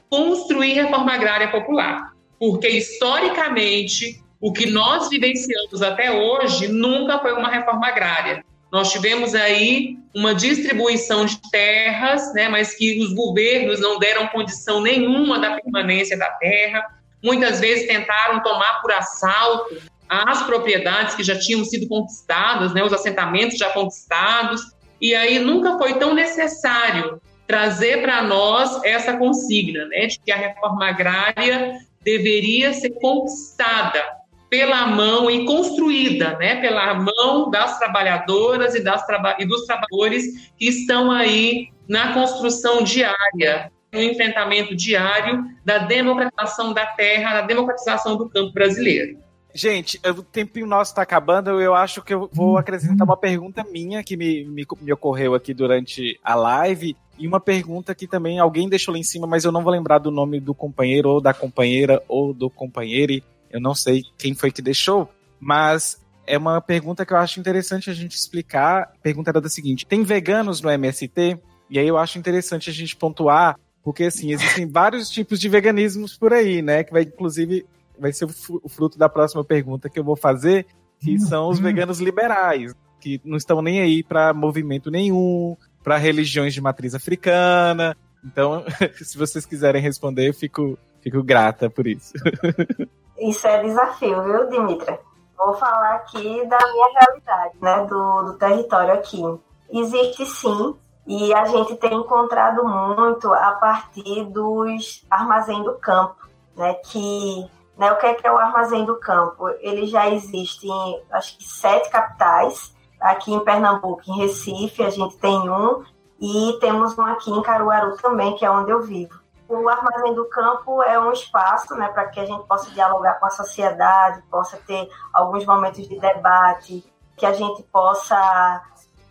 construir 0.09 0.73
reforma 0.73 1.13
agrária 1.13 1.49
popular 1.49 2.13
porque 2.39 2.69
historicamente 2.69 4.23
o 4.39 4.53
que 4.53 4.65
nós 4.71 5.09
vivenciamos 5.09 5.81
até 5.81 6.09
hoje 6.11 6.69
nunca 6.69 7.19
foi 7.19 7.33
uma 7.33 7.49
reforma 7.49 7.87
agrária. 7.87 8.43
Nós 8.71 8.91
tivemos 8.91 9.33
aí 9.33 9.97
uma 10.13 10.35
distribuição 10.35 11.25
de 11.25 11.39
terras, 11.49 12.33
né, 12.33 12.47
mas 12.47 12.75
que 12.75 12.99
os 13.01 13.13
governos 13.13 13.79
não 13.79 13.97
deram 13.97 14.27
condição 14.27 14.81
nenhuma 14.81 15.39
da 15.39 15.59
permanência 15.59 16.17
da 16.17 16.29
terra. 16.31 16.85
Muitas 17.23 17.59
vezes 17.59 17.87
tentaram 17.87 18.41
tomar 18.41 18.81
por 18.81 18.91
assalto 18.91 19.77
as 20.07 20.43
propriedades 20.43 21.15
que 21.15 21.23
já 21.23 21.37
tinham 21.37 21.63
sido 21.63 21.87
conquistadas, 21.87 22.73
né, 22.73 22.83
os 22.83 22.93
assentamentos 22.93 23.57
já 23.57 23.69
conquistados. 23.69 24.61
E 25.01 25.15
aí 25.15 25.39
nunca 25.39 25.77
foi 25.77 25.97
tão 25.97 26.13
necessário 26.13 27.21
trazer 27.47 28.01
para 28.01 28.21
nós 28.21 28.83
essa 28.83 29.17
consigna, 29.17 29.85
né, 29.85 30.05
de 30.05 30.19
que 30.19 30.31
a 30.31 30.35
reforma 30.35 30.87
agrária 30.87 31.79
deveria 32.03 32.73
ser 32.73 32.91
conquistada 32.91 34.18
pela 34.49 34.87
mão 34.87 35.29
e 35.29 35.45
construída, 35.45 36.37
né, 36.37 36.55
pela 36.55 36.95
mão 36.95 37.49
das 37.51 37.77
trabalhadoras 37.77 38.73
e, 38.73 38.83
das 38.83 39.05
traba 39.05 39.35
e 39.39 39.45
dos 39.45 39.65
trabalhadores 39.65 40.51
que 40.57 40.67
estão 40.67 41.11
aí 41.11 41.69
na 41.87 42.13
construção 42.13 42.83
diária, 42.83 43.71
no 43.93 44.01
enfrentamento 44.01 44.75
diário 44.75 45.45
da 45.63 45.79
democratização 45.79 46.73
da 46.73 46.85
terra, 46.85 47.41
da 47.41 47.47
democratização 47.47 48.17
do 48.17 48.29
campo 48.29 48.51
brasileiro. 48.51 49.17
Gente, 49.53 49.99
o 50.05 50.21
tempinho 50.21 50.67
nosso 50.67 50.91
está 50.91 51.01
acabando. 51.01 51.59
Eu 51.59 51.73
acho 51.73 52.03
que 52.03 52.13
eu 52.13 52.29
vou 52.31 52.57
acrescentar 52.57 53.05
uma 53.05 53.17
pergunta 53.17 53.63
minha 53.63 54.03
que 54.03 54.15
me, 54.15 54.45
me, 54.45 54.65
me, 54.79 54.93
ocorreu 54.93 55.33
aqui 55.33 55.53
durante 55.53 56.19
a 56.23 56.35
live. 56.35 56.95
E 57.17 57.27
uma 57.27 57.39
pergunta 57.39 57.95
que 57.95 58.07
também 58.07 58.39
alguém 58.39 58.69
deixou 58.69 58.93
lá 58.93 58.99
em 58.99 59.03
cima, 59.03 59.25
mas 59.25 59.43
eu 59.43 59.51
não 59.51 59.63
vou 59.63 59.71
lembrar 59.71 59.97
do 59.97 60.11
nome 60.11 60.39
do 60.39 60.53
companheiro, 60.53 61.09
ou 61.09 61.19
da 61.19 61.33
companheira, 61.33 62.01
ou 62.07 62.31
do 62.31 62.49
companheiro. 62.49 63.23
Eu 63.49 63.59
não 63.59 63.73
sei 63.73 64.03
quem 64.17 64.33
foi 64.33 64.51
que 64.51 64.61
deixou, 64.61 65.09
mas 65.39 65.99
é 66.25 66.37
uma 66.37 66.61
pergunta 66.61 67.05
que 67.05 67.11
eu 67.11 67.17
acho 67.17 67.39
interessante 67.39 67.89
a 67.89 67.93
gente 67.93 68.15
explicar. 68.15 68.83
A 68.83 69.01
pergunta 69.01 69.31
era 69.31 69.41
da 69.41 69.49
seguinte: 69.49 69.85
tem 69.85 70.03
veganos 70.03 70.61
no 70.61 70.69
MST? 70.69 71.39
E 71.69 71.79
aí 71.79 71.87
eu 71.87 71.97
acho 71.97 72.19
interessante 72.19 72.69
a 72.69 72.73
gente 72.73 72.95
pontuar, 72.95 73.59
porque 73.83 74.05
assim, 74.05 74.31
existem 74.31 74.65
vários 74.69 75.09
tipos 75.09 75.39
de 75.39 75.49
veganismos 75.49 76.17
por 76.17 76.33
aí, 76.33 76.61
né? 76.61 76.83
Que 76.83 76.91
vai, 76.91 77.03
inclusive, 77.03 77.65
vai 77.99 78.13
ser 78.13 78.25
o 78.25 78.69
fruto 78.69 78.97
da 78.97 79.09
próxima 79.09 79.43
pergunta 79.43 79.89
que 79.89 79.99
eu 79.99 80.03
vou 80.03 80.15
fazer, 80.15 80.67
que 80.99 81.17
são 81.19 81.49
os 81.49 81.59
veganos 81.59 81.99
liberais, 81.99 82.73
que 82.99 83.19
não 83.23 83.37
estão 83.37 83.61
nem 83.61 83.81
aí 83.81 84.03
para 84.03 84.33
movimento 84.33 84.91
nenhum, 84.91 85.55
para 85.83 85.97
religiões 85.97 86.53
de 86.53 86.61
matriz 86.61 86.93
africana. 86.93 87.95
Então, 88.23 88.63
se 89.01 89.17
vocês 89.17 89.45
quiserem 89.45 89.81
responder, 89.81 90.27
eu 90.27 90.33
fico, 90.33 90.77
fico 91.01 91.23
grata 91.23 91.69
por 91.69 91.87
isso. 91.87 92.13
Isso 93.19 93.47
é 93.47 93.61
desafio, 93.61 94.23
viu, 94.23 94.49
Dimitra? 94.49 94.99
Vou 95.37 95.53
falar 95.53 95.95
aqui 95.95 96.45
da 96.47 96.57
minha 96.57 96.99
realidade, 96.99 97.55
né, 97.61 97.85
do, 97.85 98.23
do 98.23 98.33
território 98.37 98.93
aqui. 98.93 99.21
Existe 99.69 100.25
sim, 100.25 100.75
e 101.07 101.33
a 101.33 101.45
gente 101.45 101.75
tem 101.75 101.93
encontrado 101.93 102.63
muito 102.65 103.33
a 103.33 103.53
partir 103.53 104.25
dos 104.25 105.05
armazéns 105.09 105.63
do 105.63 105.75
campo, 105.75 106.27
né, 106.55 106.73
que 106.73 107.49
né, 107.77 107.91
o 107.93 107.97
que 107.97 108.05
é, 108.05 108.13
que 108.13 108.27
é 108.27 108.31
o 108.31 108.37
armazém 108.37 108.83
do 108.83 108.99
campo? 108.99 109.47
Ele 109.61 109.85
já 109.85 110.09
existe 110.09 110.67
em, 110.67 111.01
acho 111.11 111.37
que, 111.37 111.45
sete 111.45 111.89
capitais, 111.89 112.73
Aqui 112.99 113.33
em 113.33 113.39
Pernambuco, 113.39 114.01
em 114.07 114.17
Recife, 114.17 114.83
a 114.83 114.89
gente 114.89 115.17
tem 115.17 115.49
um 115.49 115.83
e 116.19 116.57
temos 116.59 116.97
um 116.97 117.03
aqui 117.03 117.31
em 117.31 117.41
Caruaru 117.41 117.95
também, 117.97 118.35
que 118.35 118.45
é 118.45 118.51
onde 118.51 118.71
eu 118.71 118.81
vivo. 118.81 119.17
O 119.49 119.67
Armazém 119.67 120.13
do 120.13 120.29
Campo 120.29 120.83
é 120.83 120.99
um 120.99 121.11
espaço 121.11 121.73
né, 121.73 121.87
para 121.87 122.05
que 122.05 122.19
a 122.19 122.25
gente 122.25 122.45
possa 122.45 122.69
dialogar 122.69 123.19
com 123.19 123.25
a 123.25 123.31
sociedade, 123.31 124.21
possa 124.29 124.57
ter 124.57 124.87
alguns 125.11 125.43
momentos 125.43 125.87
de 125.87 125.99
debate, 125.99 126.85
que 127.17 127.25
a 127.25 127.33
gente 127.33 127.63
possa 127.63 128.61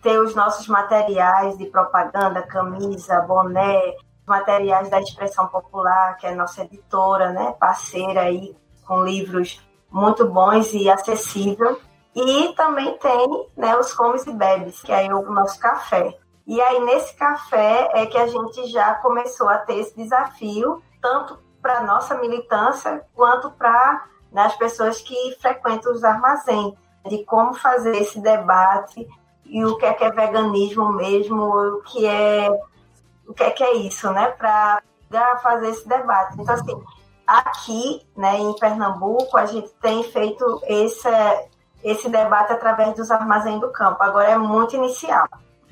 ter 0.00 0.16
os 0.20 0.36
nossos 0.36 0.68
materiais 0.68 1.58
de 1.58 1.66
propaganda, 1.66 2.40
camisa, 2.42 3.20
boné, 3.22 3.96
materiais 4.24 4.88
da 4.88 5.00
Expressão 5.00 5.48
Popular, 5.48 6.16
que 6.18 6.26
é 6.28 6.34
nossa 6.36 6.62
editora, 6.62 7.32
né, 7.32 7.56
parceira 7.58 8.20
aí 8.20 8.56
com 8.86 9.02
livros 9.02 9.60
muito 9.90 10.24
bons 10.24 10.72
e 10.72 10.88
acessível. 10.88 11.80
E 12.14 12.52
também 12.54 12.96
tem 12.98 13.48
né, 13.56 13.76
os 13.76 13.92
comes 13.92 14.24
e 14.24 14.32
bebes, 14.32 14.80
que 14.82 14.92
é 14.92 15.12
o 15.12 15.32
nosso 15.32 15.58
café. 15.58 16.16
E 16.48 16.58
aí, 16.62 16.80
nesse 16.80 17.14
café, 17.14 17.90
é 17.92 18.06
que 18.06 18.16
a 18.16 18.26
gente 18.26 18.68
já 18.68 18.94
começou 18.94 19.50
a 19.50 19.58
ter 19.58 19.80
esse 19.80 19.94
desafio, 19.94 20.82
tanto 20.98 21.38
para 21.60 21.80
a 21.80 21.82
nossa 21.82 22.14
militância, 22.14 23.04
quanto 23.14 23.50
para 23.50 24.06
né, 24.32 24.46
as 24.46 24.56
pessoas 24.56 24.98
que 25.02 25.36
frequentam 25.42 25.92
os 25.92 26.02
armazéns, 26.02 26.72
de 27.06 27.22
como 27.26 27.52
fazer 27.52 27.94
esse 27.96 28.18
debate 28.18 29.06
e 29.44 29.62
o 29.62 29.76
que 29.76 29.84
é 29.84 29.92
que 29.92 30.02
é 30.02 30.10
veganismo 30.10 30.90
mesmo, 30.90 31.36
o 31.36 31.82
que 31.82 32.06
é 32.06 32.48
o 33.26 33.34
que 33.34 33.42
é 33.42 33.50
que 33.50 33.62
é 33.62 33.74
isso, 33.76 34.10
né, 34.10 34.28
para 34.28 34.80
fazer 35.42 35.68
esse 35.68 35.86
debate. 35.86 36.40
Então, 36.40 36.54
assim, 36.54 36.82
aqui, 37.26 38.08
né, 38.16 38.38
em 38.38 38.54
Pernambuco, 38.54 39.36
a 39.36 39.44
gente 39.44 39.68
tem 39.82 40.02
feito 40.02 40.62
esse, 40.66 41.10
esse 41.84 42.08
debate 42.08 42.54
através 42.54 42.94
dos 42.94 43.10
armazéns 43.10 43.60
do 43.60 43.70
campo. 43.70 44.02
Agora 44.02 44.30
é 44.30 44.38
muito 44.38 44.74
inicial. 44.74 45.28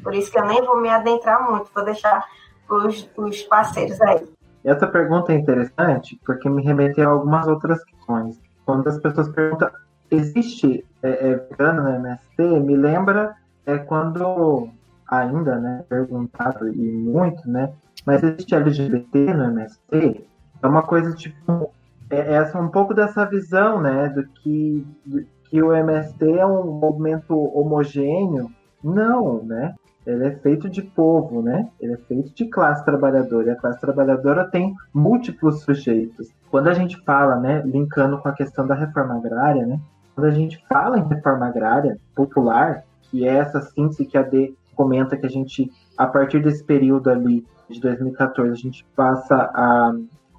Por 0.07 0.15
isso 0.15 0.31
que 0.31 0.39
eu 0.39 0.47
nem 0.47 0.65
vou 0.65 0.81
me 0.81 0.89
adentrar 0.89 1.51
muito, 1.51 1.69
vou 1.75 1.85
deixar 1.85 2.25
os, 2.71 3.11
os 3.17 3.43
parceiros 3.43 4.01
aí. 4.03 4.25
Essa 4.63 4.87
pergunta 4.87 5.33
é 5.33 5.37
interessante 5.37 6.17
porque 6.25 6.49
me 6.49 6.63
remete 6.63 7.01
a 7.01 7.09
algumas 7.09 7.49
outras 7.49 7.83
questões. 7.83 8.41
Quando 8.65 8.87
as 8.87 9.01
pessoas 9.01 9.29
perguntam, 9.31 9.69
existe 10.09 10.87
é, 11.03 11.31
é, 11.31 11.35
vegano 11.35 11.83
no 11.83 11.89
MST? 11.89 12.41
Me 12.61 12.77
lembra 12.77 13.35
é, 13.67 13.79
quando 13.79 14.69
ainda, 15.09 15.59
né, 15.59 15.85
perguntado 15.89 16.69
e 16.69 16.93
muito, 16.93 17.51
né, 17.51 17.73
mas 18.07 18.23
existe 18.23 18.55
LGBT 18.55 19.35
no 19.35 19.47
MST? 19.47 20.25
É 20.63 20.67
uma 20.69 20.85
coisa 20.85 21.13
tipo, 21.17 21.73
é, 22.09 22.37
é 22.37 22.57
um 22.57 22.69
pouco 22.69 22.95
dessa 22.95 23.25
visão, 23.25 23.81
né, 23.81 24.09
do 24.11 24.25
que, 24.25 24.87
do, 25.05 25.27
que 25.51 25.61
o 25.61 25.75
MST 25.75 26.31
é 26.31 26.47
um 26.47 26.71
movimento 26.79 27.37
homogêneo. 27.37 28.53
Não, 28.85 29.43
né? 29.43 29.75
Ele 30.07 30.27
é 30.27 30.31
feito 30.37 30.71
de 30.71 30.83
povo, 30.83 31.43
né? 31.43 31.69
Ele 31.81 31.95
é 31.95 31.97
feito 31.97 32.33
de 32.33 32.47
classe 32.47 32.85
trabalhadora. 32.85 33.49
E 33.49 33.51
a 33.51 33.57
classe 33.57 33.81
trabalhadora 33.81 34.45
tem 34.45 34.75
múltiplos 34.95 35.63
sujeitos. 35.63 36.29
Quando 36.49 36.69
a 36.69 36.75
gente 36.75 36.97
fala, 37.03 37.37
né, 37.37 37.61
linkando 37.65 38.19
com 38.19 38.29
a 38.29 38.33
questão 38.33 38.67
da 38.67 38.75
reforma 38.75 39.17
agrária, 39.17 39.67
né? 39.67 39.81
Quando 40.15 40.29
a 40.29 40.31
gente 40.31 40.65
fala 40.69 40.99
em 40.99 41.09
reforma 41.09 41.47
agrária 41.47 41.99
popular, 42.15 42.85
que 43.03 43.27
é 43.27 43.35
essa 43.35 43.61
síntese 43.61 44.07
que 44.07 44.17
a 44.17 44.23
D 44.23 44.55
comenta 44.77 45.17
que 45.17 45.27
a 45.27 45.31
gente, 45.31 45.71
a 45.99 46.07
partir 46.07 46.41
desse 46.41 46.63
período 46.63 47.11
ali 47.11 47.45
de 47.69 47.81
2014, 47.81 48.53
a 48.53 48.55
gente 48.55 48.87
passa 48.95 49.35
a 49.35 49.93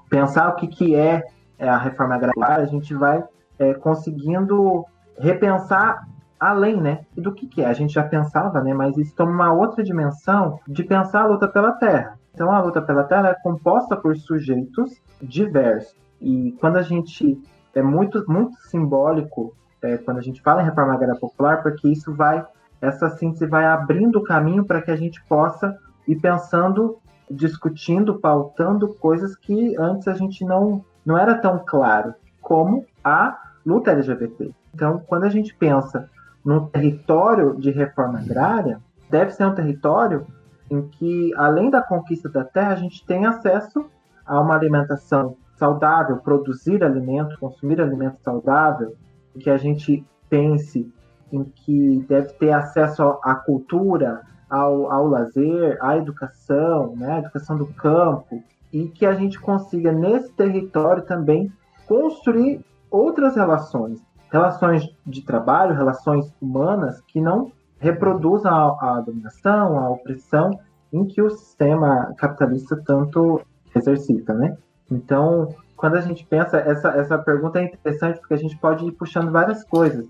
pensar 0.10 0.50
o 0.50 0.56
que, 0.56 0.68
que 0.68 0.96
é, 0.96 1.24
é 1.60 1.68
a 1.68 1.78
reforma 1.78 2.16
agrária, 2.16 2.64
a 2.64 2.68
gente 2.68 2.94
vai 2.94 3.24
é, 3.60 3.74
conseguindo 3.74 4.86
repensar 5.20 6.08
além, 6.40 6.80
né, 6.80 7.02
do 7.16 7.34
que, 7.34 7.48
que 7.48 7.62
é. 7.62 7.66
A 7.66 7.74
gente 7.74 7.94
já 7.94 8.04
pensava, 8.04 8.62
né, 8.62 8.74
mas 8.74 8.98
isso 8.98 9.16
toma 9.16 9.32
uma 9.32 9.54
outra 9.54 9.84
dimensão 9.84 10.60
de 10.68 10.84
pensar 10.84 11.22
a 11.22 11.28
luta 11.28 11.48
pela 11.48 11.72
terra. 11.74 12.18
Então, 12.34 12.52
a 12.52 12.62
luta 12.62 12.82
pela 12.82 13.04
terra 13.04 13.30
é 13.30 13.42
composta 13.42 13.96
por 13.96 14.16
sujeitos 14.16 15.02
diversos. 15.22 15.96
E 16.22 16.56
quando 16.60 16.78
a 16.78 16.82
gente 16.82 17.40
é 17.74 17.82
muito 17.82 18.24
muito 18.28 18.56
simbólico 18.62 19.54
é, 19.82 19.98
quando 19.98 20.18
a 20.18 20.22
gente 20.22 20.42
fala 20.42 20.62
em 20.62 20.66
reforma 20.66 20.94
agrária 20.94 21.20
popular, 21.20 21.62
porque 21.62 21.88
isso 21.88 22.14
vai 22.14 22.46
essa 22.82 23.10
síntese 23.10 23.48
vai 23.48 23.66
abrindo 23.66 24.18
o 24.18 24.24
caminho 24.24 24.66
para 24.66 24.82
que 24.82 24.92
a 24.92 24.96
gente 24.96 25.24
possa 25.26 25.76
ir 26.08 26.16
pensando, 26.18 26.98
discutindo, 27.30 28.20
pautando 28.20 28.94
coisas 28.96 29.36
que 29.36 29.76
antes 29.78 30.08
a 30.08 30.14
gente 30.14 30.46
não 30.46 30.84
não 31.06 31.18
era 31.18 31.36
tão 31.36 31.64
claro, 31.66 32.14
como 32.42 32.86
a 33.04 33.38
luta 33.66 33.92
LGBT. 33.92 34.52
Então, 34.74 35.02
quando 35.08 35.24
a 35.24 35.30
gente 35.30 35.56
pensa 35.56 36.10
no 36.48 36.66
território 36.68 37.58
de 37.58 37.72
reforma 37.72 38.20
agrária, 38.20 38.80
deve 39.10 39.32
ser 39.32 39.46
um 39.46 39.54
território 39.54 40.26
em 40.72 40.88
que, 40.88 41.34
além 41.36 41.70
da 41.70 41.82
conquista 41.82 42.30
da 42.30 42.46
terra, 42.46 42.72
a 42.72 42.76
gente 42.78 43.06
tem 43.06 43.26
acesso 43.26 43.86
a 44.26 44.40
uma 44.40 44.56
alimentação 44.56 45.36
saudável, 45.58 46.16
produzir 46.20 46.86
alimento, 46.86 47.38
consumir 47.38 47.82
alimento 47.82 48.22
saudável, 48.22 48.96
que 49.38 49.50
a 49.50 49.58
gente 49.58 50.06
pense 50.30 50.90
em 51.34 51.44
que 51.44 52.06
deve 52.08 52.30
ter 52.36 52.54
acesso 52.54 53.04
à 53.24 53.36
cultura, 53.36 54.22
ao, 54.50 54.90
ao 54.90 55.06
lazer, 55.06 55.78
à 55.82 55.98
educação, 55.98 56.96
né, 56.96 57.12
à 57.12 57.20
educação 57.20 57.58
do 57.58 57.68
campo, 57.74 58.42
e 58.72 58.88
que 58.88 59.06
a 59.06 59.14
gente 59.14 59.38
consiga, 59.38 59.92
nesse 59.92 60.32
território 60.32 61.04
também, 61.04 61.52
construir 61.86 62.64
outras 62.90 63.36
relações, 63.36 64.02
relações 64.30 64.88
de 65.06 65.22
trabalho, 65.22 65.76
relações 65.76 66.34
humanas 66.42 67.02
que 67.08 67.22
não 67.22 67.52
reproduzam 67.80 68.52
a, 68.52 68.98
a 68.98 69.02
dominação, 69.02 69.78
a 69.78 69.90
opressão 69.90 70.60
em 70.92 71.06
que 71.06 71.22
o 71.22 71.30
sistema 71.30 72.14
capitalista 72.18 72.82
tanto 72.86 73.42
exercita, 73.76 74.34
né? 74.34 74.58
Então, 74.90 75.54
quando 75.76 75.96
a 75.96 76.02
gente 76.02 76.26
pensa, 76.26 76.58
essa, 76.58 76.90
essa 76.90 77.18
pergunta 77.18 77.60
é 77.60 77.66
interessante 77.66 78.20
porque 78.20 78.34
a 78.34 78.38
gente 78.38 78.58
pode 78.58 78.86
ir 78.86 78.92
puxando 78.94 79.32
várias 79.32 79.64
coisas. 79.64 80.08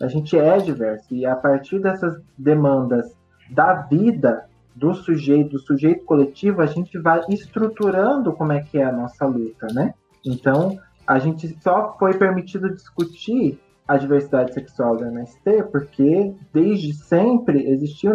A 0.00 0.06
gente 0.06 0.38
é 0.38 0.58
diverso 0.58 1.12
e 1.12 1.26
a 1.26 1.34
partir 1.34 1.80
dessas 1.80 2.20
demandas 2.38 3.16
da 3.50 3.74
vida 3.74 4.44
do 4.76 4.94
sujeito, 4.94 5.50
do 5.50 5.58
sujeito 5.58 6.04
coletivo, 6.04 6.62
a 6.62 6.66
gente 6.66 6.96
vai 6.98 7.22
estruturando 7.28 8.32
como 8.32 8.52
é 8.52 8.60
que 8.60 8.78
é 8.78 8.84
a 8.84 8.92
nossa 8.92 9.26
luta, 9.26 9.66
né? 9.72 9.94
Então, 10.24 10.78
a 11.10 11.18
gente 11.18 11.58
só 11.60 11.96
foi 11.98 12.14
permitido 12.14 12.72
discutir 12.72 13.58
a 13.88 13.96
diversidade 13.96 14.54
sexual 14.54 14.96
da 14.96 15.08
MST 15.08 15.64
porque 15.72 16.32
desde 16.52 16.94
sempre 16.94 17.68
existiam 17.68 18.14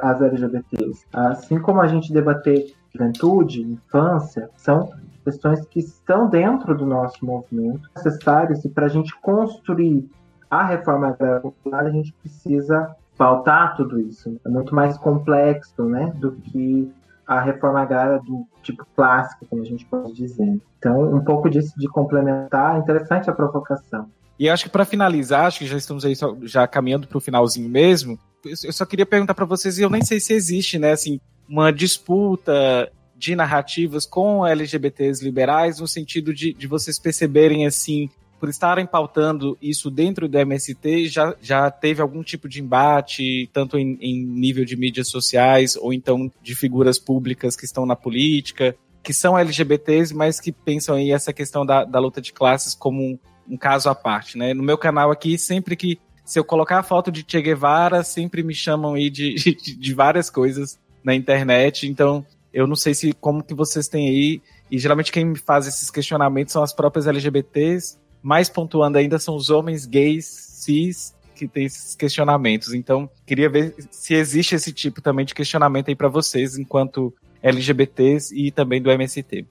as 0.00 0.22
LGBTs. 0.22 1.04
Assim 1.12 1.60
como 1.60 1.82
a 1.82 1.86
gente 1.86 2.10
debater 2.10 2.72
juventude, 2.90 3.60
infância, 3.60 4.48
são 4.56 4.90
questões 5.22 5.62
que 5.66 5.80
estão 5.80 6.30
dentro 6.30 6.74
do 6.74 6.86
nosso 6.86 7.22
movimento, 7.22 7.90
necessárias 7.94 8.64
e 8.64 8.70
para 8.70 8.86
a 8.86 8.88
gente 8.88 9.14
construir 9.20 10.08
a 10.50 10.64
reforma 10.64 11.08
agrária 11.08 11.40
popular, 11.40 11.84
a 11.84 11.90
gente 11.90 12.14
precisa 12.14 12.96
pautar 13.18 13.76
tudo 13.76 14.00
isso. 14.00 14.40
É 14.42 14.48
muito 14.48 14.74
mais 14.74 14.96
complexo 14.96 15.84
né, 15.84 16.10
do 16.16 16.32
que 16.32 16.90
a 17.26 17.40
reforma 17.40 17.80
agrária 17.80 18.18
do 18.18 18.46
tipo 18.62 18.86
clássico, 18.96 19.46
como 19.46 19.62
a 19.62 19.64
gente 19.64 19.84
pode 19.86 20.12
dizer. 20.12 20.60
Então, 20.78 21.14
um 21.14 21.24
pouco 21.24 21.48
disso 21.48 21.72
de 21.76 21.88
complementar, 21.88 22.78
interessante 22.78 23.30
a 23.30 23.32
provocação. 23.32 24.08
E 24.38 24.48
acho 24.48 24.64
que 24.64 24.70
para 24.70 24.84
finalizar, 24.84 25.46
acho 25.46 25.60
que 25.60 25.66
já 25.66 25.76
estamos 25.76 26.04
aí 26.04 26.16
só, 26.16 26.36
já 26.42 26.66
caminhando 26.66 27.06
para 27.06 27.18
o 27.18 27.20
finalzinho 27.20 27.68
mesmo. 27.68 28.18
Eu 28.44 28.72
só 28.72 28.84
queria 28.84 29.06
perguntar 29.06 29.34
para 29.34 29.44
vocês, 29.44 29.78
e 29.78 29.82
eu 29.82 29.90
nem 29.90 30.04
sei 30.04 30.18
se 30.18 30.32
existe, 30.32 30.78
né, 30.78 30.92
assim, 30.92 31.20
uma 31.48 31.72
disputa 31.72 32.90
de 33.16 33.36
narrativas 33.36 34.04
com 34.04 34.44
LGBTs 34.44 35.22
liberais, 35.24 35.78
no 35.78 35.86
sentido 35.86 36.34
de, 36.34 36.52
de 36.52 36.66
vocês 36.66 36.98
perceberem, 36.98 37.66
assim, 37.66 38.10
por 38.42 38.48
estarem 38.48 38.84
pautando 38.84 39.56
isso 39.62 39.88
dentro 39.88 40.28
do 40.28 40.36
MST, 40.36 41.06
já, 41.06 41.32
já 41.40 41.70
teve 41.70 42.02
algum 42.02 42.24
tipo 42.24 42.48
de 42.48 42.60
embate, 42.60 43.48
tanto 43.52 43.78
em, 43.78 43.96
em 44.00 44.20
nível 44.20 44.64
de 44.64 44.76
mídias 44.76 45.06
sociais, 45.06 45.76
ou 45.76 45.92
então 45.92 46.28
de 46.42 46.52
figuras 46.56 46.98
públicas 46.98 47.54
que 47.54 47.64
estão 47.64 47.86
na 47.86 47.94
política, 47.94 48.74
que 49.00 49.14
são 49.14 49.38
LGBTs, 49.38 50.12
mas 50.12 50.40
que 50.40 50.50
pensam 50.50 50.96
aí 50.96 51.12
essa 51.12 51.32
questão 51.32 51.64
da, 51.64 51.84
da 51.84 52.00
luta 52.00 52.20
de 52.20 52.32
classes 52.32 52.74
como 52.74 53.00
um, 53.00 53.18
um 53.48 53.56
caso 53.56 53.88
à 53.88 53.94
parte, 53.94 54.36
né? 54.36 54.52
No 54.52 54.64
meu 54.64 54.76
canal 54.76 55.12
aqui, 55.12 55.38
sempre 55.38 55.76
que 55.76 56.00
se 56.24 56.36
eu 56.36 56.42
colocar 56.42 56.80
a 56.80 56.82
foto 56.82 57.12
de 57.12 57.24
Che 57.24 57.40
Guevara, 57.40 58.02
sempre 58.02 58.42
me 58.42 58.56
chamam 58.56 58.94
aí 58.94 59.08
de, 59.08 59.34
de, 59.54 59.76
de 59.76 59.94
várias 59.94 60.28
coisas 60.28 60.80
na 61.04 61.14
internet, 61.14 61.86
então 61.86 62.26
eu 62.52 62.66
não 62.66 62.74
sei 62.74 62.92
se 62.92 63.12
como 63.12 63.44
que 63.44 63.54
vocês 63.54 63.86
têm 63.86 64.08
aí, 64.08 64.42
e 64.68 64.78
geralmente 64.80 65.12
quem 65.12 65.26
me 65.26 65.38
faz 65.38 65.68
esses 65.68 65.92
questionamentos 65.92 66.52
são 66.52 66.60
as 66.60 66.72
próprias 66.72 67.06
LGBTs, 67.06 68.01
mais 68.22 68.48
pontuando 68.48 68.98
ainda 68.98 69.18
são 69.18 69.34
os 69.34 69.50
homens 69.50 69.84
gays, 69.84 70.24
cis, 70.26 71.14
que 71.34 71.48
têm 71.48 71.64
esses 71.64 71.94
questionamentos. 71.94 72.72
Então, 72.72 73.10
queria 73.26 73.48
ver 73.48 73.74
se 73.90 74.14
existe 74.14 74.54
esse 74.54 74.72
tipo 74.72 75.00
também 75.00 75.24
de 75.24 75.34
questionamento 75.34 75.88
aí 75.88 75.96
para 75.96 76.08
vocês, 76.08 76.56
enquanto 76.56 77.12
LGBTs 77.42 78.34
e 78.34 78.50
também 78.50 78.80
do 78.80 78.90
MST. 78.90 79.44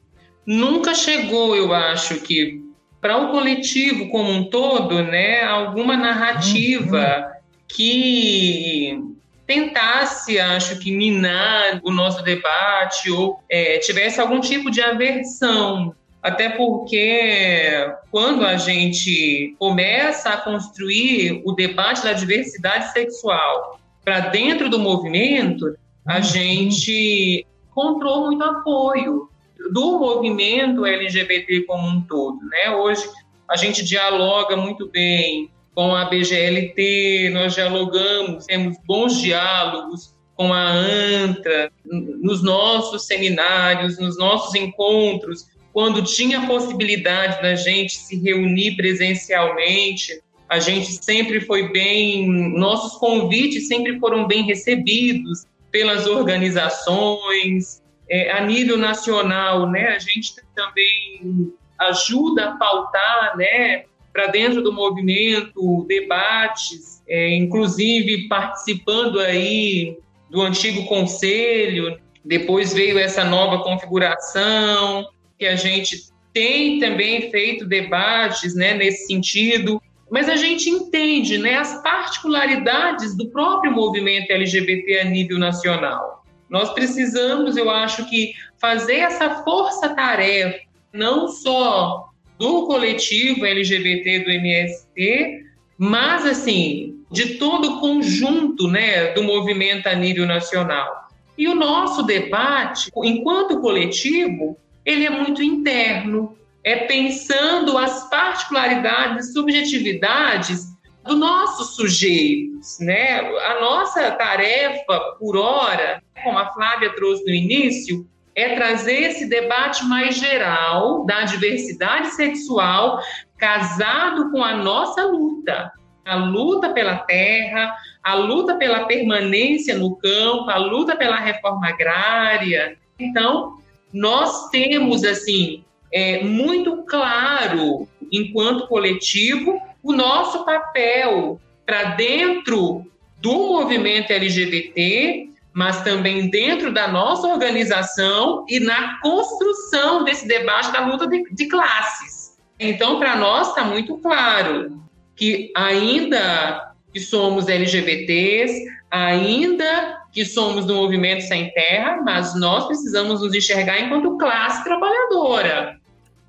Nunca 0.45 0.95
chegou, 0.95 1.55
eu 1.55 1.74
acho 1.74 2.15
que 2.22 2.61
para 3.01 3.17
o 3.17 3.32
coletivo 3.32 4.09
como 4.09 4.32
um 4.32 4.49
todo, 4.49 5.03
né, 5.03 5.43
alguma 5.43 5.97
narrativa 5.97 6.97
uhum. 6.97 7.41
que 7.67 8.99
tentasse, 9.45 10.39
acho 10.39 10.80
que, 10.80 10.95
minar 10.95 11.82
o 11.84 11.91
nosso 11.91 12.24
debate 12.24 13.11
ou 13.11 13.43
é, 13.49 13.80
tivesse 13.80 14.22
algum 14.22 14.39
tipo 14.39 14.72
de 14.72 14.82
aversão 14.82 15.93
até 16.22 16.49
porque 16.49 17.93
quando 18.11 18.45
a 18.45 18.57
gente 18.57 19.55
começa 19.57 20.30
a 20.30 20.38
construir 20.38 21.41
o 21.45 21.53
debate 21.53 22.03
da 22.03 22.13
diversidade 22.13 22.91
sexual 22.91 23.80
para 24.05 24.19
dentro 24.19 24.69
do 24.69 24.78
movimento, 24.78 25.76
a 26.05 26.17
uhum. 26.17 26.24
gente 26.24 27.45
encontrou 27.69 28.26
muito 28.28 28.43
apoio 28.43 29.30
do 29.72 29.99
movimento 29.99 30.86
LGBT 30.86 31.61
como 31.61 31.88
um 31.88 32.01
todo, 32.01 32.39
né? 32.49 32.72
Hoje 32.72 33.03
a 33.49 33.55
gente 33.55 33.84
dialoga 33.84 34.55
muito 34.55 34.89
bem 34.89 35.49
com 35.74 35.95
a 35.95 36.05
BGLT, 36.05 37.32
nós 37.34 37.55
dialogamos, 37.55 38.45
temos 38.45 38.78
bons 38.86 39.19
diálogos 39.19 40.13
com 40.36 40.53
a 40.53 40.69
ANTRA, 40.69 41.72
nos 41.86 42.41
nossos 42.43 43.05
seminários, 43.05 43.99
nos 43.99 44.17
nossos 44.17 44.55
encontros, 44.55 45.45
quando 45.74 46.03
tinha 46.03 46.45
possibilidade 46.47 47.41
da 47.41 47.55
gente 47.55 47.93
se 47.93 48.22
reunir 48.22 48.76
presencialmente, 48.76 50.22
a 50.49 50.59
gente 50.59 51.03
sempre 51.03 51.39
foi 51.39 51.72
bem, 51.72 52.28
nossos 52.57 52.99
convites 52.99 53.67
sempre 53.67 53.97
foram 53.99 54.28
bem 54.28 54.43
recebidos 54.43 55.45
pelas 55.72 56.05
organizações, 56.07 57.82
é, 58.09 58.30
a 58.32 58.41
nível 58.41 58.78
nacional, 58.78 59.69
né, 59.69 59.88
a 59.95 59.99
gente 59.99 60.34
também 60.53 61.53
ajuda 61.80 62.49
a 62.49 62.51
pautar, 62.57 63.38
né, 63.38 63.86
para 64.11 64.28
dentro 64.28 64.61
do 64.61 64.74
movimento, 64.74 65.86
debates, 65.88 67.01
é, 67.07 67.34
inclusive 67.38 68.28
participando 68.28 69.22
aí 69.22 69.97
do 70.30 70.41
antigo 70.41 70.86
conselho, 70.86 71.97
depois 72.26 72.74
veio 72.74 72.99
essa 72.99 73.24
nova 73.24 73.63
configuração, 73.63 75.07
que 75.41 75.47
a 75.47 75.55
gente 75.55 76.03
tem 76.31 76.77
também 76.77 77.31
feito 77.31 77.65
debates 77.65 78.53
né, 78.53 78.75
nesse 78.75 79.07
sentido, 79.07 79.81
mas 80.11 80.29
a 80.29 80.35
gente 80.35 80.69
entende 80.69 81.39
né, 81.39 81.55
as 81.55 81.81
particularidades 81.81 83.17
do 83.17 83.27
próprio 83.31 83.71
movimento 83.71 84.29
LGBT 84.29 84.99
a 84.99 85.05
nível 85.05 85.39
nacional. 85.39 86.23
Nós 86.47 86.71
precisamos, 86.73 87.57
eu 87.57 87.71
acho 87.71 88.07
que, 88.07 88.35
fazer 88.59 88.97
essa 88.97 89.43
força-tarefa, 89.43 90.59
não 90.93 91.27
só 91.27 92.09
do 92.37 92.67
coletivo 92.67 93.43
LGBT 93.43 94.19
do 94.19 94.29
MST, 94.29 95.43
mas, 95.75 96.23
assim, 96.23 97.03
de 97.09 97.39
todo 97.39 97.77
o 97.77 97.79
conjunto 97.79 98.67
né, 98.67 99.11
do 99.13 99.23
movimento 99.23 99.87
a 99.87 99.95
nível 99.95 100.27
nacional. 100.27 101.07
E 101.35 101.47
o 101.47 101.55
nosso 101.55 102.03
debate, 102.03 102.91
enquanto 103.03 103.59
coletivo, 103.59 104.55
ele 104.86 105.05
é 105.05 105.09
muito 105.09 105.41
interno, 105.41 106.38
é 106.63 106.75
pensando 106.86 107.77
as 107.77 108.09
particularidades 108.09 109.34
subjetividades 109.34 110.65
dos 111.03 111.17
nossos 111.17 111.75
sujeitos, 111.75 112.77
né? 112.79 113.19
A 113.19 113.59
nossa 113.59 114.11
tarefa 114.11 114.99
por 115.19 115.36
hora, 115.36 116.01
como 116.23 116.38
a 116.38 116.53
Flávia 116.53 116.93
trouxe 116.95 117.23
no 117.25 117.34
início, 117.34 118.07
é 118.36 118.55
trazer 118.55 119.01
esse 119.09 119.25
debate 119.27 119.84
mais 119.86 120.15
geral 120.15 121.05
da 121.05 121.23
diversidade 121.23 122.09
sexual 122.11 122.99
casado 123.38 124.32
com 124.32 124.43
a 124.43 124.55
nossa 124.55 125.03
luta, 125.05 125.71
a 126.05 126.15
luta 126.15 126.69
pela 126.69 126.97
terra, 126.97 127.75
a 128.03 128.13
luta 128.13 128.55
pela 128.55 128.86
permanência 128.86 129.75
no 129.75 129.95
campo, 129.97 130.49
a 130.49 130.57
luta 130.57 130.95
pela 130.95 131.17
reforma 131.17 131.67
agrária. 131.67 132.77
Então, 132.99 133.61
nós 133.93 134.49
temos 134.49 135.03
assim 135.03 135.63
é, 135.91 136.23
muito 136.23 136.83
claro, 136.83 137.87
enquanto 138.11 138.67
coletivo, 138.67 139.61
o 139.83 139.91
nosso 139.91 140.45
papel 140.45 141.39
para 141.65 141.95
dentro 141.95 142.85
do 143.21 143.33
movimento 143.33 144.11
LGBT, 144.11 145.29
mas 145.53 145.81
também 145.83 146.29
dentro 146.29 146.73
da 146.73 146.87
nossa 146.87 147.27
organização 147.27 148.45
e 148.47 148.59
na 148.59 148.99
construção 149.01 150.03
desse 150.03 150.27
debate 150.27 150.71
da 150.71 150.85
luta 150.85 151.07
de, 151.07 151.23
de 151.31 151.47
classes. 151.47 152.37
Então, 152.59 152.99
para 152.99 153.15
nós 153.15 153.49
está 153.49 153.63
muito 153.63 153.97
claro 153.97 154.81
que 155.15 155.51
ainda 155.55 156.73
que 156.93 156.99
somos 156.99 157.47
LGBTs, 157.47 158.65
ainda 158.89 160.01
que 160.12 160.26
somos 160.26 160.66
do 160.66 160.76
movimento 160.76 161.22
sem 161.22 161.51
terra, 161.51 162.01
mas 162.03 162.36
nós 162.36 162.68
precisamos 162.68 163.22
nos 163.22 163.34
enxergar 163.34 163.80
enquanto 163.80 164.18
classe 164.18 164.64
trabalhadora. 164.64 165.80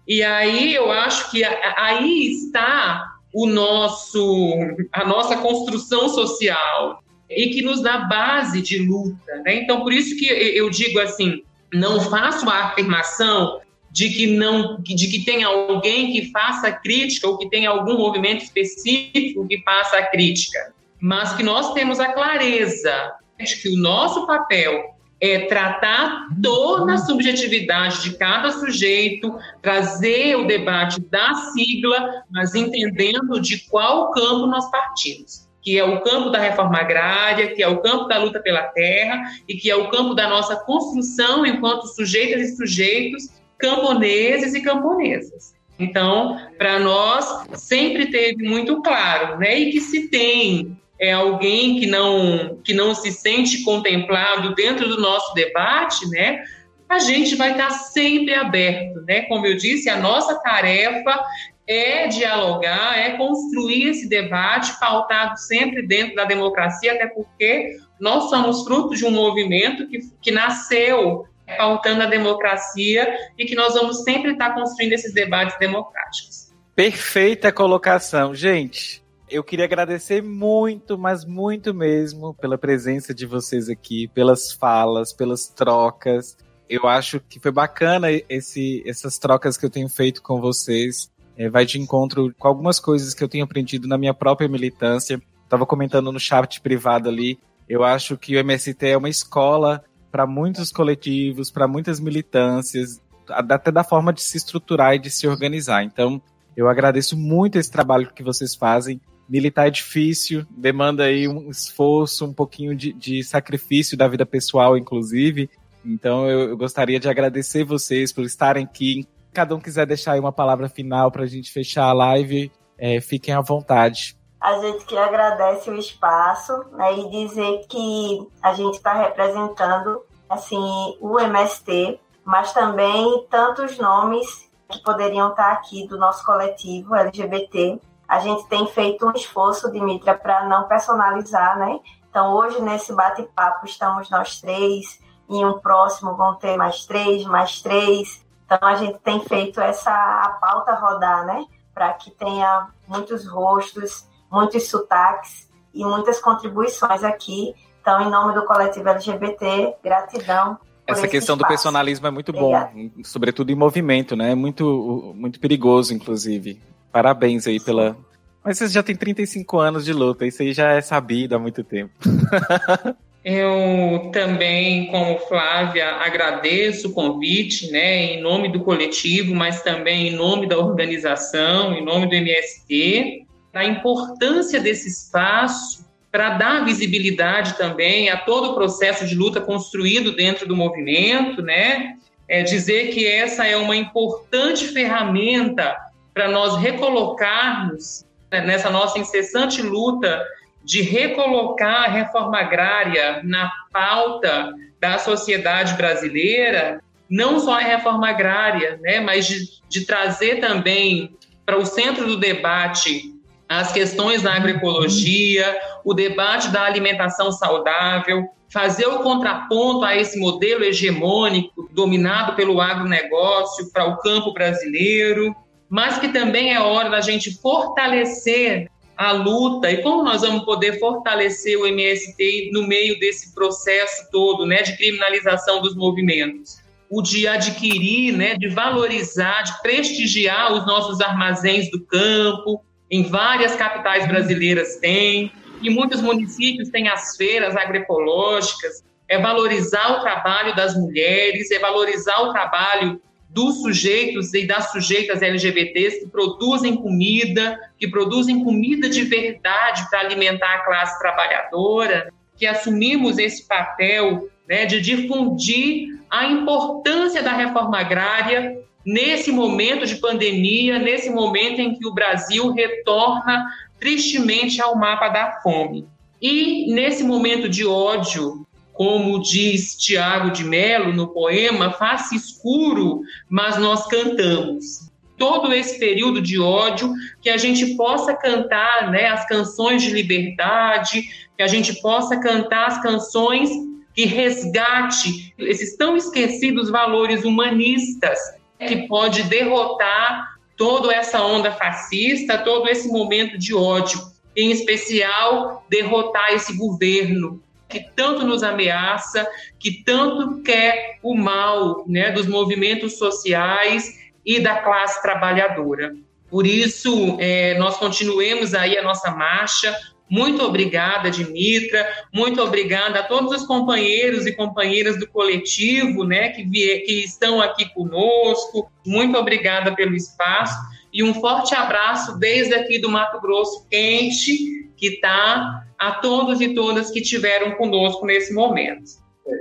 E 0.07 0.23
aí 0.23 0.75
eu 0.75 0.91
acho 0.91 1.31
que 1.31 1.45
aí 1.45 2.31
está 2.31 3.13
o 3.33 3.47
nosso 3.47 4.55
a 4.93 5.05
nossa 5.05 5.37
construção 5.37 6.09
social 6.09 7.03
e 7.31 7.49
que 7.49 7.63
nos 7.63 7.81
dá 7.83 7.99
base 7.99 8.61
de 8.61 8.79
luta, 8.79 9.35
né? 9.45 9.57
Então 9.57 9.83
por 9.83 9.93
isso 9.93 10.17
que 10.17 10.27
eu 10.27 10.69
digo 10.71 11.01
assim, 11.01 11.43
não 11.73 12.01
faço 12.01 12.49
a 12.49 12.67
afirmação 12.67 13.61
de 13.91 14.11
que 14.11 14.27
não 14.27 14.81
de 14.81 15.09
que 15.09 15.25
tem 15.25 15.43
alguém 15.45 16.13
que 16.13 16.31
faça 16.31 16.71
crítica 16.71 17.27
ou 17.29 17.39
que 17.39 17.49
tem 17.49 17.67
algum 17.67 17.97
movimento 17.97 18.43
específico 18.43 19.47
que 19.49 19.63
faça 19.63 20.03
crítica, 20.03 20.73
mas 21.01 21.33
que 21.35 21.43
nós 21.43 21.73
temos 21.73 22.01
a 22.01 22.13
clareza 22.13 23.13
que 23.51 23.69
o 23.69 23.77
nosso 23.77 24.27
papel 24.27 24.93
é 25.21 25.47
tratar 25.47 26.29
toda 26.43 26.95
a 26.95 26.99
subjetividade 26.99 28.03
de 28.03 28.17
cada 28.17 28.51
sujeito, 28.51 29.39
trazer 29.61 30.37
o 30.37 30.47
debate 30.47 31.01
da 31.01 31.35
sigla, 31.53 32.25
mas 32.29 32.55
entendendo 32.55 33.41
de 33.41 33.59
qual 33.69 34.11
campo 34.11 34.47
nós 34.47 34.69
partimos 34.71 35.51
que 35.63 35.79
é 35.79 35.85
o 35.85 36.01
campo 36.01 36.29
da 36.31 36.41
reforma 36.41 36.79
agrária, 36.79 37.55
que 37.55 37.63
é 37.63 37.69
o 37.69 37.81
campo 37.81 38.09
da 38.09 38.19
luta 38.19 38.41
pela 38.41 38.65
terra 38.65 39.23
e 39.49 39.55
que 39.55 39.71
é 39.71 39.77
o 39.77 39.89
campo 39.89 40.13
da 40.13 40.29
nossa 40.29 40.57
construção 40.57 41.47
enquanto 41.47 41.87
sujeitas 41.87 42.43
e 42.43 42.57
sujeitos 42.57 43.29
camponeses 43.57 44.55
e 44.55 44.61
camponesas. 44.61 45.55
Então, 45.79 46.37
para 46.59 46.81
nós, 46.81 47.45
sempre 47.55 48.11
teve 48.11 48.43
muito 48.43 48.83
claro, 48.83 49.39
né? 49.39 49.57
E 49.59 49.71
que 49.71 49.81
se 49.81 50.09
tem 50.09 50.77
é, 51.03 51.11
alguém 51.11 51.81
que 51.81 51.87
não, 51.87 52.61
que 52.63 52.73
não 52.73 52.95
se 52.95 53.11
sente 53.11 53.65
contemplado 53.65 54.55
dentro 54.55 54.89
do 54.89 55.01
nosso 55.01 55.35
debate, 55.35 56.09
né? 56.09 56.45
A 56.89 57.01
gente 57.01 57.35
vai 57.35 57.51
estar 57.51 57.71
sempre 57.71 58.33
aberto, 58.33 59.01
né? 59.01 59.23
Como 59.23 59.45
eu 59.45 59.57
disse, 59.57 59.91
a 59.91 59.97
nossa 59.97 60.39
tarefa 60.39 61.21
é 61.67 62.07
dialogar, 62.07 62.97
é 62.97 63.17
construir 63.17 63.89
esse 63.89 64.09
debate 64.09 64.79
pautado 64.79 65.37
sempre 65.41 65.85
dentro 65.85 66.15
da 66.15 66.25
democracia, 66.25 66.93
até 66.93 67.09
porque 67.09 67.79
nós 67.99 68.31
somos 68.31 68.63
fruto 68.63 68.95
de 68.95 69.05
um 69.05 69.11
movimento 69.11 69.89
que, 69.89 69.99
que 70.21 70.31
nasceu 70.31 71.27
pautando 71.59 72.05
a 72.05 72.07
democracia 72.07 73.13
e 73.37 73.45
que 73.45 73.57
nós 73.57 73.75
vamos 73.75 74.05
sempre 74.05 74.33
estar 74.33 74.55
construindo 74.55 74.93
esses 74.93 75.13
debates 75.13 75.59
democráticos. 75.59 76.53
Perfeita 76.77 77.51
colocação. 77.51 78.35
Gente, 78.35 79.02
eu 79.33 79.43
queria 79.43 79.65
agradecer 79.65 80.23
muito, 80.23 80.99
mas 80.99 81.25
muito 81.25 81.73
mesmo, 81.73 82.35
pela 82.35 82.59
presença 82.59 83.15
de 83.15 83.25
vocês 83.25 83.69
aqui, 83.69 84.07
pelas 84.09 84.53
falas, 84.53 85.13
pelas 85.13 85.49
trocas. 85.49 86.37
Eu 86.69 86.87
acho 86.87 87.19
que 87.19 87.41
foi 87.41 87.51
bacana 87.51 88.09
esse, 88.29 88.83
essas 88.87 89.19
trocas 89.19 89.57
que 89.57 89.65
eu 89.65 89.71
tenho 89.71 89.89
feito 89.89 90.23
com 90.23 90.41
vocês. 90.41 91.11
É, 91.37 91.49
vai 91.49 91.65
de 91.65 91.81
encontro 91.81 92.33
com 92.39 92.47
algumas 92.47 92.79
coisas 92.79 93.15
que 93.15 93.25
eu 93.25 93.29
tenho 93.29 93.45
aprendido 93.45 93.89
na 93.89 93.97
minha 93.97 94.13
própria 94.13 94.49
militância. 94.49 95.21
Estava 95.45 95.65
comentando 95.65 96.13
no 96.13 96.21
chat 96.21 96.61
privado 96.61 97.09
ali. 97.09 97.39
Eu 97.67 97.83
acho 97.83 98.19
que 98.19 98.37
o 98.37 98.39
MST 98.39 98.87
é 98.87 98.97
uma 98.97 99.09
escola 99.09 99.83
para 100.11 100.27
muitos 100.27 100.71
coletivos, 100.71 101.51
para 101.51 101.67
muitas 101.67 101.99
militâncias, 101.99 103.01
até 103.31 103.73
da 103.73 103.83
forma 103.83 104.13
de 104.13 104.21
se 104.21 104.37
estruturar 104.37 104.95
e 104.95 104.99
de 104.99 105.11
se 105.11 105.27
organizar. 105.27 105.83
Então, 105.83 106.21
eu 106.55 106.69
agradeço 106.69 107.17
muito 107.17 107.59
esse 107.59 107.71
trabalho 107.71 108.13
que 108.15 108.23
vocês 108.23 108.55
fazem. 108.55 109.01
Militar 109.29 109.69
é 109.69 109.71
difícil, 109.71 110.47
demanda 110.51 111.05
aí 111.05 111.27
um 111.29 111.51
esforço, 111.51 112.25
um 112.27 112.33
pouquinho 112.33 112.75
de, 112.77 112.93
de 112.93 113.23
sacrifício 113.25 113.97
da 113.97 114.09
vida 114.09 114.27
pessoal, 114.27 114.77
inclusive. 114.77 115.51
Então, 115.85 116.29
eu, 116.29 116.51
eu 116.51 116.57
gostaria 116.57 117.01
de 117.01 117.09
agradecer 117.09 117.65
vocês 117.65 118.13
por 118.13 118.25
estarem 118.25 118.65
aqui. 118.65 119.07
Cada 119.33 119.55
um 119.55 119.61
quiser 119.61 119.87
deixar 119.87 120.13
aí 120.13 120.21
uma 120.21 120.33
palavra 120.33 120.69
final 120.69 121.11
para 121.11 121.23
a 121.23 121.27
gente 121.27 121.51
fechar 121.51 121.85
a 121.85 121.93
live, 121.93 122.53
é, 122.79 123.01
fiquem 123.01 123.35
à 123.35 123.41
vontade 123.41 124.17
a 124.43 124.59
gente 124.59 124.85
que 124.87 124.99
agradece 124.99 125.71
o 125.71 125.79
espaço 125.79 126.65
né, 126.73 126.99
e 126.99 127.09
dizer 127.11 127.65
que 127.69 128.29
a 128.43 128.53
gente 128.55 128.75
está 128.75 128.93
representando 128.93 130.03
assim 130.29 130.97
o 131.01 131.17
MST, 131.21 132.01
mas 132.25 132.53
também 132.53 133.25
tantos 133.31 133.79
nomes 133.79 134.51
que 134.69 134.83
poderiam 134.83 135.31
estar 135.31 135.45
tá 135.45 135.53
aqui 135.53 135.87
do 135.87 135.97
nosso 135.97 136.27
coletivo 136.27 136.93
LGBT. 136.93 137.81
A 138.13 138.19
gente 138.19 138.47
tem 138.47 138.67
feito 138.67 139.07
um 139.07 139.13
esforço, 139.13 139.73
Dimitra, 139.73 140.15
para 140.15 140.47
não 140.47 140.69
personalizar, 140.69 141.59
né? 141.59 141.81
Então, 142.11 142.35
hoje, 142.35 142.61
nesse 142.61 142.93
bate-papo, 142.93 143.65
estamos 143.65 144.11
nós 144.11 144.39
três, 144.39 145.01
em 145.31 145.43
um 145.47 145.59
próximo 145.59 146.15
vão 146.15 146.35
ter 146.35 146.55
mais 146.59 146.85
três, 146.85 147.25
mais 147.25 147.63
três. 147.63 148.23
Então, 148.45 148.59
a 148.69 148.75
gente 148.75 148.99
tem 148.99 149.19
feito 149.21 149.63
essa 149.63 149.91
a 149.91 150.29
pauta 150.39 150.75
rodar, 150.75 151.25
né? 151.25 151.47
Para 151.73 151.95
que 151.95 152.11
tenha 152.11 152.69
muitos 152.87 153.27
rostos, 153.27 154.07
muitos 154.31 154.69
sotaques 154.69 155.49
e 155.73 155.83
muitas 155.83 156.21
contribuições 156.21 157.03
aqui. 157.03 157.55
Então, 157.81 157.99
em 158.03 158.11
nome 158.11 158.35
do 158.35 158.45
coletivo 158.45 158.91
LGBT, 158.91 159.77
gratidão. 159.83 160.59
Essa 160.87 161.09
questão 161.09 161.35
espaço. 161.35 161.37
do 161.37 161.49
personalismo 161.49 162.07
é 162.07 162.11
muito 162.11 162.29
Obrigada. 162.29 162.73
bom, 162.75 162.91
sobretudo 163.05 163.51
em 163.51 163.55
movimento, 163.55 164.15
né? 164.15 164.33
É 164.33 164.35
muito, 164.35 165.15
muito 165.17 165.41
perigoso, 165.41 165.95
inclusive. 165.95 166.61
Parabéns 166.93 167.47
aí 167.47 167.59
pela. 167.59 167.97
Mas 168.45 168.59
você 168.59 168.69
já 168.69 168.83
tem 168.83 168.95
35 168.95 169.59
anos 169.59 169.85
de 169.85 169.93
luta, 169.93 170.27
isso 170.27 170.43
aí 170.43 170.53
já 170.53 170.73
é 170.73 170.81
sabido 170.81 171.35
há 171.35 171.39
muito 171.39 171.65
tempo. 171.65 171.93
Eu 173.25 174.11
também, 174.13 174.89
como 174.89 175.17
Flávia, 175.21 175.91
agradeço 175.91 176.89
o 176.89 176.93
convite, 176.93 177.71
né, 177.71 178.15
em 178.15 178.21
nome 178.21 178.51
do 178.51 178.65
coletivo, 178.65 179.33
mas 179.33 179.63
também 179.63 180.09
em 180.09 180.17
nome 180.17 180.49
da 180.49 180.59
organização, 180.59 181.73
em 181.73 181.85
nome 181.85 182.09
do 182.09 182.17
MST 182.17 183.23
a 183.53 183.65
importância 183.65 184.61
desse 184.61 184.89
espaço 184.89 185.85
para 186.11 186.31
dar 186.31 186.65
visibilidade 186.65 187.57
também 187.57 188.11
a 188.11 188.17
todo 188.17 188.51
o 188.51 188.55
processo 188.55 189.07
de 189.07 189.15
luta 189.15 189.41
construído 189.41 190.13
dentro 190.13 190.47
do 190.47 190.57
movimento, 190.57 191.43
né? 191.43 191.97
É 192.29 192.43
dizer 192.43 192.89
que 192.93 193.07
essa 193.07 193.47
é 193.47 193.57
uma 193.57 193.77
importante 193.77 194.69
ferramenta 194.69 195.77
para 196.13 196.29
nós 196.29 196.57
recolocarmos 196.57 198.05
né, 198.31 198.41
nessa 198.41 198.71
nossa 198.71 198.99
incessante 198.99 199.63
luta 199.63 200.25
de 200.65 200.83
recolocar 200.83 201.85
a 201.85 201.89
reforma 201.89 202.39
agrária 202.39 203.21
na 203.25 203.51
pauta 203.73 204.55
da 204.81 204.99
sociedade 204.99 205.75
brasileira, 205.75 206.81
não 207.09 207.39
só 207.41 207.55
a 207.55 207.63
reforma 207.63 208.09
agrária, 208.09 208.79
né, 208.81 209.01
mas 209.01 209.27
de, 209.27 209.49
de 209.69 209.85
trazer 209.85 210.41
também 210.41 211.17
para 211.45 211.59
o 211.59 211.67
centro 211.67 212.07
do 212.07 212.17
debate 212.17 213.13
as 213.49 213.71
questões 213.71 214.23
da 214.23 214.35
agroecologia, 214.35 215.61
o 215.85 215.93
debate 215.93 216.49
da 216.49 216.63
alimentação 216.63 217.31
saudável, 217.31 218.27
fazer 218.51 218.87
o 218.87 219.01
contraponto 219.01 219.85
a 219.85 219.97
esse 219.97 220.19
modelo 220.19 220.65
hegemônico 220.65 221.69
dominado 221.73 222.35
pelo 222.35 222.61
agronegócio 222.61 223.71
para 223.73 223.87
o 223.87 223.99
campo 223.99 224.33
brasileiro, 224.33 225.35
mas 225.73 225.99
que 225.99 226.09
também 226.09 226.53
é 226.53 226.61
hora 226.61 226.91
da 226.91 227.01
gente 227.01 227.41
fortalecer 227.41 228.71
a 228.95 229.11
luta 229.11 229.71
e 229.71 229.83
como 229.83 230.03
nós 230.03 230.21
vamos 230.21 230.45
poder 230.45 230.79
fortalecer 230.79 231.59
o 231.59 231.67
MST 231.67 232.51
no 232.53 232.67
meio 232.67 233.01
desse 233.01 233.35
processo 233.35 234.07
todo, 234.13 234.45
né, 234.45 234.61
de 234.61 234.77
criminalização 234.77 235.63
dos 235.63 235.75
movimentos. 235.75 236.59
O 236.91 237.01
de 237.01 237.27
adquirir, 237.27 238.15
né, 238.15 238.35
de 238.35 238.49
valorizar, 238.51 239.45
de 239.45 239.63
prestigiar 239.63 240.53
os 240.53 240.67
nossos 240.67 241.01
armazéns 241.01 241.71
do 241.71 241.83
campo, 241.87 242.63
em 242.91 243.05
várias 243.05 243.57
capitais 243.57 244.07
brasileiras 244.07 244.77
tem, 244.77 245.33
e 245.63 245.71
muitos 245.71 246.03
municípios 246.03 246.69
têm 246.69 246.87
as 246.87 247.17
feiras 247.17 247.57
agroecológicas, 247.57 248.85
é 249.09 249.19
valorizar 249.19 249.93
o 249.93 250.01
trabalho 250.03 250.55
das 250.55 250.77
mulheres, 250.77 251.51
é 251.51 251.59
valorizar 251.59 252.21
o 252.25 252.31
trabalho 252.31 253.01
dos 253.33 253.63
sujeitos 253.63 254.35
e 254.35 254.47
das 254.47 254.71
sujeitas 254.71 255.23
LGBTs 255.23 256.01
que 256.01 256.07
produzem 256.09 256.77
comida, 256.77 257.59
que 257.79 257.89
produzem 257.89 258.45
comida 258.45 258.89
de 258.89 259.03
verdade 259.03 259.89
para 259.91 260.01
alimentar 260.01 260.55
a 260.55 260.65
classe 260.65 260.99
trabalhadora, 260.99 262.13
que 262.37 262.47
assumimos 262.47 263.19
esse 263.19 263.47
papel 263.49 264.29
né, 264.49 264.67
de 264.67 264.81
difundir 264.81 265.99
a 266.11 266.27
importância 266.27 267.23
da 267.23 267.33
reforma 267.33 267.81
agrária 267.81 268.59
nesse 268.85 269.33
momento 269.33 269.87
de 269.87 269.97
pandemia, 269.97 270.79
nesse 270.79 271.09
momento 271.09 271.61
em 271.61 271.75
que 271.75 271.87
o 271.87 271.95
Brasil 271.95 272.53
retorna 272.53 273.47
tristemente 273.79 274.61
ao 274.61 274.77
mapa 274.77 275.09
da 275.09 275.41
fome. 275.43 275.87
E 276.21 276.73
nesse 276.73 277.03
momento 277.03 277.49
de 277.49 277.67
ódio, 277.67 278.47
como 278.73 279.21
diz 279.21 279.77
Tiago 279.77 280.31
de 280.31 280.45
Mello 280.45 280.93
no 280.93 281.09
poema, 281.09 281.73
Face 281.73 282.17
escuro, 282.17 283.03
mas 283.29 283.59
nós 283.59 283.87
cantamos. 283.87 284.91
Todo 285.19 285.53
esse 285.53 285.79
período 285.79 286.21
de 286.21 286.41
ódio, 286.41 286.93
que 287.21 287.31
a 287.31 287.37
gente 287.37 287.77
possa 287.77 288.15
cantar 288.15 288.91
né, 288.91 289.07
as 289.07 289.27
canções 289.27 289.83
de 289.83 289.91
liberdade, 289.91 291.03
que 291.37 291.43
a 291.43 291.47
gente 291.47 291.81
possa 291.81 292.19
cantar 292.19 292.69
as 292.69 292.83
canções 292.83 293.51
que 293.95 294.07
resgate 294.07 295.35
esses 295.39 295.77
tão 295.77 295.97
esquecidos 295.97 296.71
valores 296.71 297.25
humanistas, 297.25 298.19
que 298.67 298.89
pode 298.89 299.25
derrotar 299.25 300.33
toda 300.57 300.93
essa 300.93 301.23
onda 301.23 301.53
fascista, 301.53 302.39
todo 302.39 302.69
esse 302.69 302.89
momento 302.89 303.37
de 303.37 303.55
ódio, 303.55 304.01
em 304.37 304.51
especial 304.51 305.65
derrotar 305.69 306.33
esse 306.33 306.57
governo 306.57 307.43
que 307.73 307.81
tanto 307.97 308.25
nos 308.25 308.43
ameaça, 308.43 309.27
que 309.59 309.83
tanto 309.83 310.43
quer 310.43 310.99
o 311.03 311.17
mal 311.17 311.85
né, 311.89 312.13
dos 312.13 312.27
movimentos 312.27 312.99
sociais 312.99 313.99
e 314.25 314.39
da 314.39 314.57
classe 314.57 315.01
trabalhadora. 315.01 315.95
Por 316.31 316.47
isso, 316.47 317.17
é, 317.19 317.59
nós 317.59 317.77
continuemos 317.79 318.55
aí 318.55 318.77
a 318.77 318.83
nossa 318.83 319.11
marcha. 319.11 319.75
Muito 320.09 320.43
obrigada, 320.45 321.11
Dimitra. 321.11 321.87
Muito 322.13 322.41
obrigada 322.43 323.01
a 323.01 323.03
todos 323.03 323.33
os 323.33 323.47
companheiros 323.47 324.27
e 324.27 324.37
companheiras 324.37 324.99
do 324.99 325.07
coletivo, 325.07 326.05
né, 326.05 326.29
que, 326.29 326.45
que 326.45 327.05
estão 327.05 327.41
aqui 327.41 327.73
conosco. 327.75 328.71
Muito 328.87 329.17
obrigada 329.19 329.75
pelo 329.75 329.97
espaço 329.97 330.57
e 330.93 331.03
um 331.03 331.15
forte 331.15 331.55
abraço 331.55 332.19
desde 332.19 332.55
aqui 332.55 332.79
do 332.79 332.91
Mato 332.91 333.19
Grosso 333.21 333.67
quente, 333.71 334.71
que 334.83 334.95
está 334.95 335.65
a 335.79 335.93
todos 335.93 336.41
e 336.41 336.57
todas 336.57 336.91
que 336.91 337.01
tiveram 337.01 337.53
conosco 337.53 338.05
nesse 338.05 338.35
momento. 338.35 338.91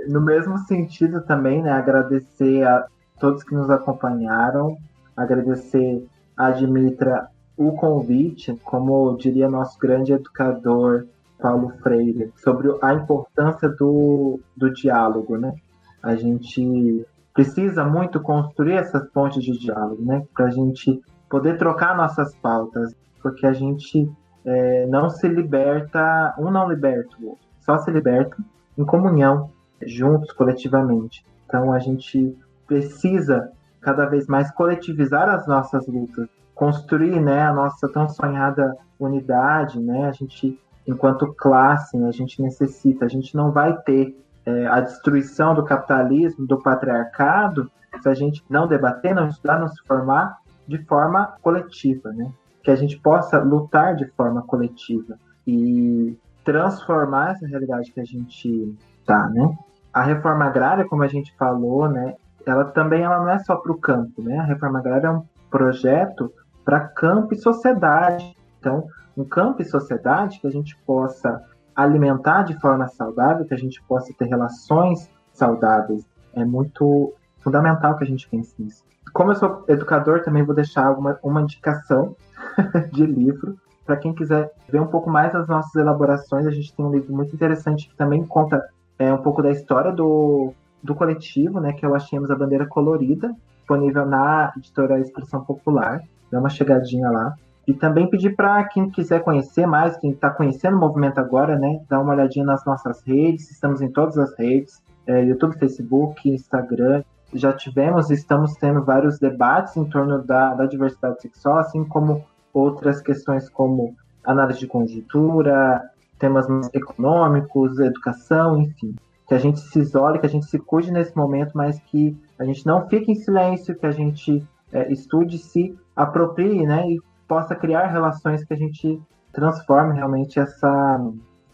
No 0.06 0.20
mesmo 0.20 0.56
sentido 0.58 1.20
também, 1.22 1.60
né, 1.60 1.72
agradecer 1.72 2.62
a 2.62 2.86
todos 3.18 3.42
que 3.42 3.52
nos 3.52 3.68
acompanharam, 3.68 4.76
agradecer 5.16 6.06
a 6.36 6.52
Dimitra 6.52 7.26
o 7.56 7.72
convite, 7.72 8.56
como 8.62 9.16
diria 9.16 9.50
nosso 9.50 9.76
grande 9.80 10.12
educador 10.12 11.08
Paulo 11.40 11.72
Freire, 11.82 12.32
sobre 12.36 12.68
a 12.80 12.94
importância 12.94 13.68
do, 13.68 14.38
do 14.56 14.72
diálogo, 14.72 15.36
né? 15.36 15.52
A 16.00 16.14
gente 16.14 17.04
precisa 17.34 17.84
muito 17.84 18.20
construir 18.20 18.74
essas 18.74 19.10
pontes 19.10 19.42
de 19.42 19.58
diálogo, 19.58 20.04
né? 20.04 20.24
Para 20.32 20.46
a 20.46 20.50
gente 20.50 21.00
poder 21.28 21.58
trocar 21.58 21.96
nossas 21.96 22.32
pautas, 22.36 22.94
porque 23.20 23.44
a 23.44 23.52
gente 23.52 24.08
é, 24.44 24.86
não 24.86 25.08
se 25.08 25.28
liberta, 25.28 26.34
um 26.38 26.50
não 26.50 26.68
liberta 26.68 27.16
o 27.20 27.30
outro, 27.30 27.46
só 27.60 27.78
se 27.78 27.90
liberta 27.90 28.36
em 28.76 28.84
comunhão, 28.84 29.50
juntos, 29.84 30.32
coletivamente. 30.32 31.24
Então 31.46 31.72
a 31.72 31.78
gente 31.78 32.36
precisa 32.66 33.50
cada 33.80 34.06
vez 34.06 34.26
mais 34.26 34.50
coletivizar 34.52 35.28
as 35.28 35.46
nossas 35.46 35.86
lutas, 35.86 36.28
construir 36.54 37.20
né, 37.20 37.42
a 37.42 37.52
nossa 37.52 37.88
tão 37.88 38.08
sonhada 38.08 38.76
unidade, 38.98 39.80
né? 39.80 40.08
A 40.08 40.12
gente, 40.12 40.58
enquanto 40.86 41.34
classe, 41.34 41.96
né, 41.96 42.08
a 42.08 42.12
gente 42.12 42.40
necessita, 42.40 43.04
a 43.04 43.08
gente 43.08 43.34
não 43.36 43.50
vai 43.50 43.76
ter 43.82 44.16
é, 44.46 44.66
a 44.66 44.80
destruição 44.80 45.54
do 45.54 45.64
capitalismo, 45.64 46.46
do 46.46 46.62
patriarcado, 46.62 47.70
se 48.00 48.08
a 48.08 48.14
gente 48.14 48.42
não 48.48 48.66
debater, 48.66 49.14
não 49.14 49.28
estudar, 49.28 49.58
não 49.58 49.68
se 49.68 49.82
formar 49.86 50.38
de 50.66 50.78
forma 50.84 51.34
coletiva, 51.42 52.12
né? 52.12 52.32
Que 52.62 52.70
a 52.70 52.76
gente 52.76 52.98
possa 52.98 53.38
lutar 53.38 53.96
de 53.96 54.06
forma 54.12 54.42
coletiva 54.42 55.18
e 55.46 56.16
transformar 56.44 57.32
essa 57.32 57.46
realidade 57.46 57.92
que 57.92 58.00
a 58.00 58.04
gente 58.04 58.76
tá, 59.04 59.28
né? 59.28 59.56
A 59.92 60.02
reforma 60.02 60.44
agrária, 60.44 60.84
como 60.84 61.02
a 61.02 61.08
gente 61.08 61.34
falou, 61.36 61.88
né? 61.88 62.14
Ela 62.46 62.64
também 62.64 63.02
ela 63.02 63.18
não 63.18 63.30
é 63.30 63.38
só 63.38 63.56
para 63.56 63.72
o 63.72 63.78
campo, 63.78 64.22
né? 64.22 64.38
A 64.38 64.44
reforma 64.44 64.78
agrária 64.78 65.06
é 65.06 65.10
um 65.10 65.24
projeto 65.50 66.32
para 66.64 66.80
campo 66.80 67.34
e 67.34 67.36
sociedade. 67.36 68.36
Então, 68.58 68.86
um 69.16 69.24
campo 69.24 69.62
e 69.62 69.64
sociedade 69.64 70.40
que 70.40 70.46
a 70.46 70.50
gente 70.50 70.76
possa 70.86 71.42
alimentar 71.74 72.42
de 72.42 72.58
forma 72.60 72.88
saudável, 72.88 73.44
que 73.44 73.54
a 73.54 73.58
gente 73.58 73.82
possa 73.82 74.12
ter 74.18 74.26
relações 74.26 75.08
saudáveis. 75.32 76.06
É 76.34 76.44
muito 76.44 77.12
fundamental 77.42 77.96
que 77.96 78.04
a 78.04 78.06
gente 78.06 78.28
pense 78.28 78.54
nisso 78.58 78.84
como 79.12 79.30
eu 79.30 79.36
sou 79.36 79.64
educador, 79.68 80.22
também 80.22 80.42
vou 80.42 80.54
deixar 80.54 80.90
uma, 80.92 81.18
uma 81.22 81.42
indicação 81.42 82.16
de 82.92 83.04
livro. 83.04 83.56
Para 83.84 83.96
quem 83.96 84.14
quiser 84.14 84.50
ver 84.68 84.80
um 84.80 84.86
pouco 84.86 85.10
mais 85.10 85.32
das 85.32 85.46
nossas 85.46 85.74
elaborações, 85.74 86.46
a 86.46 86.50
gente 86.50 86.74
tem 86.74 86.84
um 86.84 86.92
livro 86.92 87.14
muito 87.14 87.34
interessante 87.34 87.88
que 87.88 87.96
também 87.96 88.24
conta 88.24 88.64
é, 88.98 89.12
um 89.12 89.18
pouco 89.18 89.42
da 89.42 89.50
história 89.50 89.92
do, 89.92 90.52
do 90.82 90.94
coletivo, 90.94 91.60
né, 91.60 91.72
que 91.72 91.84
é 91.84 91.88
o 91.88 91.94
Achemos 91.94 92.30
a 92.30 92.36
Bandeira 92.36 92.66
Colorida, 92.66 93.34
disponível 93.58 94.06
na 94.06 94.52
editora 94.56 94.98
Expressão 95.00 95.44
Popular. 95.44 96.00
Dá 96.30 96.38
uma 96.38 96.48
chegadinha 96.48 97.10
lá. 97.10 97.34
E 97.66 97.72
também 97.72 98.08
pedir 98.08 98.34
para 98.34 98.64
quem 98.64 98.90
quiser 98.90 99.22
conhecer 99.22 99.66
mais, 99.66 99.96
quem 99.96 100.10
está 100.10 100.30
conhecendo 100.30 100.76
o 100.76 100.80
movimento 100.80 101.18
agora, 101.18 101.58
né, 101.58 101.80
dar 101.88 102.00
uma 102.00 102.12
olhadinha 102.12 102.44
nas 102.44 102.64
nossas 102.64 103.02
redes. 103.02 103.50
Estamos 103.50 103.80
em 103.80 103.90
todas 103.90 104.16
as 104.16 104.36
redes: 104.38 104.82
é, 105.06 105.24
YouTube, 105.24 105.58
Facebook, 105.58 106.28
Instagram 106.28 107.02
já 107.32 107.52
tivemos 107.52 108.10
e 108.10 108.14
estamos 108.14 108.54
tendo 108.54 108.84
vários 108.84 109.18
debates 109.18 109.76
em 109.76 109.84
torno 109.84 110.22
da, 110.22 110.54
da 110.54 110.66
diversidade 110.66 111.20
sexual, 111.22 111.58
assim 111.58 111.84
como 111.84 112.24
outras 112.52 113.00
questões 113.00 113.48
como 113.48 113.94
análise 114.24 114.60
de 114.60 114.66
conjuntura, 114.66 115.90
temas 116.18 116.46
econômicos, 116.72 117.78
educação, 117.78 118.60
enfim. 118.60 118.94
Que 119.26 119.34
a 119.34 119.38
gente 119.38 119.60
se 119.60 119.80
isole, 119.80 120.18
que 120.18 120.26
a 120.26 120.28
gente 120.28 120.46
se 120.46 120.58
cuide 120.58 120.92
nesse 120.92 121.16
momento, 121.16 121.52
mas 121.54 121.80
que 121.80 122.16
a 122.38 122.44
gente 122.44 122.66
não 122.66 122.86
fique 122.88 123.10
em 123.10 123.14
silêncio, 123.14 123.74
que 123.74 123.86
a 123.86 123.90
gente 123.90 124.46
é, 124.72 124.92
estude, 124.92 125.38
se 125.38 125.76
aproprie, 125.96 126.66
né, 126.66 126.88
e 126.88 127.00
possa 127.26 127.54
criar 127.54 127.86
relações 127.86 128.44
que 128.44 128.52
a 128.52 128.56
gente 128.56 129.00
transforme 129.32 129.94
realmente 129.94 130.38
essa, 130.38 131.00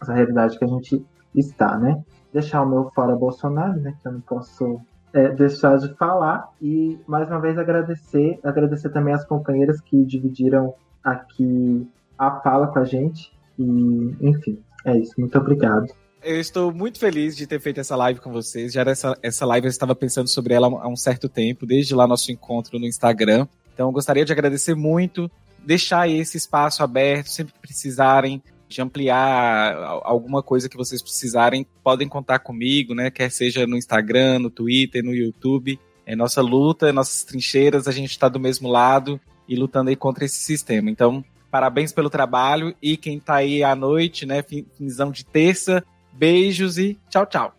essa 0.01 0.13
realidade 0.13 0.57
que 0.57 0.65
a 0.65 0.67
gente 0.67 1.03
está, 1.33 1.77
né. 1.77 2.03
Deixar 2.33 2.61
o 2.61 2.69
meu 2.69 2.91
fora 2.93 3.15
Bolsonaro, 3.15 3.79
né, 3.79 3.95
que 4.01 4.07
eu 4.07 4.11
não 4.11 4.21
posso 4.21 4.81
é, 5.13 5.29
deixar 5.29 5.77
de 5.77 5.93
falar 5.95 6.49
e 6.61 6.99
mais 7.07 7.27
uma 7.27 7.39
vez 7.39 7.57
agradecer, 7.57 8.39
agradecer 8.43 8.89
também 8.89 9.13
as 9.13 9.25
companheiras 9.25 9.81
que 9.81 10.03
dividiram 10.05 10.73
aqui 11.03 11.87
a 12.17 12.39
fala 12.41 12.67
com 12.67 12.79
a 12.79 12.85
gente 12.85 13.31
e 13.57 14.15
enfim, 14.21 14.59
é 14.85 14.97
isso. 14.97 15.13
Muito 15.17 15.37
obrigado. 15.37 15.87
Eu 16.21 16.39
estou 16.39 16.73
muito 16.73 16.99
feliz 16.99 17.35
de 17.35 17.47
ter 17.47 17.61
feito 17.61 17.79
essa 17.79 17.95
live 17.95 18.19
com 18.19 18.31
vocês. 18.31 18.73
Já 18.73 18.81
essa, 18.81 19.17
essa 19.23 19.45
live 19.45 19.67
eu 19.67 19.69
estava 19.69 19.95
pensando 19.95 20.27
sobre 20.27 20.53
ela 20.53 20.67
há 20.67 20.87
um 20.87 20.95
certo 20.95 21.29
tempo, 21.29 21.65
desde 21.65 21.95
lá 21.95 22.05
nosso 22.05 22.31
encontro 22.31 22.77
no 22.77 22.85
Instagram. 22.85 23.47
Então, 23.73 23.91
gostaria 23.91 24.25
de 24.25 24.33
agradecer 24.33 24.75
muito, 24.75 25.31
deixar 25.65 26.09
esse 26.09 26.35
espaço 26.35 26.83
aberto, 26.83 27.27
sempre 27.27 27.53
que 27.53 27.59
precisarem 27.59 28.43
de 28.69 28.81
ampliar 28.81 29.75
alguma 30.03 30.43
coisa 30.43 30.69
que 30.69 30.77
vocês 30.77 31.01
precisarem, 31.01 31.65
podem 31.83 32.07
contar 32.07 32.39
comigo, 32.39 32.93
né? 32.93 33.09
Quer 33.09 33.31
seja 33.31 33.65
no 33.65 33.75
Instagram, 33.75 34.39
no 34.39 34.49
Twitter, 34.51 35.03
no 35.03 35.13
YouTube. 35.13 35.79
É 36.05 36.15
nossa 36.15 36.41
luta, 36.41 36.93
nossas 36.93 37.23
trincheiras, 37.23 37.87
a 37.87 37.91
gente 37.91 38.11
está 38.11 38.29
do 38.29 38.39
mesmo 38.39 38.69
lado 38.69 39.19
e 39.47 39.55
lutando 39.55 39.89
aí 39.89 39.95
contra 39.95 40.23
esse 40.23 40.37
sistema. 40.37 40.89
Então, 40.89 41.25
parabéns 41.49 41.91
pelo 41.91 42.09
trabalho 42.09 42.75
e 42.81 42.95
quem 42.95 43.17
está 43.17 43.35
aí 43.35 43.63
à 43.63 43.75
noite, 43.75 44.25
né? 44.25 44.43
Finzão 44.77 45.11
de 45.11 45.25
terça, 45.25 45.83
beijos 46.13 46.77
e 46.77 46.97
tchau, 47.09 47.25
tchau. 47.25 47.58